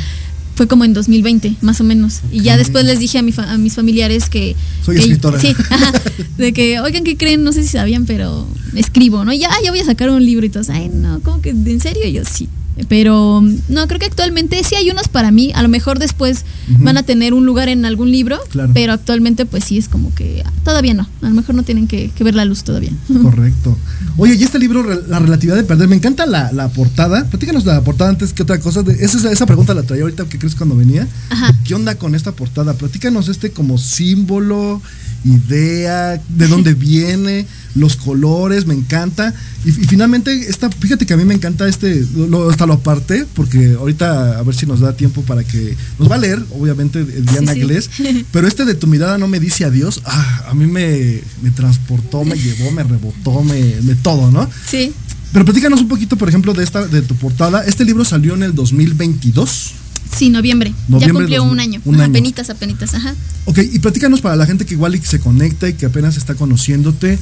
fue 0.55 0.67
como 0.67 0.85
en 0.85 0.93
2020, 0.93 1.55
más 1.61 1.81
o 1.81 1.83
menos. 1.83 2.21
Y 2.31 2.41
ya 2.41 2.55
después 2.55 2.85
les 2.85 2.99
dije 2.99 3.17
a, 3.17 3.23
mi 3.23 3.31
fa- 3.31 3.51
a 3.51 3.57
mis 3.57 3.73
familiares 3.73 4.29
que... 4.29 4.55
Soy 4.85 4.95
que- 4.95 5.01
escritora. 5.01 5.39
Sí, 5.39 5.55
ajá, 5.71 5.91
de 6.37 6.53
que, 6.53 6.79
oigan, 6.79 7.03
¿qué 7.03 7.17
creen? 7.17 7.43
No 7.43 7.51
sé 7.51 7.63
si 7.63 7.69
sabían, 7.69 8.05
pero 8.05 8.47
escribo, 8.75 9.25
¿no? 9.25 9.33
Y 9.33 9.39
ya, 9.39 9.49
ah, 9.49 9.57
ya 9.63 9.71
voy 9.71 9.79
a 9.79 9.85
sacar 9.85 10.09
un 10.11 10.23
libro 10.23 10.45
y 10.45 10.49
todos, 10.49 10.69
ay, 10.69 10.89
no, 10.93 11.19
¿cómo 11.21 11.41
que 11.41 11.49
en 11.49 11.79
serio? 11.81 12.07
Y 12.07 12.13
yo 12.13 12.23
sí. 12.25 12.47
Pero 12.87 13.43
no, 13.69 13.87
creo 13.87 13.99
que 13.99 14.05
actualmente 14.05 14.61
sí 14.63 14.75
hay 14.75 14.89
unos 14.89 15.07
para 15.07 15.29
mí. 15.31 15.51
A 15.55 15.61
lo 15.61 15.69
mejor 15.69 15.99
después 15.99 16.45
van 16.79 16.97
a 16.97 17.03
tener 17.03 17.33
un 17.33 17.45
lugar 17.45 17.67
en 17.69 17.85
algún 17.85 18.11
libro, 18.11 18.39
Claro. 18.49 18.71
pero 18.73 18.93
actualmente 18.93 19.45
pues 19.45 19.65
sí 19.65 19.77
es 19.77 19.87
como 19.89 20.13
que 20.15 20.43
todavía 20.63 20.93
no. 20.93 21.07
A 21.21 21.29
lo 21.29 21.35
mejor 21.35 21.53
no 21.55 21.63
tienen 21.63 21.87
que, 21.87 22.09
que 22.15 22.23
ver 22.23 22.33
la 22.35 22.45
luz 22.45 22.63
todavía. 22.63 22.91
Correcto. 23.21 23.77
Oye, 24.17 24.35
y 24.35 24.43
este 24.43 24.57
libro, 24.59 24.83
La 25.07 25.19
relatividad 25.19 25.55
de 25.55 25.63
perder, 25.63 25.87
me 25.87 25.95
encanta 25.95 26.25
la, 26.25 26.51
la 26.51 26.69
portada. 26.69 27.25
Platícanos 27.29 27.65
la 27.65 27.81
portada 27.81 28.09
antes 28.09 28.33
que 28.33 28.43
otra 28.43 28.59
cosa. 28.59 28.83
Esa, 28.99 29.31
esa 29.31 29.45
pregunta 29.45 29.73
la 29.73 29.83
traía 29.83 30.03
ahorita, 30.03 30.25
¿qué 30.25 30.39
crees 30.39 30.55
cuando 30.55 30.75
venía? 30.75 31.07
Ajá. 31.29 31.53
¿Qué 31.65 31.75
onda 31.75 31.95
con 31.95 32.15
esta 32.15 32.31
portada? 32.31 32.73
Platícanos 32.73 33.27
este 33.29 33.51
como 33.51 33.77
símbolo, 33.77 34.81
idea, 35.25 36.21
de 36.29 36.47
dónde 36.47 36.73
viene, 36.75 37.45
los 37.75 37.95
colores, 37.95 38.65
me 38.65 38.73
encanta. 38.73 39.33
Y, 39.65 39.69
y 39.69 39.85
finalmente, 39.85 40.49
esta, 40.49 40.69
fíjate 40.69 41.05
que 41.05 41.13
a 41.13 41.17
mí 41.17 41.25
me 41.25 41.33
encanta 41.33 41.67
este, 41.67 42.05
lo- 42.15 42.49
hasta 42.49 42.65
lo 42.65 42.73
aparté, 42.73 43.25
porque 43.33 43.75
ahorita 43.79 44.39
a 44.39 44.43
ver 44.43 44.55
si 44.55 44.65
nos 44.65 44.79
da 44.79 44.93
tiempo 44.95 45.21
para 45.23 45.43
que 45.43 45.75
nos 45.99 46.09
va 46.09 46.15
a 46.15 46.19
leer, 46.19 46.43
obviamente, 46.51 47.03
Diana 47.03 47.53
Sí, 47.53 48.25
pero 48.31 48.47
este 48.47 48.65
de 48.65 48.75
tu 48.75 48.87
mirada 48.87 49.17
no 49.17 49.27
me 49.27 49.39
dice 49.39 49.65
adiós, 49.65 50.01
ah, 50.05 50.45
a 50.49 50.53
mí 50.53 50.65
me, 50.67 51.21
me 51.41 51.51
transportó, 51.51 52.23
me 52.25 52.35
llevó, 52.35 52.71
me 52.71 52.83
rebotó, 52.83 53.43
me, 53.43 53.75
me 53.83 53.95
todo, 53.95 54.31
¿no? 54.31 54.49
Sí. 54.69 54.91
Pero 55.33 55.45
platícanos 55.45 55.79
un 55.81 55.87
poquito, 55.87 56.17
por 56.17 56.27
ejemplo, 56.27 56.53
de 56.53 56.63
esta, 56.63 56.85
de 56.87 57.01
tu 57.01 57.15
portada. 57.15 57.63
Este 57.65 57.85
libro 57.85 58.03
salió 58.03 58.33
en 58.35 58.43
el 58.43 58.53
2022. 58.53 59.73
Sí, 60.17 60.29
noviembre. 60.29 60.73
ya 60.89 61.09
cumplió 61.09 61.41
dos- 61.43 61.51
un 61.53 61.59
año. 61.61 61.81
un 61.85 61.95
Ajá, 61.95 62.03
año. 62.03 62.11
Apenitas, 62.11 62.49
apenitas, 62.49 62.93
ajá. 62.95 63.15
Ok, 63.45 63.59
y 63.71 63.79
platícanos 63.79 64.19
para 64.19 64.35
la 64.35 64.45
gente 64.45 64.65
que 64.65 64.73
igual 64.73 64.93
y 64.95 64.99
que 64.99 65.07
se 65.07 65.19
conecta 65.19 65.69
y 65.69 65.73
que 65.73 65.85
apenas 65.85 66.17
está 66.17 66.35
conociéndote. 66.35 67.17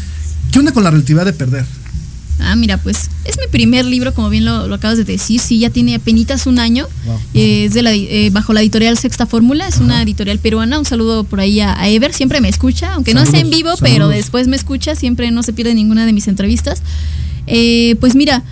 ¿Qué 0.51 0.59
onda 0.59 0.71
con 0.71 0.83
la 0.83 0.91
relatividad 0.91 1.25
de 1.25 1.33
perder? 1.33 1.65
Ah, 2.41 2.55
mira, 2.55 2.77
pues 2.77 3.09
es 3.25 3.37
mi 3.37 3.47
primer 3.51 3.83
libro, 3.85 4.13
como 4.13 4.29
bien 4.29 4.45
lo, 4.45 4.67
lo 4.67 4.75
acabas 4.75 4.97
de 4.97 5.03
decir. 5.03 5.41
Sí, 5.41 5.59
ya 5.59 5.69
tiene 5.69 5.95
apenitas 5.95 6.47
un 6.47 6.57
año. 6.57 6.87
Wow. 7.05 7.19
Eh, 7.33 7.65
es 7.65 7.73
de 7.73 7.81
la, 7.81 7.93
eh, 7.93 8.29
bajo 8.31 8.53
la 8.53 8.61
editorial 8.61 8.97
Sexta 8.97 9.25
Fórmula. 9.25 9.67
Es 9.67 9.77
una 9.79 10.01
editorial 10.01 10.39
peruana. 10.39 10.79
Un 10.79 10.85
saludo 10.85 11.25
por 11.25 11.41
ahí 11.41 11.59
a, 11.59 11.77
a 11.77 11.89
Ever. 11.89 12.13
Siempre 12.13 12.39
me 12.39 12.47
escucha, 12.47 12.93
aunque 12.93 13.13
no 13.13 13.25
sea 13.25 13.41
en 13.41 13.47
Saludos, 13.51 13.57
vivo, 13.57 13.71
pero 13.81 14.07
después 14.07 14.47
me 14.47 14.55
escucha. 14.55 14.95
Siempre 14.95 15.31
no 15.31 15.43
se 15.43 15.51
pierde 15.51 15.75
ninguna 15.75 16.05
de 16.05 16.13
mis 16.13 16.29
entrevistas. 16.29 16.81
Eh, 17.45 17.97
pues 17.99 18.15
mira, 18.15 18.43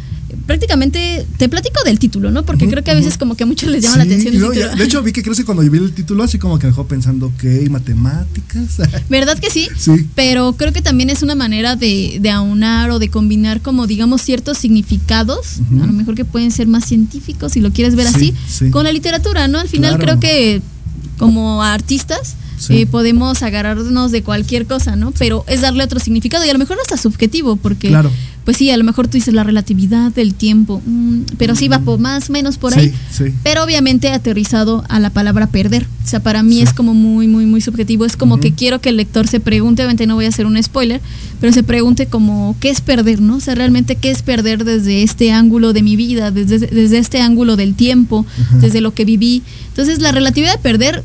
prácticamente 0.46 1.26
te 1.38 1.50
platico 1.50 1.84
del 1.84 2.00
título, 2.00 2.32
¿no? 2.32 2.44
Porque 2.46 2.68
creo 2.68 2.84
que 2.84 2.92
a 2.92 2.94
veces 2.94 3.18
como 3.18 3.36
que 3.36 3.44
a 3.44 3.46
muchos 3.46 3.70
les 3.70 3.84
llama 3.84 3.98
la 3.98 4.04
atención 4.04 4.34
ya- 4.54 4.76
de 4.76 4.84
hecho, 4.84 5.02
vi 5.04 5.12
que 5.12 5.22
creo 5.24 5.36
que 5.36 5.44
cuando 5.46 5.64
vi 5.70 5.78
el 5.78 5.92
título, 5.94 6.24
así 6.24 6.38
como 6.40 6.58
que 6.60 6.68
me 6.68 6.72
dejó 6.72 6.88
pensando, 6.88 7.28
ok, 7.28 7.70
matemáticas. 7.70 8.78
¿Verdad 9.10 9.38
que 9.40 9.50
sí? 9.50 9.68
Sí. 9.78 10.08
Pero 10.16 10.54
creo 10.54 10.72
que 10.74 10.82
también 10.82 11.10
es 11.10 11.22
una 11.24 11.36
manera 11.36 11.76
de, 11.76 12.20
de 12.22 12.30
aunar 12.30 12.92
o 12.92 13.00
de 13.00 13.10
combinar 13.10 13.62
como 13.62 13.88
digamos 13.88 14.22
ciertos 14.22 14.58
significados, 14.58 15.58
a 15.82 15.86
lo 15.86 15.94
mejor 15.94 16.16
que 16.16 16.26
pueden 16.26 16.52
ser 16.52 16.68
más 16.68 16.86
científicos 16.86 17.54
si 17.54 17.60
lo 17.62 17.72
quieres 17.72 17.96
ver 17.96 18.08
Sí, 18.08 18.34
así, 18.48 18.66
sí. 18.66 18.70
con 18.72 18.84
la 18.86 18.92
literatura, 18.92 19.48
¿no? 19.48 19.60
Al 19.60 19.68
final 19.68 19.98
Claro. 19.98 20.04
creo 20.04 20.20
que 20.20 20.62
como 21.18 21.64
artistas 21.64 22.36
Sí. 22.60 22.82
eh, 22.82 22.88
podemos 22.88 23.44
agarrarnos 23.44 24.12
de 24.12 24.24
cualquier 24.24 24.66
cosa, 24.66 24.96
¿no? 24.96 25.12
Pero 25.12 25.44
es 25.48 25.62
darle 25.62 25.84
otro 25.84 26.00
significado 26.00 26.44
y 26.44 26.50
a 26.50 26.54
lo 26.54 26.60
mejor 26.60 26.78
hasta 26.82 26.98
subjetivo, 26.98 27.56
porque 27.56 27.90
Claro. 27.90 28.12
Pues 28.48 28.56
sí, 28.56 28.72
a 28.72 28.78
lo 28.78 28.86
mejor 28.86 29.10
tú 29.10 29.18
dices 29.18 29.34
la 29.34 29.44
relatividad 29.44 30.10
del 30.14 30.34
tiempo, 30.34 30.82
mm, 30.86 31.36
pero 31.38 31.54
sí 31.54 31.68
va 31.68 31.80
por 31.80 32.00
más 32.00 32.30
o 32.30 32.32
menos 32.32 32.58
por 32.58 32.74
ahí. 32.74 32.94
sí. 33.12 33.26
Pero 33.44 33.62
obviamente 33.62 34.08
aterrizado 34.08 34.86
a 34.88 35.02
la 35.02 35.10
palabra 35.10 35.48
perder. 35.48 35.86
O 36.02 36.08
sea, 36.08 36.22
para 36.22 36.44
mí 36.44 36.62
es 36.62 36.72
como 36.72 36.94
muy, 36.94 37.28
muy, 37.28 37.46
muy 37.46 37.60
subjetivo. 37.60 38.06
Es 38.06 38.16
como 38.16 38.40
que 38.40 38.54
quiero 38.54 38.80
que 38.80 38.88
el 38.88 38.96
lector 38.96 39.28
se 39.28 39.42
pregunte, 39.42 39.82
obviamente 39.82 40.08
no 40.08 40.16
voy 40.16 40.28
a 40.28 40.30
hacer 40.30 40.46
un 40.46 40.64
spoiler, 40.64 41.02
pero 41.42 41.52
se 41.52 41.62
pregunte 41.62 42.06
como, 42.06 42.56
¿qué 42.62 42.70
es 42.70 42.80
perder, 42.80 43.20
no? 43.20 43.36
O 43.36 43.40
sea, 43.42 43.54
realmente, 43.54 43.98
¿qué 43.98 44.12
es 44.12 44.22
perder 44.22 44.64
desde 44.64 45.04
este 45.04 45.34
ángulo 45.34 45.74
de 45.74 45.82
mi 45.82 45.98
vida, 45.98 46.32
desde, 46.32 46.60
desde 46.60 47.00
este 47.00 47.20
ángulo 47.20 47.58
del 47.58 47.76
tiempo, 47.76 48.26
desde 48.62 48.80
lo 48.80 48.94
que 48.94 49.04
viví? 49.04 49.44
Entonces, 49.68 50.00
la 50.00 50.14
relatividad 50.14 50.54
de 50.54 50.60
perder 50.60 51.04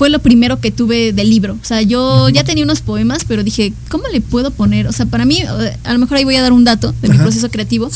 fue 0.00 0.08
lo 0.08 0.18
primero 0.20 0.60
que 0.62 0.70
tuve 0.70 1.12
del 1.12 1.28
libro. 1.28 1.58
O 1.60 1.64
sea, 1.66 1.82
yo 1.82 2.30
ya 2.30 2.42
tenía 2.42 2.64
unos 2.64 2.80
poemas, 2.80 3.26
pero 3.28 3.44
dije, 3.44 3.74
¿cómo 3.90 4.04
le 4.10 4.22
puedo 4.22 4.50
poner? 4.50 4.86
O 4.86 4.92
sea, 4.92 5.04
para 5.04 5.26
mí, 5.26 5.40
eh, 5.42 5.76
a 5.84 5.92
lo 5.92 5.98
mejor 5.98 6.16
ahí 6.16 6.24
voy 6.24 6.36
a 6.36 6.40
dar 6.42 6.54
un 6.54 6.64
dato 6.64 6.94
de 7.02 7.10
mi 7.10 7.18
proceso 7.18 7.50
creativo. 7.50 7.90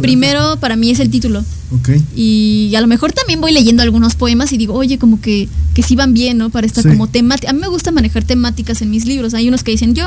Primero, 0.00 0.56
para 0.58 0.76
mí 0.76 0.90
es 0.90 1.00
el 1.00 1.10
título. 1.10 1.44
Ok. 1.70 1.90
Y 2.16 2.72
a 2.76 2.80
lo 2.80 2.86
mejor 2.86 3.12
también 3.12 3.42
voy 3.42 3.52
leyendo 3.52 3.82
algunos 3.82 4.14
poemas 4.14 4.54
y 4.54 4.56
digo, 4.56 4.72
oye, 4.72 4.96
como 4.96 5.20
que, 5.20 5.50
que 5.74 5.82
sí 5.82 5.96
van 5.96 6.14
bien, 6.14 6.38
¿no? 6.38 6.48
Para 6.48 6.66
esta 6.66 6.80
Sí. 6.80 6.88
como 6.88 7.08
temática. 7.08 7.50
A 7.50 7.52
mí 7.52 7.60
me 7.60 7.68
gusta 7.68 7.90
manejar 7.92 8.24
temáticas 8.24 8.80
en 8.80 8.88
mis 8.88 9.04
libros. 9.04 9.34
Hay 9.34 9.46
unos 9.46 9.62
que 9.62 9.72
dicen, 9.72 9.94
yo 9.94 10.06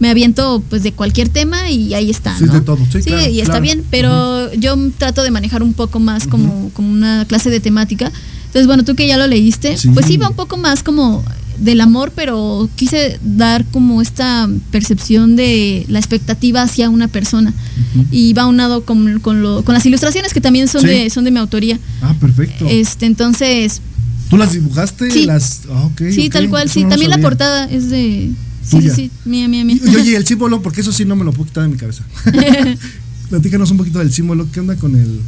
me 0.00 0.10
aviento 0.10 0.60
pues 0.70 0.82
de 0.82 0.90
cualquier 0.90 1.28
tema 1.28 1.70
y 1.70 1.94
ahí 1.94 2.10
está, 2.10 2.36
Sí, 2.36 2.46
¿no? 2.46 2.52
de 2.52 2.62
todo. 2.62 2.78
Sí, 2.90 3.00
claro, 3.04 3.30
y 3.30 3.38
está 3.38 3.52
claro. 3.52 3.62
bien, 3.62 3.84
pero 3.92 4.52
yo 4.54 4.76
trato 4.98 5.22
de 5.22 5.30
manejar 5.30 5.62
un 5.62 5.72
poco 5.72 6.00
más 6.00 6.26
como, 6.26 6.70
como 6.74 6.90
una 6.90 7.26
clase 7.26 7.48
de 7.48 7.60
temática. 7.60 8.10
Entonces, 8.50 8.66
bueno, 8.66 8.84
tú 8.84 8.96
que 8.96 9.06
ya 9.06 9.16
lo 9.16 9.28
leíste, 9.28 9.76
Sí. 9.76 9.88
pues 9.94 10.06
sí 10.06 10.16
va 10.16 10.28
un 10.28 10.34
poco 10.34 10.56
más 10.56 10.82
como 10.82 11.22
del 11.56 11.80
amor, 11.82 12.10
pero 12.16 12.68
quise 12.74 13.20
dar 13.22 13.64
como 13.66 14.02
esta 14.02 14.48
percepción 14.72 15.36
de 15.36 15.84
la 15.88 15.98
expectativa 16.00 16.62
hacia 16.62 16.90
una 16.90 17.06
persona. 17.06 17.54
Y 18.10 18.32
va 18.32 18.46
unado 18.46 18.84
con, 18.84 19.20
con, 19.20 19.42
lo, 19.42 19.62
con 19.64 19.74
las 19.74 19.86
ilustraciones 19.86 20.32
que 20.32 20.40
también 20.40 20.66
son, 20.68 20.80
Sí. 20.82 20.86
de, 20.88 21.10
son 21.10 21.24
de 21.24 21.30
mi 21.30 21.38
autoría. 21.38 21.78
Ah, 22.02 22.14
perfecto. 22.18 22.66
Este, 22.68 23.06
entonces, 23.06 23.80
¿Tú 24.30 24.36
las 24.36 24.52
dibujaste? 24.52 25.10
Sí. 25.10 25.26
Las... 25.26 25.60
ah, 25.70 25.88
sí, 25.98 26.28
tal 26.30 26.48
cual, 26.48 26.64
eso 26.66 26.74
sí. 26.74 26.84
no 26.84 26.90
también 26.90 27.10
la 27.10 27.18
portada 27.18 27.64
es 27.66 27.90
de... 27.90 28.30
Sí, 28.64 28.80
sí, 28.82 28.90
sí, 28.90 29.10
mía, 29.24 29.46
mía, 29.48 29.64
mía. 29.64 29.76
Y, 29.84 29.96
oye, 29.96 30.16
el 30.16 30.26
símbolo, 30.26 30.60
porque 30.62 30.80
eso 30.80 30.92
sí 30.92 31.04
no 31.04 31.14
me 31.16 31.24
lo 31.24 31.32
puedo 31.32 31.46
quitar 31.46 31.62
de 31.64 31.68
mi 31.68 31.76
cabeza. 31.76 32.04
Platícanos 33.30 33.70
un 33.70 33.76
poquito 33.76 33.98
del 34.00 34.12
símbolo, 34.12 34.46
¿qué 34.52 34.60
onda 34.60 34.76
con 34.76 34.96
el 34.96 35.20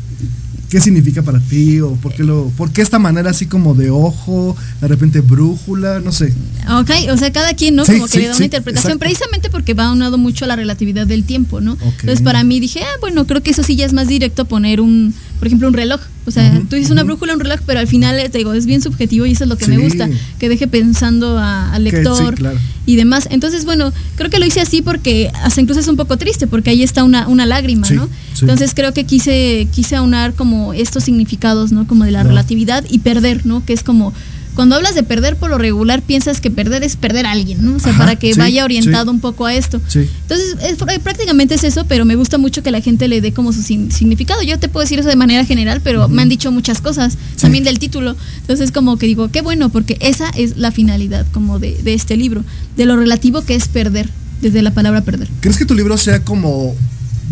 qué 0.73 0.81
significa 0.81 1.21
para 1.21 1.39
ti 1.39 1.81
o 1.81 1.97
por 1.97 2.15
qué 2.15 2.25
lo 2.25 2.51
por 2.57 2.73
qué 2.73 2.81
esta 2.81 2.99
manera 2.99 3.29
así 3.29 3.45
como 3.45 3.75
de 3.75 3.91
ojo, 3.91 4.57
de 4.81 4.89
repente 4.89 5.21
brújula, 5.21 6.01
no 6.01 6.13
sé. 6.13 6.33
Ok, 6.81 6.91
o 7.13 7.17
sea, 7.19 7.31
cada 7.31 7.53
quien, 7.53 7.77
¿no? 7.77 7.85
Sí, 7.85 7.93
como 7.93 8.07
que 8.07 8.13
sí, 8.13 8.19
le 8.21 8.29
da 8.29 8.33
sí, 8.33 8.39
una 8.39 8.47
interpretación, 8.47 8.93
exacto. 8.93 9.05
precisamente 9.05 9.51
porque 9.51 9.75
va 9.75 9.93
unado 9.93 10.17
mucho 10.17 10.47
a 10.47 10.49
la 10.49 10.57
relatividad 10.57 11.07
del 11.07 11.25
tiempo, 11.25 11.61
¿no? 11.61 11.77
Entonces, 11.83 12.23
para 12.23 12.43
mí 12.43 12.59
dije, 12.59 12.81
ah, 12.83 12.97
bueno, 13.03 13.27
creo 13.27 13.43
que 13.43 13.51
eso 13.51 13.63
sí 13.63 13.77
ya 13.77 13.85
es 13.85 13.93
más 13.93 14.09
directo 14.09 14.47
poner 14.47 14.81
un, 14.81 15.13
por 15.43 15.49
ejemplo, 15.49 15.67
un 15.67 15.75
reloj. 15.75 16.01
O 16.25 16.31
sea, 16.31 16.63
tú 16.71 16.77
dices 16.77 16.93
una 16.93 17.03
brújula, 17.03 17.35
un 17.35 17.41
reloj, 17.41 17.59
pero 17.67 17.81
al 17.81 17.89
final, 17.89 18.17
eh, 18.17 18.29
te 18.29 18.39
digo, 18.39 18.53
es 18.53 18.65
bien 18.65 18.81
subjetivo 18.81 19.27
y 19.27 19.33
eso 19.33 19.43
es 19.43 19.51
lo 19.51 19.57
que 19.59 19.67
me 19.67 19.77
gusta, 19.79 20.09
que 20.39 20.49
deje 20.49 20.69
pensando 20.69 21.37
a- 21.37 21.73
al 21.73 21.83
Que- 21.83 21.91
sí, 21.91 21.97
lector 21.97 22.35
claro. 22.37 22.59
y 22.87 22.95
demás. 22.95 23.27
Entonces, 23.29 23.65
bueno, 23.65 23.93
creo 24.15 24.31
que 24.31 24.39
lo 24.39 24.47
hice 24.47 24.61
así 24.61 24.83
porque 24.83 25.33
hasta 25.43 25.61
incluso 25.61 25.81
es 25.81 25.89
un 25.89 25.97
poco 25.97 26.17
triste, 26.17 26.47
porque 26.47 26.71
ahí 26.71 26.85
está 26.85 27.03
una, 27.03 27.27
una 27.27 27.45
lágrima, 27.45 27.89
Sí, 27.89 27.95
¿no? 27.95 28.09
Entonces 28.41 28.71
creo 28.73 28.95
que 28.95 29.03
quise, 29.03 29.67
quise 29.75 29.97
aunar 29.97 30.35
como 30.35 30.75
estos 30.75 31.03
significados, 31.03 31.73
¿no? 31.73 31.89
Como 31.89 32.05
de 32.05 32.13
la 32.13 32.23
relatividad 32.23 32.85
y 32.89 33.01
perder, 33.01 33.45
¿no? 33.45 33.65
Que 33.67 33.73
es 33.73 33.83
como 33.83 34.13
cuando 34.55 34.77
hablas 34.77 34.95
de 34.95 35.03
perder, 35.03 35.37
por 35.37 35.51
lo 35.51 35.59
regular 35.59 36.03
piensas 36.03 36.41
que 36.41 36.51
perder 36.51 36.83
es 36.85 36.97
perder 36.97 37.27
a 37.27 37.31
alguien, 37.33 37.65
¿no? 37.65 37.77
O 37.77 37.81
sea, 37.81 37.91
Ajá, 37.93 37.99
para 38.01 38.17
que 38.17 38.33
sí, 38.35 38.39
vaya 38.39 38.65
orientado 38.65 39.05
sí. 39.05 39.11
un 39.11 39.21
poco 39.21 39.47
a 39.47 39.55
esto. 39.55 39.81
Sí. 39.89 40.01
Entonces, 40.23 40.57
es- 40.63 40.79
pr- 40.79 41.01
prácticamente 41.01 41.55
es 41.55 41.65
eso, 41.65 41.85
pero 41.87 42.05
me 42.05 42.15
gusta 42.17 42.39
mucho 42.39 42.63
que 42.63 42.71
la 42.71 42.81
gente 42.81 43.09
le 43.09 43.21
dé 43.21 43.33
como 43.33 43.53
su 43.53 43.63
significado. 43.63 44.43
Yo 44.43 44.59
te 44.59 44.69
puedo 44.69 44.85
decir 44.85 44.99
eso 44.99 45.09
de 45.09 45.17
manera 45.17 45.45
general, 45.45 45.81
pero 45.83 46.09
me 46.09 46.23
han 46.23 46.29
dicho 46.29 46.53
muchas 46.53 46.81
cosas, 46.81 47.17
también 47.41 47.65
del 47.65 47.79
título. 47.79 48.17
Entonces, 48.43 48.71
como 48.73 48.99
que 48.99 49.07
digo, 49.07 49.31
qué 49.31 49.41
bueno, 49.41 49.71
porque 49.71 49.97
esa 50.01 50.29
es 50.31 50.57
la 50.59 50.71
finalidad 50.71 51.27
como 51.33 51.59
de, 51.59 51.75
de 51.83 51.95
este 51.95 52.17
libro, 52.17 52.45
de 52.77 52.85
lo 52.87 52.97
relativo 52.97 53.43
que 53.43 53.55
es 53.55 53.69
perder, 53.69 54.09
desde 54.43 54.61
la 54.63 54.73
palabra 54.73 55.01
perder. 55.03 55.29
¿Crees 55.41 55.57
que 55.57 55.65
tu 55.67 55.75
libro 55.75 55.97
sea 55.97 56.23
como 56.25 56.75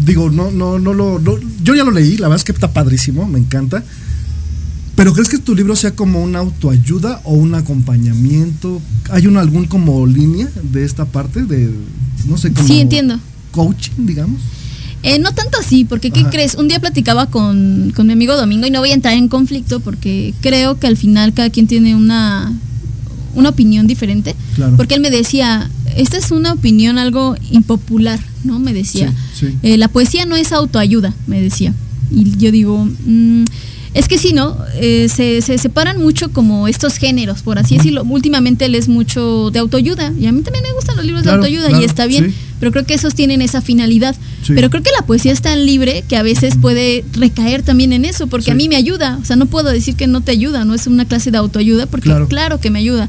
digo, 0.05 0.31
no 0.31 0.51
no 0.51 0.79
no 0.79 0.95
lo 0.95 1.19
no- 1.19 1.39
yo 1.63 1.75
ya 1.75 1.85
lo 1.85 1.91
leí, 1.91 2.17
la 2.17 2.29
verdad 2.29 2.37
es 2.37 2.45
que 2.45 2.53
está 2.53 2.73
padrísimo, 2.73 3.27
me 3.27 3.39
encanta. 3.39 3.83
Pero 5.01 5.15
¿crees 5.15 5.31
que 5.31 5.39
tu 5.39 5.55
libro 5.55 5.75
sea 5.77 5.93
como 5.97 6.23
una 6.23 6.41
autoayuda 6.41 7.23
o 7.25 7.33
un 7.33 7.55
acompañamiento? 7.55 8.83
¿Hay 9.11 9.27
un 9.27 9.39
algún 9.39 9.65
como 9.65 10.07
línea 10.07 10.47
de 10.63 10.85
esta 10.85 11.07
parte 11.07 11.43
de 11.43 11.71
no 12.27 12.37
sé 12.37 12.53
como 12.53 12.69
Sí, 12.69 12.81
entiendo. 12.81 13.19
coaching, 13.51 13.93
digamos? 14.05 14.43
Eh, 15.03 15.19
no 15.19 15.33
tanto 15.33 15.57
así, 15.59 15.87
porque 15.87 16.11
¿qué 16.11 16.21
Ajá. 16.21 16.29
crees? 16.29 16.55
Un 16.55 16.69
día 16.69 16.81
platicaba 16.81 17.31
con, 17.31 17.95
con 17.97 18.09
mi 18.09 18.13
amigo 18.13 18.37
Domingo 18.37 18.67
y 18.67 18.71
no 18.71 18.81
voy 18.81 18.91
a 18.91 18.93
entrar 18.93 19.15
en 19.15 19.29
conflicto 19.29 19.81
porque 19.81 20.35
creo 20.43 20.79
que 20.79 20.87
al 20.87 20.99
final 20.99 21.33
cada 21.33 21.49
quien 21.49 21.67
tiene 21.67 21.95
una, 21.95 22.53
una 23.35 23.49
opinión 23.49 23.87
diferente. 23.87 24.37
Claro. 24.55 24.77
Porque 24.77 24.97
él 24.97 25.01
me 25.01 25.11
decía, 25.11 25.71
esta 25.97 26.19
es 26.19 26.31
una 26.31 26.53
opinión 26.53 26.99
algo 26.99 27.37
impopular, 27.51 28.21
¿no? 28.45 28.59
Me 28.59 28.75
decía. 28.75 29.15
Sí, 29.35 29.47
sí. 29.49 29.57
Eh, 29.63 29.79
la 29.79 29.89
poesía 29.89 30.27
no 30.27 30.37
es 30.37 30.53
autoayuda, 30.53 31.15
me 31.27 31.41
decía. 31.41 31.73
Y 32.11 32.37
yo 32.37 32.53
digo, 32.53 32.87
mm, 33.07 33.45
es 33.93 34.07
que 34.07 34.19
sí, 34.19 34.33
¿no? 34.33 34.57
Eh, 34.75 35.09
se, 35.09 35.43
se 35.43 35.59
separan 35.59 35.99
mucho 36.01 36.31
como 36.33 36.69
estos 36.69 36.97
géneros, 36.97 37.43
por 37.43 37.59
así 37.59 37.77
decirlo. 37.77 38.05
Últimamente 38.05 38.67
él 38.67 38.75
es 38.77 38.89
mucho 38.89 39.51
de 39.51 39.59
autoayuda 39.59 40.13
y 40.19 40.27
a 40.27 40.33
mí 40.33 40.43
también 40.43 40.63
me 40.65 40.73
gustan 40.73 40.97
los 40.97 41.05
libros 41.05 41.23
Claro, 41.25 41.39
de 41.43 41.47
autoayuda 41.49 41.69
claro, 41.69 41.83
y 41.83 41.87
está 41.87 42.07
bien, 42.07 42.31
sí. 42.31 42.35
pero 42.61 42.71
creo 42.71 42.87
que 42.87 42.95
esos 42.95 43.15
tienen 43.15 43.43
esa 43.43 43.61
finalidad. 43.61 44.15
Sí. 44.43 44.53
Pero 44.55 44.71
creo 44.71 44.83
que 44.83 44.91
la 44.99 45.05
poesía 45.07 45.33
es 45.33 45.43
tan 45.43 45.67
libre 45.67 46.05
que 46.09 46.17
a 46.17 46.23
veces 46.23 46.55
puede 46.61 47.05
recaer 47.15 47.63
también 47.63 47.93
en 47.93 48.05
eso, 48.05 48.29
porque 48.29 48.47
Sí. 48.47 48.51
a 48.53 48.55
mí 48.55 48.69
me 48.69 48.77
ayuda. 48.77 49.19
O 49.21 49.25
sea, 49.25 49.35
no 49.37 49.47
puedo 49.47 49.71
decir 49.71 49.97
que 49.97 50.07
no 50.07 50.21
te 50.21 50.31
ayuda, 50.33 50.65
no 50.65 50.75
es 50.75 50.87
una 50.87 51.05
clase 51.05 51.31
de 51.33 51.39
autoayuda, 51.39 51.87
porque 51.87 52.11
Claro. 52.11 52.29
claro, 52.29 52.61
que 52.61 52.71
me 52.71 52.79
ayuda. 52.79 53.09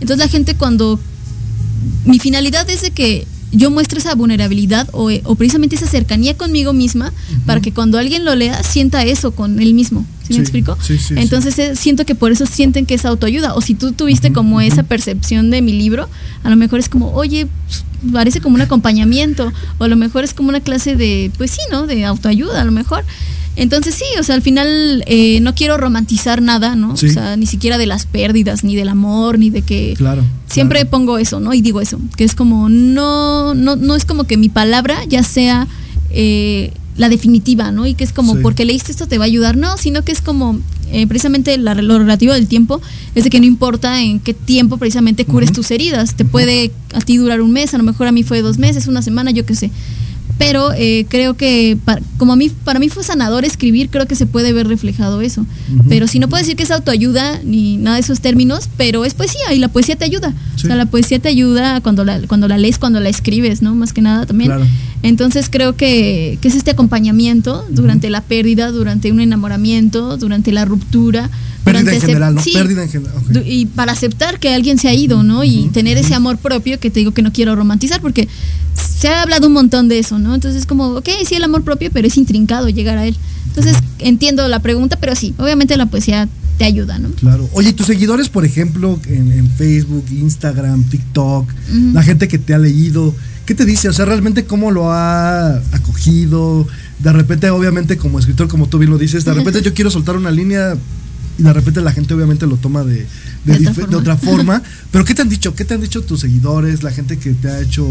Entonces 0.00 0.18
la 0.18 0.28
gente 0.28 0.54
cuando... 0.56 0.98
Mi 2.04 2.18
finalidad 2.18 2.68
es 2.68 2.82
de 2.82 2.90
que 2.90 3.26
yo 3.52 3.70
muestre 3.70 3.98
esa 4.00 4.14
vulnerabilidad 4.14 4.88
o, 4.92 5.10
o 5.24 5.34
precisamente 5.36 5.76
esa 5.76 5.86
cercanía 5.86 6.36
conmigo 6.36 6.72
misma 6.72 7.12
para 7.46 7.60
que 7.60 7.72
cuando 7.72 7.98
alguien 7.98 8.24
lo 8.24 8.34
lea 8.34 8.62
sienta 8.62 9.04
eso 9.04 9.32
con 9.32 9.60
él 9.60 9.74
mismo. 9.74 10.04
¿Sí, 10.22 10.32
Sí, 10.32 10.34
me 10.34 10.40
explico? 10.40 10.76
sí, 10.82 10.98
sí, 10.98 11.14
Entonces 11.16 11.56
eh, 11.60 11.76
siento 11.76 12.04
que 12.04 12.16
por 12.16 12.32
eso 12.32 12.46
sienten 12.46 12.84
que 12.84 12.94
es 12.94 13.04
autoayuda. 13.04 13.54
O 13.54 13.60
si 13.60 13.74
tú 13.74 13.92
tuviste 13.92 14.32
como 14.32 14.60
esa 14.60 14.82
percepción 14.82 15.50
de 15.50 15.62
mi 15.62 15.72
libro, 15.72 16.08
a 16.42 16.50
lo 16.50 16.56
mejor 16.56 16.80
es 16.80 16.88
como, 16.88 17.12
oye, 17.12 17.46
pues, 17.68 17.84
parece 18.12 18.40
como 18.40 18.56
un 18.56 18.60
acompañamiento. 18.62 19.52
O 19.78 19.84
a 19.84 19.88
lo 19.88 19.96
mejor 19.96 20.24
es 20.24 20.34
como 20.34 20.48
una 20.48 20.60
clase 20.60 20.96
de, 20.96 21.30
pues 21.38 21.52
sí, 21.52 21.60
¿no? 21.70 21.86
De 21.86 22.04
autoayuda, 22.04 22.60
a 22.60 22.64
lo 22.64 22.72
mejor. 22.72 23.04
Entonces 23.56 23.94
sí, 23.94 24.04
o 24.20 24.22
sea, 24.22 24.34
al 24.34 24.42
final 24.42 25.02
eh, 25.06 25.40
no 25.40 25.54
quiero 25.54 25.78
romantizar 25.78 26.42
nada, 26.42 26.76
¿no? 26.76 26.96
Sí. 26.96 27.06
O 27.06 27.10
sea, 27.12 27.36
ni 27.36 27.46
siquiera 27.46 27.78
de 27.78 27.86
las 27.86 28.04
pérdidas, 28.06 28.64
ni 28.64 28.76
del 28.76 28.88
amor, 28.88 29.38
ni 29.38 29.48
de 29.50 29.62
que... 29.62 29.94
Claro. 29.96 30.22
Siempre 30.46 30.80
claro. 30.80 30.90
pongo 30.90 31.18
eso, 31.18 31.40
¿no? 31.40 31.54
Y 31.54 31.62
digo 31.62 31.80
eso, 31.80 31.98
que 32.16 32.24
es 32.24 32.34
como, 32.34 32.68
no, 32.68 33.54
no, 33.54 33.76
no 33.76 33.96
es 33.96 34.04
como 34.04 34.24
que 34.24 34.36
mi 34.36 34.48
palabra 34.50 34.98
ya 35.08 35.22
sea 35.22 35.66
eh, 36.10 36.70
la 36.96 37.08
definitiva, 37.08 37.72
¿no? 37.72 37.86
Y 37.86 37.94
que 37.94 38.04
es 38.04 38.12
como, 38.12 38.34
Sí. 38.34 38.40
porque 38.42 38.64
leíste 38.64 38.92
esto 38.92 39.06
te 39.08 39.18
va 39.18 39.24
a 39.24 39.26
ayudar, 39.26 39.56
no, 39.56 39.76
sino 39.78 40.02
que 40.02 40.12
es 40.12 40.20
como, 40.20 40.58
eh, 40.92 41.06
precisamente 41.06 41.56
la- 41.58 41.74
lo 41.74 41.98
relativo 41.98 42.32
del 42.32 42.46
tiempo, 42.46 42.80
es 43.14 43.24
de 43.24 43.30
que 43.30 43.40
no 43.40 43.46
importa 43.46 44.00
en 44.02 44.20
qué 44.20 44.34
tiempo 44.34 44.76
precisamente 44.78 45.24
cures 45.24 45.52
tus 45.52 45.70
heridas, 45.70 46.14
te 46.14 46.24
puede 46.24 46.70
a 46.94 47.00
ti 47.00 47.16
durar 47.16 47.40
un 47.40 47.52
mes, 47.52 47.74
a 47.74 47.78
lo 47.78 47.84
mejor 47.84 48.06
a 48.06 48.12
mí 48.12 48.22
fue 48.22 48.40
dos 48.42 48.58
meses, 48.58 48.86
una 48.86 49.02
semana, 49.02 49.30
yo 49.30 49.44
qué 49.44 49.54
sé. 49.54 49.70
Pero 50.38 50.72
eh, 50.74 51.06
creo 51.08 51.34
que 51.34 51.78
como 52.18 52.34
a 52.34 52.36
mí, 52.36 52.50
para 52.64 52.78
mí 52.78 52.88
fue 52.88 53.02
sanador 53.02 53.44
escribir, 53.44 53.88
creo 53.88 54.06
que 54.06 54.14
se 54.14 54.26
puede 54.26 54.52
ver 54.52 54.68
reflejado 54.68 55.20
eso. 55.22 55.46
Pero 55.88 56.06
si 56.06 56.18
no 56.18 56.28
puedo 56.28 56.42
decir 56.42 56.56
que 56.56 56.62
es 56.62 56.70
autoayuda 56.70 57.40
ni 57.42 57.78
nada 57.78 57.96
de 57.96 58.02
esos 58.02 58.20
términos, 58.20 58.68
pero 58.76 59.04
es 59.04 59.14
poesía 59.14 59.54
y 59.54 59.58
la 59.58 59.68
poesía 59.68 59.96
te 59.96 60.04
ayuda. 60.04 60.34
Sí. 60.56 60.64
O 60.64 60.66
sea, 60.66 60.76
la 60.76 60.86
poesía 60.86 61.18
te 61.18 61.28
ayuda 61.28 61.80
cuando 61.80 62.04
la, 62.04 62.20
cuando 62.26 62.48
la 62.48 62.58
lees, 62.58 62.78
cuando 62.78 63.00
la 63.00 63.08
escribes, 63.08 63.62
¿no? 63.62 63.74
Más 63.74 63.92
que 63.92 64.02
nada 64.02 64.26
también. 64.26 64.50
Claro. 64.50 64.66
Entonces 65.02 65.48
creo 65.50 65.76
que, 65.76 66.38
que 66.40 66.48
es 66.48 66.54
este 66.54 66.72
acompañamiento 66.72 67.64
durante 67.70 68.10
la 68.10 68.20
pérdida, 68.20 68.70
durante 68.70 69.12
un 69.12 69.20
enamoramiento, 69.20 70.16
durante 70.16 70.52
la 70.52 70.64
ruptura. 70.64 71.30
Pérdida 71.64 71.94
en 71.94 72.00
general, 72.00 72.34
¿no? 72.34 72.42
Sí, 72.42 72.52
Pérdida 72.52 72.82
en 72.82 72.88
general. 72.88 73.14
y 73.44 73.66
para 73.66 73.92
aceptar 73.92 74.38
que 74.38 74.54
alguien 74.54 74.78
se 74.78 74.88
ha 74.88 74.94
ido, 74.94 75.22
¿no? 75.22 75.44
Y 75.44 75.68
tener 75.72 75.98
ese 75.98 76.14
amor 76.14 76.38
propio 76.38 76.78
que 76.78 76.90
te 76.90 77.00
digo 77.00 77.12
que 77.12 77.22
no 77.22 77.32
quiero 77.32 77.56
romantizar 77.56 78.00
porque 78.00 78.28
se 78.98 79.08
ha 79.08 79.22
hablado 79.22 79.46
un 79.46 79.52
montón 79.52 79.88
de 79.88 79.98
eso, 79.98 80.18
¿no? 80.18 80.34
Entonces 80.34 80.64
como, 80.66 80.86
ok, 80.88 81.08
sí 81.28 81.34
el 81.34 81.44
amor 81.44 81.62
propio, 81.62 81.90
pero 81.92 82.06
es 82.08 82.16
intrincado 82.16 82.68
llegar 82.68 82.98
a 82.98 83.06
él. 83.06 83.16
Entonces 83.48 83.76
entiendo 83.98 84.46
la 84.48 84.60
pregunta, 84.60 84.96
pero 85.00 85.14
sí, 85.14 85.34
obviamente 85.38 85.76
la 85.76 85.86
poesía 85.86 86.28
te 86.58 86.64
ayuda, 86.64 86.98
¿no? 86.98 87.10
Claro. 87.10 87.48
Oye, 87.52 87.70
¿y 87.70 87.72
tus 87.74 87.86
seguidores, 87.86 88.28
por 88.30 88.44
ejemplo, 88.46 88.98
en, 89.06 89.30
en 89.32 89.50
Facebook, 89.50 90.04
Instagram, 90.10 90.84
TikTok, 90.84 91.48
la 91.92 92.02
gente 92.02 92.28
que 92.28 92.38
te 92.38 92.54
ha 92.54 92.58
leído, 92.58 93.14
¿qué 93.44 93.54
te 93.54 93.64
dice? 93.66 93.88
O 93.90 93.92
sea, 93.92 94.06
realmente 94.06 94.44
cómo 94.46 94.70
lo 94.70 94.90
ha 94.92 95.56
acogido. 95.72 96.66
De 96.98 97.12
repente, 97.12 97.50
obviamente, 97.50 97.98
como 97.98 98.18
escritor, 98.18 98.48
como 98.48 98.68
tú 98.68 98.78
bien 98.78 98.90
lo 98.90 98.96
dices, 98.98 99.24
de 99.24 99.34
repente 99.38 99.60
yo 99.62 99.74
quiero 99.74 99.90
soltar 99.90 100.16
una 100.16 100.30
línea 100.30 100.76
y 101.38 101.42
de 101.42 101.52
repente 101.52 101.82
la 101.82 101.92
gente 101.92 102.14
obviamente 102.14 102.46
lo 102.46 102.56
toma 102.56 102.82
de, 102.84 103.06
de, 103.44 103.58
De 103.58 103.68
otra 103.68 103.72
dif- 103.72 103.74
de 103.74 103.82
forma. 103.82 103.98
otra 103.98 104.16
forma. 104.16 104.62
Pero 104.90 105.04
¿qué 105.04 105.14
te 105.14 105.20
han 105.22 105.28
dicho? 105.28 105.54
¿Qué 105.54 105.66
te 105.66 105.74
han 105.74 105.82
dicho 105.82 106.02
tus 106.02 106.20
seguidores, 106.20 106.82
la 106.82 106.90
gente 106.90 107.18
que 107.18 107.32
te 107.34 107.48
ha 107.50 107.60
hecho 107.60 107.86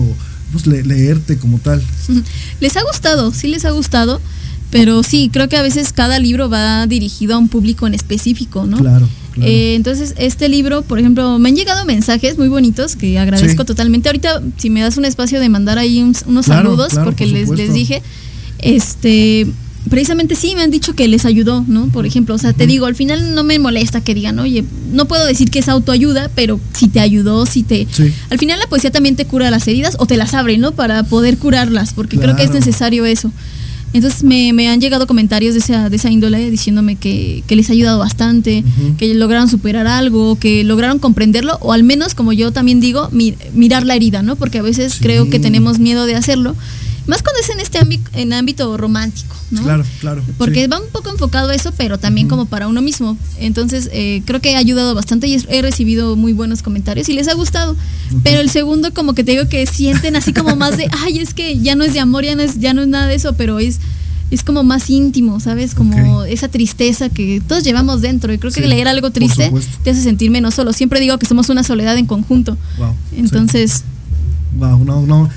pues, 0.52 0.68
le- 0.68 0.84
leerte 0.84 1.38
como 1.38 1.58
tal? 1.60 1.82
Les 2.60 2.76
ha 2.78 2.84
gustado, 2.84 3.32
sí 3.34 3.48
les 3.48 3.66
ha 3.66 3.72
gustado, 3.72 4.22
pero 4.72 5.04
sí, 5.04 5.30
creo 5.32 5.48
que 5.50 5.58
a 5.58 5.62
veces 5.62 5.94
cada 5.94 6.20
libro 6.20 6.50
va 6.50 6.88
dirigido 6.88 7.36
a 7.36 7.38
un 7.38 7.48
público 7.50 7.88
en 7.88 7.94
específico, 7.94 8.66
¿no? 8.66 8.78
Claro. 8.78 9.08
claro. 9.34 9.50
Eh, 9.50 9.76
entonces, 9.76 10.14
este 10.18 10.50
libro, 10.50 10.82
por 10.82 11.00
ejemplo, 11.00 11.38
me 11.40 11.50
han 11.50 11.56
llegado 11.56 11.86
mensajes 11.86 12.38
muy 12.38 12.48
bonitos 12.48 12.96
que 12.96 13.18
agradezco 13.20 13.62
Sí. 13.64 13.68
totalmente. 13.68 14.10
Ahorita, 14.10 14.42
si 14.58 14.70
me 14.70 14.82
das 14.82 14.98
un 14.98 15.06
espacio 15.06 15.40
de 15.40 15.50
mandar 15.50 15.78
ahí 15.78 16.02
un- 16.02 16.16
unos 16.28 16.46
Claro, 16.46 16.64
saludos, 16.70 16.90
claro, 16.90 17.06
porque 17.06 17.26
por 17.26 17.34
les, 17.34 17.50
les 17.50 17.74
dije, 17.74 18.02
este, 18.60 19.48
precisamente 19.90 20.36
sí 20.36 20.54
me 20.56 20.62
han 20.64 20.72
dicho 20.72 20.94
que 20.96 21.08
les 21.08 21.26
ayudó, 21.26 21.64
¿no? 21.68 21.88
Por 21.88 22.06
ejemplo, 22.06 22.36
o 22.36 22.38
sea, 22.38 22.54
te 22.54 22.66
digo, 22.68 22.86
al 22.86 22.96
final 22.96 23.36
no 23.36 23.44
me 23.44 23.60
molesta 23.60 24.02
que 24.02 24.14
digan, 24.16 24.40
oye, 24.40 24.64
no 24.92 25.06
puedo 25.06 25.26
decir 25.26 25.50
que 25.52 25.60
es 25.60 25.70
autoayuda, 25.70 26.30
pero 26.36 26.60
si 26.74 26.88
te 26.88 27.00
ayudó, 27.00 27.46
si 27.46 27.64
te... 27.64 27.88
Sí. 27.92 28.12
Al 28.30 28.38
final 28.40 28.60
la 28.60 28.68
poesía 28.68 28.92
también 28.92 29.16
te 29.16 29.26
cura 29.26 29.52
las 29.52 29.68
heridas 29.68 29.96
o 30.00 30.06
te 30.06 30.18
las 30.18 30.34
abre, 30.34 30.58
¿no? 30.58 30.72
Para 30.74 31.04
poder 31.04 31.38
curarlas, 31.38 31.94
porque 31.94 32.18
creo 32.18 32.36
que 32.36 32.44
es 32.44 32.52
necesario 32.52 33.06
eso. 33.06 33.32
Entonces 33.94 34.24
me, 34.24 34.52
me 34.52 34.68
han 34.68 34.82
llegado 34.82 35.08
comentarios 35.08 35.54
de 35.54 35.62
esa, 35.62 35.90
de 35.90 35.96
esa 35.96 36.10
índole 36.12 36.50
diciéndome 36.50 36.98
que, 36.98 37.44
que 37.48 37.56
les 37.56 37.70
ha 37.70 37.74
ayudado 37.74 37.98
bastante, 38.00 38.62
que 38.98 39.14
lograron 39.14 39.48
superar 39.48 39.88
algo, 39.88 40.38
que 40.38 40.66
lograron 40.66 41.00
comprenderlo, 41.00 41.58
o 41.62 41.72
al 41.72 41.84
menos, 41.84 42.14
como 42.14 42.34
yo 42.34 42.52
también 42.52 42.82
digo, 42.82 43.08
mi- 43.14 43.36
mirar 43.54 43.86
la 43.86 43.96
herida, 43.96 44.22
¿no? 44.22 44.36
Porque 44.36 44.58
a 44.58 44.62
veces 44.64 44.94
Sí. 44.96 45.00
creo 45.02 45.30
que 45.30 45.40
tenemos 45.40 45.80
miedo 45.80 46.06
de 46.06 46.16
hacerlo 46.16 46.56
Más 47.08 47.22
cuando 47.22 47.40
es 47.40 47.50
en 47.50 47.60
este 47.60 47.78
ámbito, 47.78 48.10
en 48.14 48.34
ámbito 48.34 48.76
romántico, 48.78 49.36
¿no? 49.52 49.64
Claro, 49.64 49.84
claro. 50.00 50.24
Porque 50.38 50.64
sí. 50.64 50.68
va 50.68 50.80
un 50.80 50.90
poco 50.90 51.10
enfocado 51.10 51.50
a 51.50 51.56
eso, 51.56 51.72
pero 51.78 51.98
también 51.98 52.28
como 52.28 52.46
para 52.46 52.68
uno 52.68 52.82
mismo. 52.82 53.18
Entonces, 53.38 53.90
eh, 53.94 54.24
creo 54.26 54.42
que 54.42 54.56
ha 54.56 54.60
ayudado 54.60 54.96
bastante 54.96 55.28
y 55.28 55.38
he 55.50 55.62
recibido 55.62 56.16
muy 56.16 56.34
buenos 56.34 56.64
comentarios 56.64 57.08
y 57.10 57.14
les 57.14 57.28
ha 57.28 57.34
gustado. 57.34 57.76
Pero 58.24 58.42
el 58.42 58.50
segundo, 58.50 58.94
como 58.94 59.14
que 59.14 59.24
te 59.24 59.34
digo 59.34 59.48
que 59.48 59.66
sienten 59.68 60.16
así 60.16 60.34
como 60.34 60.56
más 60.56 60.78
de, 60.78 60.90
ay, 61.04 61.20
es 61.20 61.34
que 61.34 61.60
ya 61.60 61.76
no 61.76 61.84
es 61.84 61.94
de 61.94 62.00
amor, 62.00 62.24
ya 62.24 62.36
no 62.36 62.42
es, 62.42 62.60
ya 62.60 62.74
no 62.74 62.82
es 62.82 62.88
nada 62.88 63.08
de 63.08 63.16
eso, 63.16 63.34
pero 63.34 63.60
es 63.60 63.80
es 64.32 64.44
como 64.44 64.64
más 64.64 64.90
íntimo, 64.90 65.40
¿sabes? 65.40 65.76
Como 65.76 66.20
okay. 66.20 66.34
esa 66.34 66.48
tristeza 66.48 67.10
que 67.10 67.42
todos 67.48 67.64
llevamos 67.64 68.02
dentro. 68.02 68.34
Y 68.34 68.38
creo 68.38 68.52
que 68.52 68.62
sí, 68.62 68.68
leer 68.68 68.88
algo 68.88 69.12
triste 69.12 69.52
te 69.84 69.90
hace 69.92 70.02
sentir 70.02 70.32
menos 70.32 70.56
solo. 70.56 70.74
Siempre 70.74 71.00
digo 71.00 71.18
que 71.18 71.26
somos 71.26 71.50
una 71.50 71.64
soledad 71.64 71.98
en 71.98 72.06
conjunto. 72.06 72.58
Wow, 72.78 72.96
Entonces. 73.16 73.72
Sí. 73.72 73.84
Wow, 74.58 74.84
no, 74.84 75.06
no. 75.06 75.30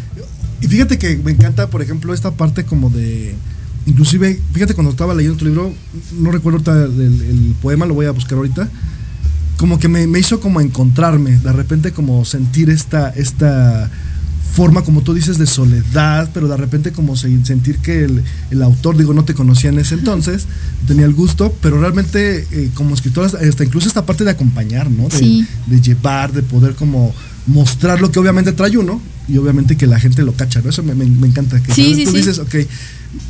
Y 0.60 0.66
fíjate 0.66 0.98
que 0.98 1.16
me 1.16 1.32
encanta, 1.32 1.68
por 1.68 1.82
ejemplo, 1.82 2.12
esta 2.12 2.32
parte 2.32 2.64
como 2.64 2.90
de. 2.90 3.34
Inclusive, 3.86 4.40
fíjate 4.52 4.74
cuando 4.74 4.90
estaba 4.90 5.14
leyendo 5.14 5.38
tu 5.38 5.46
libro, 5.46 5.72
no 6.18 6.30
recuerdo 6.30 6.60
el, 6.72 7.00
el, 7.00 7.20
el 7.22 7.54
poema, 7.62 7.86
lo 7.86 7.94
voy 7.94 8.06
a 8.06 8.10
buscar 8.10 8.36
ahorita. 8.36 8.68
Como 9.56 9.78
que 9.78 9.88
me, 9.88 10.06
me, 10.06 10.18
hizo 10.18 10.40
como 10.40 10.60
encontrarme, 10.60 11.38
de 11.38 11.52
repente 11.52 11.92
como 11.92 12.24
sentir 12.24 12.70
esta, 12.70 13.08
esta 13.10 13.90
forma, 14.52 14.82
como 14.82 15.02
tú 15.02 15.14
dices, 15.14 15.38
de 15.38 15.46
soledad, 15.46 16.30
pero 16.34 16.48
de 16.48 16.56
repente 16.56 16.92
como 16.92 17.16
sentir 17.16 17.78
que 17.78 18.04
el, 18.04 18.24
el, 18.50 18.62
autor, 18.62 18.96
digo, 18.96 19.14
no 19.14 19.24
te 19.24 19.34
conocía 19.34 19.70
en 19.70 19.78
ese 19.78 19.94
entonces, 19.94 20.46
tenía 20.86 21.06
el 21.06 21.14
gusto, 21.14 21.54
pero 21.60 21.80
realmente 21.80 22.46
eh, 22.50 22.70
como 22.74 22.94
escritora, 22.94 23.26
hasta 23.26 23.64
incluso 23.64 23.88
esta 23.88 24.04
parte 24.04 24.24
de 24.24 24.30
acompañar, 24.30 24.90
¿no? 24.90 25.08
De, 25.08 25.18
sí. 25.18 25.46
de, 25.66 25.80
llevar, 25.80 26.32
de 26.32 26.42
poder 26.42 26.74
como 26.74 27.14
mostrar 27.46 28.00
lo 28.00 28.10
que 28.10 28.18
obviamente 28.18 28.52
trae 28.52 28.76
uno 28.76 29.00
y 29.28 29.36
obviamente 29.36 29.76
que 29.76 29.86
la 29.86 30.00
gente 30.00 30.22
lo 30.22 30.32
cacha, 30.32 30.60
¿no? 30.62 30.70
Eso 30.70 30.82
me, 30.82 30.94
me, 30.94 31.06
me 31.06 31.26
encanta. 31.26 31.60
Que 31.62 31.72
sí, 31.72 31.94
sí, 31.94 32.04
tú 32.04 32.12
sí. 32.12 32.16
dices, 32.18 32.38
ok, 32.38 32.54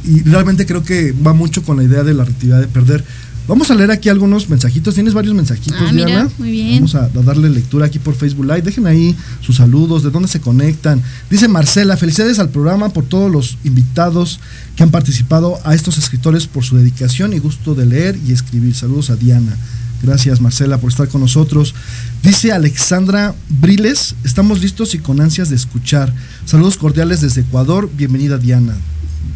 y 0.05 0.23
realmente 0.23 0.67
creo 0.67 0.83
que 0.83 1.13
va 1.13 1.33
mucho 1.33 1.63
con 1.63 1.77
la 1.77 1.85
idea 1.85 2.05
de 2.05 2.15
la 2.15 2.25
reactividad 2.25 2.61
de 2.61 2.69
perder. 2.69 3.05
Vamos 3.47 3.71
a 3.71 3.75
leer 3.75 3.91
aquí 3.91 4.11
algunos 4.11 4.51
mensajitos. 4.51 4.95
Tienes 4.95 5.15
varios 5.15 5.35
mensajitos, 5.35 5.81
ah, 5.81 5.91
Diana. 5.91 6.25
Mira, 6.25 6.31
muy 6.37 6.51
bien. 6.51 6.75
Vamos 6.75 6.95
a, 6.95 7.05
a, 7.05 7.09
darle 7.09 7.49
lectura 7.49 7.87
aquí 7.87 7.99
por 7.99 8.15
Facebook 8.15 8.45
Live. 8.45 8.61
Dejen 8.61 8.87
ahí 8.87 9.17
sus 9.41 9.57
saludos, 9.57 10.03
de 10.03 10.11
dónde 10.11 10.29
se 10.29 10.39
conectan. 10.39 11.03
Dice 11.31 11.49
Marcela, 11.49 11.97
felicidades 11.97 12.39
al 12.39 12.51
programa 12.51 12.91
por 12.91 13.05
todos 13.05 13.33
los 13.33 13.57
invitados 13.65 14.39
que 14.77 14.83
han 14.83 14.91
participado, 14.91 15.59
a 15.65 15.75
estos 15.75 15.97
escritores 15.97 16.47
por 16.47 16.63
su 16.63 16.77
dedicación 16.77 17.33
y 17.33 17.39
gusto 17.39 17.75
de 17.75 17.87
leer 17.87 18.19
y 18.27 18.33
escribir. 18.33 18.75
Saludos 18.75 19.09
a 19.09 19.17
Diana. 19.17 19.57
Gracias 20.03 20.41
Marcela 20.41 20.79
por 20.79 20.91
estar 20.91 21.09
con 21.09 21.21
nosotros. 21.21 21.75
Dice 22.23 22.53
Alexandra 22.53 23.35
Briles, 23.49 24.15
estamos 24.25 24.61
listos 24.61 24.95
y 24.95 24.99
con 24.99 25.21
ansias 25.21 25.51
de 25.51 25.57
escuchar. 25.57 26.13
Saludos 26.45 26.77
cordiales 26.77 27.21
desde 27.21 27.43
Ecuador. 27.43 27.91
Bienvenida 27.97 28.39
Diana. 28.39 28.77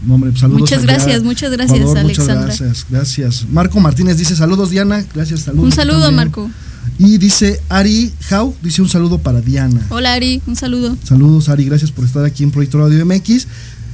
Hombre, 0.08 0.36
saludos 0.36 0.62
muchas 0.62 0.82
allá. 0.82 0.94
gracias, 0.94 1.22
muchas 1.22 1.50
gracias, 1.52 1.78
Ecuador, 1.78 1.98
Alexandra. 1.98 2.40
Muchas 2.42 2.60
gracias, 2.60 2.86
gracias. 2.90 3.46
Marco 3.50 3.78
Martínez 3.80 4.18
dice 4.18 4.34
saludos, 4.36 4.70
Diana. 4.70 5.04
Gracias, 5.14 5.40
saludos. 5.40 5.66
Un 5.66 5.72
saludo, 5.72 6.00
también. 6.00 6.16
Marco. 6.16 6.50
Y 6.98 7.18
dice 7.18 7.60
Ari 7.68 8.12
Jau, 8.28 8.54
dice 8.62 8.82
un 8.82 8.88
saludo 8.88 9.18
para 9.18 9.40
Diana. 9.40 9.80
Hola, 9.90 10.14
Ari, 10.14 10.42
un 10.46 10.56
saludo. 10.56 10.96
Saludos, 11.04 11.48
Ari, 11.48 11.64
gracias 11.64 11.90
por 11.90 12.04
estar 12.04 12.24
aquí 12.24 12.42
en 12.42 12.50
Proyecto 12.50 12.78
Radio 12.78 13.04
MX. 13.04 13.46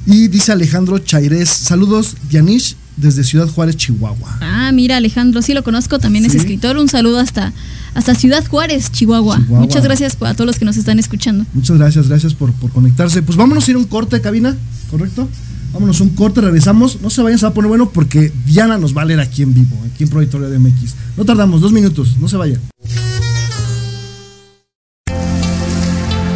Y 0.06 0.28
dice 0.28 0.52
Alejandro 0.52 0.98
Chairés, 0.98 1.48
saludos, 1.48 2.16
Dianish, 2.30 2.76
desde 3.00 3.24
Ciudad 3.24 3.48
Juárez, 3.48 3.76
Chihuahua. 3.76 4.38
Ah, 4.40 4.70
mira, 4.72 4.96
Alejandro, 4.96 5.42
sí 5.42 5.54
lo 5.54 5.62
conozco, 5.64 5.98
también 5.98 6.24
¿Sí? 6.24 6.30
es 6.30 6.36
escritor. 6.36 6.76
Un 6.78 6.88
saludo 6.88 7.18
hasta, 7.18 7.52
hasta 7.94 8.14
Ciudad 8.14 8.46
Juárez, 8.46 8.90
Chihuahua. 8.90 9.38
Chihuahua. 9.38 9.60
Muchas 9.60 9.82
gracias 9.82 10.16
a 10.20 10.34
todos 10.34 10.46
los 10.46 10.58
que 10.58 10.64
nos 10.64 10.76
están 10.76 10.98
escuchando. 10.98 11.44
Muchas 11.54 11.78
gracias, 11.78 12.08
gracias 12.08 12.34
por, 12.34 12.52
por 12.52 12.70
conectarse. 12.70 13.22
Pues 13.22 13.36
vámonos 13.36 13.66
a 13.66 13.70
ir 13.70 13.76
a 13.76 13.78
un 13.78 13.86
corte 13.86 14.16
de 14.16 14.22
cabina, 14.22 14.56
¿correcto? 14.90 15.28
Vámonos 15.72 16.00
un 16.00 16.10
corte, 16.10 16.40
regresamos. 16.40 17.00
No 17.02 17.10
se 17.10 17.22
vayan, 17.22 17.38
se 17.38 17.46
va 17.46 17.50
a 17.50 17.54
poner 17.54 17.68
bueno 17.68 17.90
porque 17.90 18.32
Diana 18.46 18.78
nos 18.78 18.96
va 18.96 19.02
a 19.02 19.04
leer 19.04 19.20
aquí 19.20 19.42
en 19.42 19.54
vivo, 19.54 19.76
aquí 19.92 20.04
en 20.04 20.10
Proyecto 20.10 20.40
de 20.40 20.58
MX. 20.58 20.94
No 21.16 21.24
tardamos, 21.24 21.60
dos 21.60 21.72
minutos, 21.72 22.16
no 22.18 22.28
se 22.28 22.36
vayan. 22.36 22.60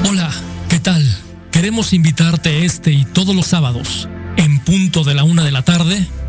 Hola, 0.09 0.31
¿qué 0.69 0.79
tal? 0.79 1.03
Queremos 1.51 1.93
invitarte 1.93 2.65
este 2.65 2.93
y 2.93 3.05
todos 3.05 3.35
los 3.35 3.47
sábados, 3.47 4.09
en 4.37 4.59
punto 4.61 5.05
de 5.05 5.15
la 5.15 5.25
una 5.25 5.45
de 5.45 5.51
la 5.51 5.63
tarde, 5.63 6.07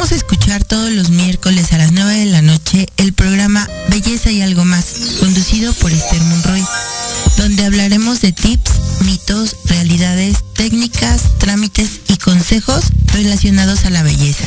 Invitamos 0.00 0.12
a 0.12 0.26
escuchar 0.26 0.64
todos 0.64 0.90
los 0.92 1.10
miércoles 1.10 1.74
a 1.74 1.76
las 1.76 1.92
9 1.92 2.20
de 2.20 2.24
la 2.24 2.40
noche 2.40 2.86
el 2.96 3.12
programa 3.12 3.68
Belleza 3.90 4.30
y 4.30 4.40
algo 4.40 4.64
más, 4.64 4.86
conducido 5.20 5.74
por 5.74 5.92
Esther 5.92 6.22
Monroy 6.22 6.64
donde 7.36 7.66
hablaremos 7.66 8.22
de 8.22 8.32
tips, 8.32 9.02
mitos, 9.04 9.56
realidades, 9.66 10.38
técnicas, 10.54 11.36
trámites 11.36 12.00
y 12.08 12.16
consejos 12.16 12.86
relacionados 13.12 13.84
a 13.84 13.90
la 13.90 14.02
belleza. 14.02 14.46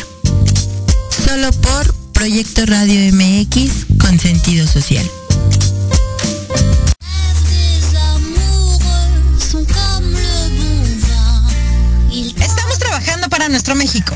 Solo 1.23 1.51
por 1.51 1.93
Proyecto 2.13 2.65
Radio 2.65 3.13
MX 3.13 3.99
con 3.99 4.19
sentido 4.19 4.65
social. 4.65 5.07
Estamos 12.11 12.79
trabajando 12.79 13.29
para 13.29 13.49
nuestro 13.49 13.75
México. 13.75 14.15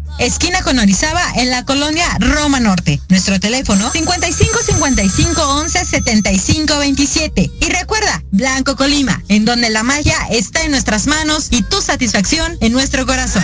esquina 0.21 0.61
con 0.61 0.79
Orizaba, 0.79 1.21
en 1.35 1.49
la 1.49 1.65
colonia 1.65 2.05
Roma 2.19 2.59
Norte. 2.59 3.01
Nuestro 3.09 3.39
teléfono 3.39 3.91
55 3.91 4.59
55 4.63 5.41
11 5.41 5.85
75 5.85 6.77
27. 6.77 7.51
Y 7.59 7.65
recuerda, 7.69 8.23
Blanco 8.31 8.75
Colima, 8.75 9.21
en 9.27 9.45
donde 9.45 9.69
la 9.69 9.83
magia 9.83 10.17
está 10.29 10.63
en 10.63 10.71
nuestras 10.71 11.07
manos 11.07 11.47
y 11.49 11.63
tu 11.63 11.81
satisfacción 11.81 12.57
en 12.61 12.71
nuestro 12.71 13.05
corazón. 13.05 13.43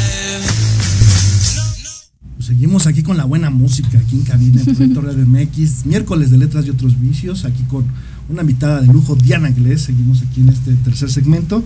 Seguimos 2.51 2.85
aquí 2.85 3.01
con 3.01 3.15
la 3.15 3.23
buena 3.23 3.49
música, 3.49 3.97
aquí 3.97 4.17
en 4.17 4.23
cabina 4.23 4.59
en 4.59 4.75
Proyecto 4.75 4.99
Radio 5.03 5.25
MX, 5.25 5.85
miércoles 5.85 6.31
de 6.31 6.37
letras 6.37 6.65
y 6.65 6.69
otros 6.69 6.99
vicios, 6.99 7.45
aquí 7.45 7.63
con 7.63 7.85
una 8.27 8.41
invitada 8.41 8.81
de 8.81 8.91
lujo, 8.91 9.15
Diana 9.15 9.51
Glés. 9.51 9.83
Seguimos 9.83 10.21
aquí 10.21 10.41
en 10.41 10.49
este 10.49 10.73
tercer 10.83 11.09
segmento. 11.09 11.63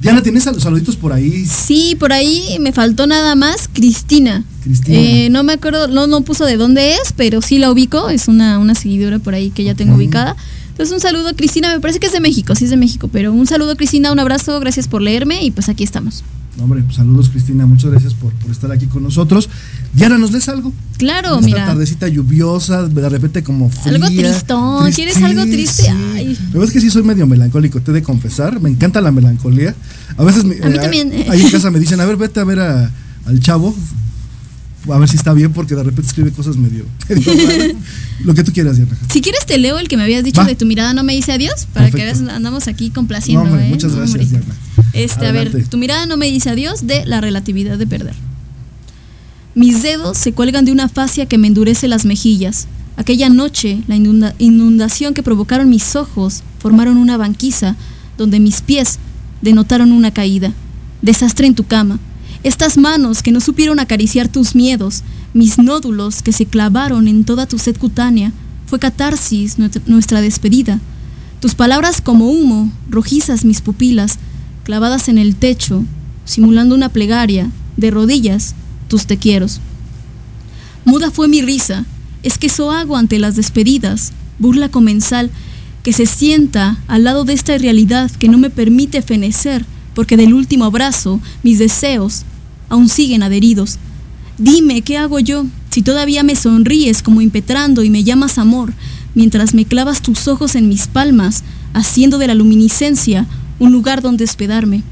Diana, 0.00 0.22
¿tienes 0.22 0.44
saluditos 0.44 0.94
por 0.94 1.12
ahí? 1.12 1.44
Sí, 1.44 1.96
por 1.98 2.12
ahí 2.12 2.56
me 2.60 2.70
faltó 2.70 3.08
nada 3.08 3.34
más 3.34 3.68
Cristina. 3.72 4.44
Cristina. 4.62 4.96
Eh, 4.96 5.28
no 5.28 5.42
me 5.42 5.54
acuerdo, 5.54 5.88
no, 5.88 6.06
no 6.06 6.20
puso 6.20 6.44
de 6.44 6.56
dónde 6.56 6.92
es, 6.92 7.12
pero 7.16 7.42
sí 7.42 7.58
la 7.58 7.72
ubico. 7.72 8.08
Es 8.08 8.28
una, 8.28 8.60
una 8.60 8.76
seguidora 8.76 9.18
por 9.18 9.34
ahí 9.34 9.50
que 9.50 9.64
ya 9.64 9.74
tengo 9.74 9.96
ubicada. 9.96 10.36
Entonces 10.78 10.94
un 10.94 11.00
saludo 11.00 11.34
Cristina, 11.34 11.74
me 11.74 11.80
parece 11.80 11.98
que 11.98 12.06
es 12.06 12.12
de 12.12 12.20
México, 12.20 12.54
sí 12.54 12.62
es 12.62 12.70
de 12.70 12.76
México, 12.76 13.08
pero 13.12 13.32
un 13.32 13.48
saludo 13.48 13.76
Cristina, 13.76 14.12
un 14.12 14.20
abrazo, 14.20 14.60
gracias 14.60 14.86
por 14.86 15.02
leerme 15.02 15.42
y 15.44 15.50
pues 15.50 15.68
aquí 15.68 15.82
estamos. 15.82 16.22
Hombre, 16.62 16.84
pues 16.84 16.94
saludos 16.94 17.30
Cristina, 17.30 17.66
muchas 17.66 17.90
gracias 17.90 18.14
por, 18.14 18.32
por, 18.34 18.52
estar 18.52 18.70
aquí 18.70 18.86
con 18.86 19.02
nosotros. 19.02 19.48
Diana, 19.92 20.18
¿nos 20.18 20.30
lees 20.30 20.48
algo? 20.48 20.72
Claro, 20.96 21.30
Esta 21.34 21.44
mira. 21.46 21.66
tardecita 21.66 22.06
lluviosa, 22.06 22.86
de 22.86 23.08
repente 23.08 23.42
como 23.42 23.70
fría. 23.70 23.94
Algo 23.96 24.06
tristón, 24.06 24.92
¿quieres 24.92 25.16
algo 25.20 25.42
triste? 25.42 25.82
Sí. 25.82 25.88
Ay. 26.14 26.34
La 26.34 26.46
verdad 26.52 26.64
es 26.68 26.70
que 26.72 26.80
sí 26.80 26.90
soy 26.90 27.02
medio 27.02 27.26
melancólico, 27.26 27.80
te 27.80 27.90
he 27.90 27.94
de 27.94 28.04
confesar, 28.04 28.60
me 28.60 28.70
encanta 28.70 29.00
la 29.00 29.10
melancolía. 29.10 29.74
A 30.16 30.22
veces 30.22 30.44
A 30.44 30.46
mí 30.46 30.54
eh, 30.62 30.78
también. 30.80 31.12
ahí 31.28 31.40
en 31.42 31.50
casa 31.50 31.72
me 31.72 31.80
dicen, 31.80 32.00
a 32.00 32.06
ver, 32.06 32.16
vete 32.16 32.38
a 32.38 32.44
ver 32.44 32.60
a- 32.60 32.88
al 33.26 33.40
chavo, 33.40 33.74
a 34.90 34.98
ver 34.98 35.08
si 35.08 35.16
está 35.16 35.32
bien, 35.34 35.52
porque 35.52 35.74
de 35.74 35.82
repente 35.82 36.08
escribe 36.08 36.30
cosas 36.32 36.56
medio, 36.56 36.84
medio 37.08 37.32
raras. 37.34 37.72
Lo 38.24 38.34
que 38.34 38.44
tú 38.44 38.52
quieras, 38.52 38.76
Diana. 38.76 38.96
Si 39.12 39.20
quieres 39.20 39.44
te 39.46 39.58
leo 39.58 39.78
el 39.78 39.88
que 39.88 39.96
me 39.96 40.02
habías 40.04 40.24
dicho 40.24 40.40
Va. 40.40 40.46
de 40.46 40.54
tu 40.54 40.66
mirada 40.66 40.92
no 40.94 41.02
me 41.04 41.14
dice 41.14 41.32
adiós, 41.32 41.66
para 41.72 41.90
que 41.90 41.96
veas, 42.04 42.20
andamos 42.20 42.68
aquí 42.68 42.90
complaciendo. 42.90 43.44
No, 43.44 43.50
hombre, 43.50 43.66
¿eh? 43.66 43.70
muchas 43.70 43.90
No, 43.92 43.98
gracias, 43.98 44.20
hombre. 44.26 44.40
Diana. 44.40 44.54
Este, 44.92 45.26
a 45.26 45.32
ver, 45.32 45.66
tu 45.68 45.76
mirada 45.78 46.06
no 46.06 46.16
me 46.16 46.26
dice 46.26 46.50
adiós 46.50 46.86
de 46.86 47.04
la 47.06 47.20
relatividad 47.20 47.76
de 47.78 47.86
perder. 47.86 48.14
Mis 49.54 49.82
dedos 49.82 50.16
se 50.18 50.32
cuelgan 50.32 50.64
de 50.64 50.72
una 50.72 50.88
fascia 50.88 51.26
que 51.26 51.38
me 51.38 51.48
endurece 51.48 51.88
las 51.88 52.04
mejillas. 52.04 52.66
Aquella 52.96 53.28
noche, 53.28 53.80
la 53.88 53.96
inunda- 53.96 54.34
inundación 54.38 55.14
que 55.14 55.22
provocaron 55.22 55.68
mis 55.68 55.96
ojos 55.96 56.42
formaron 56.60 56.96
una 56.96 57.16
banquisa 57.16 57.76
donde 58.16 58.40
mis 58.40 58.60
pies 58.62 58.98
denotaron 59.42 59.92
una 59.92 60.12
caída. 60.12 60.52
Desastre 61.02 61.46
en 61.46 61.54
tu 61.54 61.64
cama. 61.64 61.98
Estas 62.42 62.76
manos 62.78 63.22
que 63.22 63.32
no 63.32 63.40
supieron 63.40 63.80
acariciar 63.80 64.28
tus 64.28 64.54
miedos, 64.54 65.02
mis 65.34 65.58
nódulos 65.58 66.22
que 66.22 66.32
se 66.32 66.46
clavaron 66.46 67.08
en 67.08 67.24
toda 67.24 67.46
tu 67.46 67.58
sed 67.58 67.76
cutánea, 67.76 68.32
fue 68.66 68.78
catarsis 68.78 69.58
nuestra- 69.58 70.20
despedida. 70.20 70.80
Tus 71.40 71.54
palabras 71.54 72.00
como 72.00 72.30
humo, 72.30 72.70
rojizas 72.88 73.44
mis 73.44 73.60
pupilas, 73.60 74.18
clavadas 74.64 75.08
en 75.08 75.18
el 75.18 75.36
techo, 75.36 75.84
simulando 76.24 76.74
una 76.74 76.90
plegaria, 76.90 77.50
de 77.76 77.90
rodillas, 77.90 78.54
tus 78.88 79.06
te 79.06 79.16
quieros. 79.16 79.60
Muda 80.84 81.10
fue 81.10 81.28
mi 81.28 81.42
risa, 81.42 81.84
es 82.22 82.38
que 82.38 82.50
hago 82.72 82.96
ante 82.96 83.18
las 83.18 83.36
despedidas, 83.36 84.12
burla 84.38 84.68
comensal, 84.68 85.30
que 85.82 85.92
se 85.92 86.06
sienta 86.06 86.78
al 86.88 87.04
lado 87.04 87.24
de 87.24 87.32
esta 87.32 87.56
realidad 87.56 88.10
que 88.10 88.28
no 88.28 88.36
me 88.38 88.50
permite 88.50 89.00
fenecer, 89.02 89.64
porque 89.94 90.16
del 90.16 90.34
último 90.34 90.64
abrazo 90.64 91.20
mis 91.42 91.58
deseos 91.58 92.24
aún 92.68 92.88
siguen 92.88 93.22
adheridos. 93.22 93.78
Dime, 94.38 94.82
¿qué 94.82 94.98
hago 94.98 95.18
yo? 95.18 95.46
Si 95.70 95.82
todavía 95.82 96.22
me 96.22 96.36
sonríes 96.36 97.02
como 97.02 97.20
impetrando 97.20 97.82
y 97.82 97.90
me 97.90 98.04
llamas 98.04 98.38
amor, 98.38 98.72
mientras 99.14 99.54
me 99.54 99.64
clavas 99.64 100.02
tus 100.02 100.28
ojos 100.28 100.54
en 100.54 100.68
mis 100.68 100.86
palmas, 100.86 101.44
haciendo 101.74 102.18
de 102.18 102.28
la 102.28 102.34
luminiscencia 102.34 103.26
un 103.58 103.72
lugar 103.72 104.02
donde 104.02 104.24
hospedarme. 104.24 104.82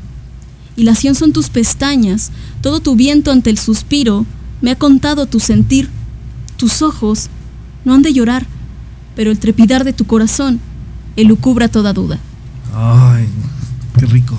Hilación 0.77 1.15
son 1.15 1.33
tus 1.33 1.49
pestañas, 1.49 2.31
todo 2.61 2.81
tu 2.81 2.97
viento 2.97 3.31
ante 3.31 3.51
el 3.51 3.59
suspiro 3.59 4.27
me 4.61 4.71
ha 4.71 4.77
contado 4.77 5.27
tu 5.27 5.41
sentir. 5.41 5.89
Tus 6.57 6.83
ojos 6.83 7.29
no 7.85 7.95
han 7.95 8.03
de 8.03 8.13
llorar, 8.13 8.47
pero 9.15 9.31
el 9.31 9.39
trepidar 9.39 9.85
de 9.85 9.93
tu 9.93 10.07
corazón 10.07 10.61
elucubra 11.17 11.69
toda 11.69 11.93
duda. 11.93 12.19
Ay, 12.75 13.27
qué 13.99 14.07
rico. 14.07 14.39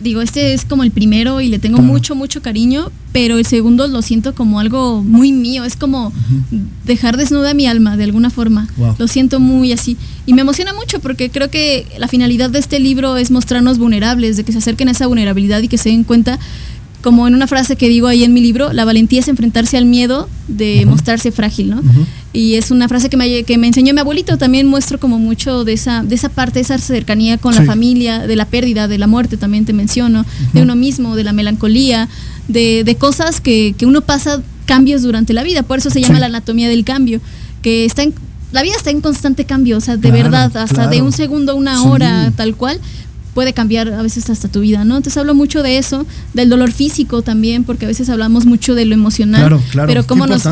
digo, 0.00 0.22
este 0.22 0.54
es 0.54 0.64
como 0.64 0.82
el 0.84 0.90
primero 0.90 1.40
y 1.40 1.48
le 1.48 1.58
tengo 1.58 1.76
Claro. 1.78 1.92
mucho, 1.92 2.14
mucho 2.14 2.40
cariño, 2.42 2.90
pero 3.12 3.36
el 3.38 3.44
segundo 3.46 3.86
lo 3.88 4.00
siento 4.02 4.34
como 4.34 4.58
algo 4.60 5.02
muy 5.02 5.32
mío. 5.32 5.64
Es 5.64 5.76
como 5.76 6.12
dejar 6.84 7.16
desnuda 7.16 7.52
mi 7.54 7.66
alma 7.66 7.96
de 7.96 8.04
alguna 8.04 8.30
forma. 8.30 8.68
Wow. 8.76 8.96
Lo 8.98 9.06
siento 9.08 9.38
muy 9.40 9.72
así. 9.72 9.96
Y 10.26 10.34
me 10.34 10.40
emociona 10.42 10.72
mucho 10.72 11.00
porque 11.00 11.30
creo 11.30 11.50
que 11.50 11.86
la 11.98 12.08
finalidad 12.08 12.50
de 12.50 12.58
este 12.58 12.78
libro 12.80 13.16
es 13.16 13.30
mostrarnos 13.30 13.78
vulnerables, 13.78 14.36
de 14.36 14.44
que 14.44 14.52
se 14.52 14.58
acerquen 14.58 14.88
a 14.88 14.92
esa 14.92 15.06
vulnerabilidad 15.06 15.60
y 15.62 15.68
que 15.68 15.78
se 15.78 15.90
den 15.90 16.04
cuenta. 16.04 16.38
Como 17.02 17.26
en 17.26 17.34
una 17.34 17.46
frase 17.46 17.74
que 17.76 17.88
digo 17.88 18.06
ahí 18.06 18.22
en 18.24 18.32
mi 18.32 18.40
libro, 18.40 18.72
la 18.72 18.84
valentía 18.84 19.20
es 19.20 19.28
enfrentarse 19.28 19.76
al 19.76 19.84
miedo 19.86 20.28
de 20.48 20.86
mostrarse 20.86 21.32
frágil, 21.32 21.70
¿no? 21.70 21.82
Y 22.32 22.54
es 22.54 22.70
una 22.70 22.88
frase 22.88 23.10
que 23.10 23.16
me, 23.16 23.42
que 23.42 23.58
me 23.58 23.66
enseñó 23.66 23.92
mi 23.92 24.00
abuelito. 24.00 24.38
También 24.38 24.66
muestro 24.68 24.98
como 25.00 25.18
mucho 25.18 25.64
de 25.64 25.72
esa, 25.74 26.02
de 26.04 26.14
esa 26.14 26.28
parte, 26.28 26.60
esa 26.60 26.78
cercanía 26.78 27.38
con 27.38 27.52
Sí. 27.54 27.58
la 27.60 27.66
familia, 27.66 28.26
de 28.26 28.36
la 28.36 28.46
pérdida, 28.46 28.86
de 28.88 28.98
la 28.98 29.06
muerte, 29.08 29.36
también 29.36 29.64
te 29.64 29.72
menciono, 29.72 30.24
de 30.52 30.62
uno 30.62 30.76
mismo, 30.76 31.16
de 31.16 31.24
la 31.24 31.32
melancolía, 31.32 32.08
de, 32.48 32.84
de 32.84 32.94
cosas 32.94 33.40
que, 33.40 33.74
que 33.76 33.84
uno 33.84 34.00
pasa 34.02 34.40
cambios 34.64 35.02
durante 35.02 35.32
la 35.32 35.42
vida. 35.42 35.62
Por 35.64 35.78
eso 35.80 35.90
se 35.90 36.00
llama 36.00 36.14
Sí. 36.14 36.20
la 36.20 36.26
anatomía 36.26 36.68
del 36.68 36.84
cambio, 36.84 37.20
que 37.62 37.84
está 37.84 38.04
en, 38.04 38.14
la 38.52 38.62
vida 38.62 38.74
está 38.76 38.90
en 38.90 39.00
constante 39.00 39.44
cambio, 39.44 39.76
o 39.78 39.80
sea, 39.80 39.96
de 39.96 40.08
Claro, 40.10 40.22
verdad, 40.30 40.56
hasta 40.56 40.86
de 40.86 41.02
un 41.02 41.10
segundo 41.12 41.52
a 41.52 41.54
una 41.56 41.76
Sí. 41.78 41.88
hora, 41.88 42.32
tal 42.36 42.54
cual 42.54 42.78
puede 43.34 43.52
cambiar 43.52 43.92
a 43.92 44.02
veces 44.02 44.28
hasta 44.30 44.48
tu 44.48 44.60
vida, 44.60 44.84
¿no? 44.84 44.96
Entonces 44.96 45.16
hablo 45.16 45.34
mucho 45.34 45.62
de 45.62 45.78
eso, 45.78 46.06
del 46.34 46.48
dolor 46.50 46.72
físico 46.72 47.22
también, 47.22 47.64
porque 47.64 47.86
a 47.86 47.88
veces 47.88 48.08
hablamos 48.10 48.44
mucho 48.44 48.74
de 48.74 48.84
lo 48.84 48.94
emocional, 48.94 49.40
Claro, 49.40 49.62
claro, 49.70 49.88
pero 49.88 50.06
cómo 50.06 50.26
nos, 50.26 50.42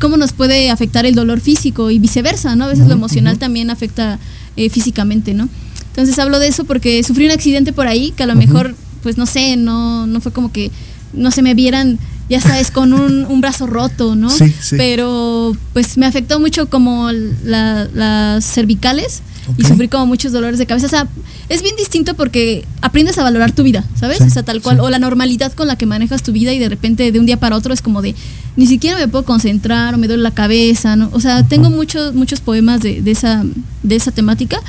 cómo 0.00 0.16
nos 0.16 0.32
puede 0.32 0.70
afectar 0.70 1.06
el 1.06 1.14
dolor 1.14 1.40
físico 1.40 1.90
y 1.90 1.98
viceversa, 1.98 2.56
¿no? 2.56 2.64
A 2.64 2.68
veces 2.68 2.86
lo 2.86 2.94
emocional 2.94 3.38
también 3.38 3.70
afecta 3.70 4.18
eh, 4.56 4.68
físicamente, 4.70 5.34
¿no? 5.34 5.48
Entonces 5.88 6.18
hablo 6.18 6.40
de 6.40 6.48
eso 6.48 6.64
porque 6.64 7.02
sufrí 7.04 7.26
un 7.26 7.30
accidente 7.30 7.72
por 7.72 7.86
ahí 7.86 8.12
que 8.16 8.24
a 8.24 8.26
lo 8.26 8.34
mejor, 8.34 8.74
pues 9.02 9.16
no 9.16 9.26
sé, 9.26 9.56
no, 9.56 10.06
no 10.06 10.20
fue 10.20 10.32
como 10.32 10.50
que 10.50 10.72
no 11.12 11.30
se 11.30 11.42
me 11.42 11.54
vieran 11.54 12.00
ya 12.28 12.40
sabes, 12.40 12.70
con 12.70 12.92
un, 12.92 13.26
un 13.26 13.40
brazo 13.40 13.66
roto, 13.66 14.14
¿no? 14.14 14.30
Sí, 14.30 14.52
sí. 14.60 14.76
Pero 14.78 15.54
pues 15.72 15.96
me 15.98 16.06
afectó 16.06 16.40
mucho 16.40 16.68
como 16.70 17.10
la- 17.12 17.86
las 17.94 18.44
cervicales 18.44 19.22
y 19.58 19.64
sufrí 19.64 19.88
como 19.88 20.06
muchos 20.06 20.32
dolores 20.32 20.58
de 20.58 20.64
cabeza. 20.64 20.86
O 20.86 20.90
sea, 20.90 21.06
es 21.50 21.60
bien 21.62 21.76
distinto 21.76 22.14
porque 22.14 22.64
aprendes 22.80 23.18
a 23.18 23.22
valorar 23.22 23.52
tu 23.52 23.62
vida, 23.62 23.84
¿sabes? 23.94 24.18
Sí, 24.18 24.24
o 24.24 24.30
sea, 24.30 24.42
tal 24.42 24.62
cual. 24.62 24.80
O 24.80 24.88
la 24.88 24.98
normalidad 24.98 25.52
con 25.52 25.66
la 25.68 25.76
que 25.76 25.84
manejas 25.84 26.22
tu 26.22 26.32
vida 26.32 26.52
y 26.54 26.58
de 26.58 26.68
repente 26.70 27.12
de 27.12 27.20
un 27.20 27.26
día 27.26 27.38
para 27.38 27.54
otro 27.56 27.74
es 27.74 27.82
como 27.82 28.00
de 28.00 28.14
ni 28.56 28.66
siquiera 28.66 28.96
me 28.98 29.06
puedo 29.08 29.24
concentrar 29.26 29.94
o 29.94 29.98
me 29.98 30.06
duele 30.06 30.22
la 30.22 30.30
cabeza, 30.30 30.96
¿no? 30.96 31.10
O 31.12 31.20
sea, 31.20 31.42
tengo 31.46 31.68
muchos, 31.68 32.14
muchos 32.14 32.40
poemas 32.40 32.80
de, 32.80 33.02
de 33.02 33.10
esa, 33.10 33.44
de 33.82 33.96
esa 33.96 34.12
temática. 34.12 34.60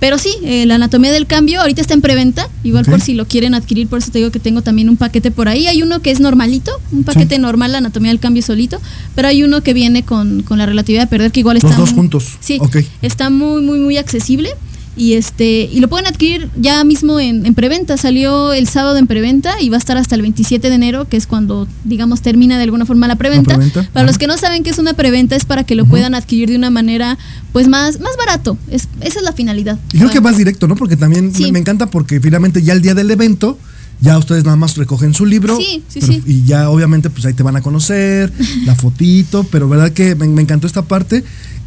Pero 0.00 0.18
sí, 0.18 0.30
eh, 0.42 0.66
la 0.66 0.74
anatomía 0.74 1.12
del 1.12 1.26
cambio 1.26 1.60
ahorita 1.60 1.80
está 1.80 1.94
en 1.94 2.02
preventa, 2.02 2.48
igual 2.62 2.84
por 2.84 3.00
si 3.00 3.14
lo 3.14 3.26
quieren 3.26 3.54
adquirir, 3.54 3.88
por 3.88 4.00
eso 4.00 4.10
te 4.10 4.18
digo 4.18 4.30
que 4.30 4.38
tengo 4.40 4.60
también 4.60 4.90
un 4.90 4.96
paquete 4.96 5.30
por 5.30 5.48
ahí. 5.48 5.66
Hay 5.66 5.82
uno 5.82 6.00
que 6.02 6.10
es 6.10 6.20
normalito, 6.20 6.72
un 6.92 7.04
paquete 7.04 7.38
normal, 7.38 7.72
la 7.72 7.78
anatomía 7.78 8.10
del 8.10 8.18
cambio 8.20 8.42
solito, 8.42 8.80
pero 9.14 9.28
hay 9.28 9.42
uno 9.44 9.62
que 9.62 9.72
viene 9.72 10.02
con, 10.02 10.42
con 10.42 10.58
la 10.58 10.66
relatividad 10.66 11.02
de 11.02 11.06
perder, 11.06 11.32
que 11.32 11.40
igual 11.40 11.54
Los 11.56 11.64
está... 11.64 11.76
dos 11.80 11.90
muy- 11.90 11.96
juntos. 12.00 12.36
Sí, 12.40 12.58
Ok. 12.60 12.76
está 13.02 13.30
muy, 13.30 13.62
muy, 13.62 13.78
muy 13.78 13.96
accesible. 13.96 14.50
Y 14.96 15.14
este 15.14 15.68
y 15.72 15.80
lo 15.80 15.88
pueden 15.88 16.06
adquirir 16.06 16.48
ya 16.56 16.84
mismo 16.84 17.18
en, 17.18 17.46
en 17.46 17.54
preventa. 17.54 17.96
Salió 17.96 18.52
el 18.52 18.68
sábado 18.68 18.96
en 18.96 19.06
preventa 19.08 19.60
y 19.60 19.68
va 19.68 19.76
a 19.76 19.78
estar 19.78 19.96
hasta 19.96 20.14
el 20.14 20.22
27 20.22 20.68
de 20.68 20.74
enero, 20.74 21.08
que 21.08 21.16
es 21.16 21.26
cuando, 21.26 21.66
digamos, 21.84 22.22
termina 22.22 22.56
de 22.58 22.64
alguna 22.64 22.86
forma 22.86 23.08
la 23.08 23.16
preventa. 23.16 23.54
preventa, 23.56 23.82
Para 23.92 24.02
ajá. 24.02 24.06
los 24.06 24.18
que 24.18 24.26
no 24.28 24.36
saben 24.38 24.62
qué 24.62 24.70
es 24.70 24.78
una 24.78 24.94
preventa, 24.94 25.34
es 25.34 25.44
para 25.44 25.64
que 25.64 25.74
lo 25.74 25.84
puedan 25.86 26.14
adquirir 26.14 26.50
de 26.50 26.56
una 26.56 26.70
manera 26.70 27.18
pues 27.52 27.66
más, 27.66 27.98
más 28.00 28.16
barato. 28.16 28.56
Es, 28.70 28.88
esa 29.00 29.18
es 29.18 29.24
la 29.24 29.32
finalidad. 29.32 29.78
Y 29.92 29.98
creo 29.98 30.10
que 30.10 30.20
más 30.20 30.36
directo, 30.36 30.68
¿no? 30.68 30.76
Porque 30.76 30.96
también 30.96 31.34
Sí. 31.34 31.44
me, 31.46 31.52
me 31.52 31.58
encanta 31.58 31.86
porque 31.90 32.20
finalmente 32.20 32.62
ya 32.62 32.72
el 32.72 32.80
día 32.82 32.94
del 32.94 33.10
evento, 33.10 33.58
ya 34.00 34.18
ustedes 34.18 34.44
nada 34.44 34.56
más 34.56 34.76
recogen 34.76 35.12
su 35.14 35.24
libro. 35.26 35.56
Sí, 35.56 35.82
sí, 35.88 36.00
pero- 36.00 36.12
sí. 36.12 36.22
Y 36.26 36.44
ya 36.44 36.70
obviamente 36.70 37.10
pues 37.10 37.24
ahí 37.26 37.32
te 37.34 37.42
van 37.42 37.56
a 37.56 37.62
conocer, 37.62 38.32
la 38.64 38.74
fotito, 38.76 39.44
pero 39.50 39.68
verdad 39.68 39.90
que 39.92 40.14
me, 40.14 40.26
me 40.28 40.42
encantó 40.42 40.66
esta 40.68 40.82
parte. 40.82 41.24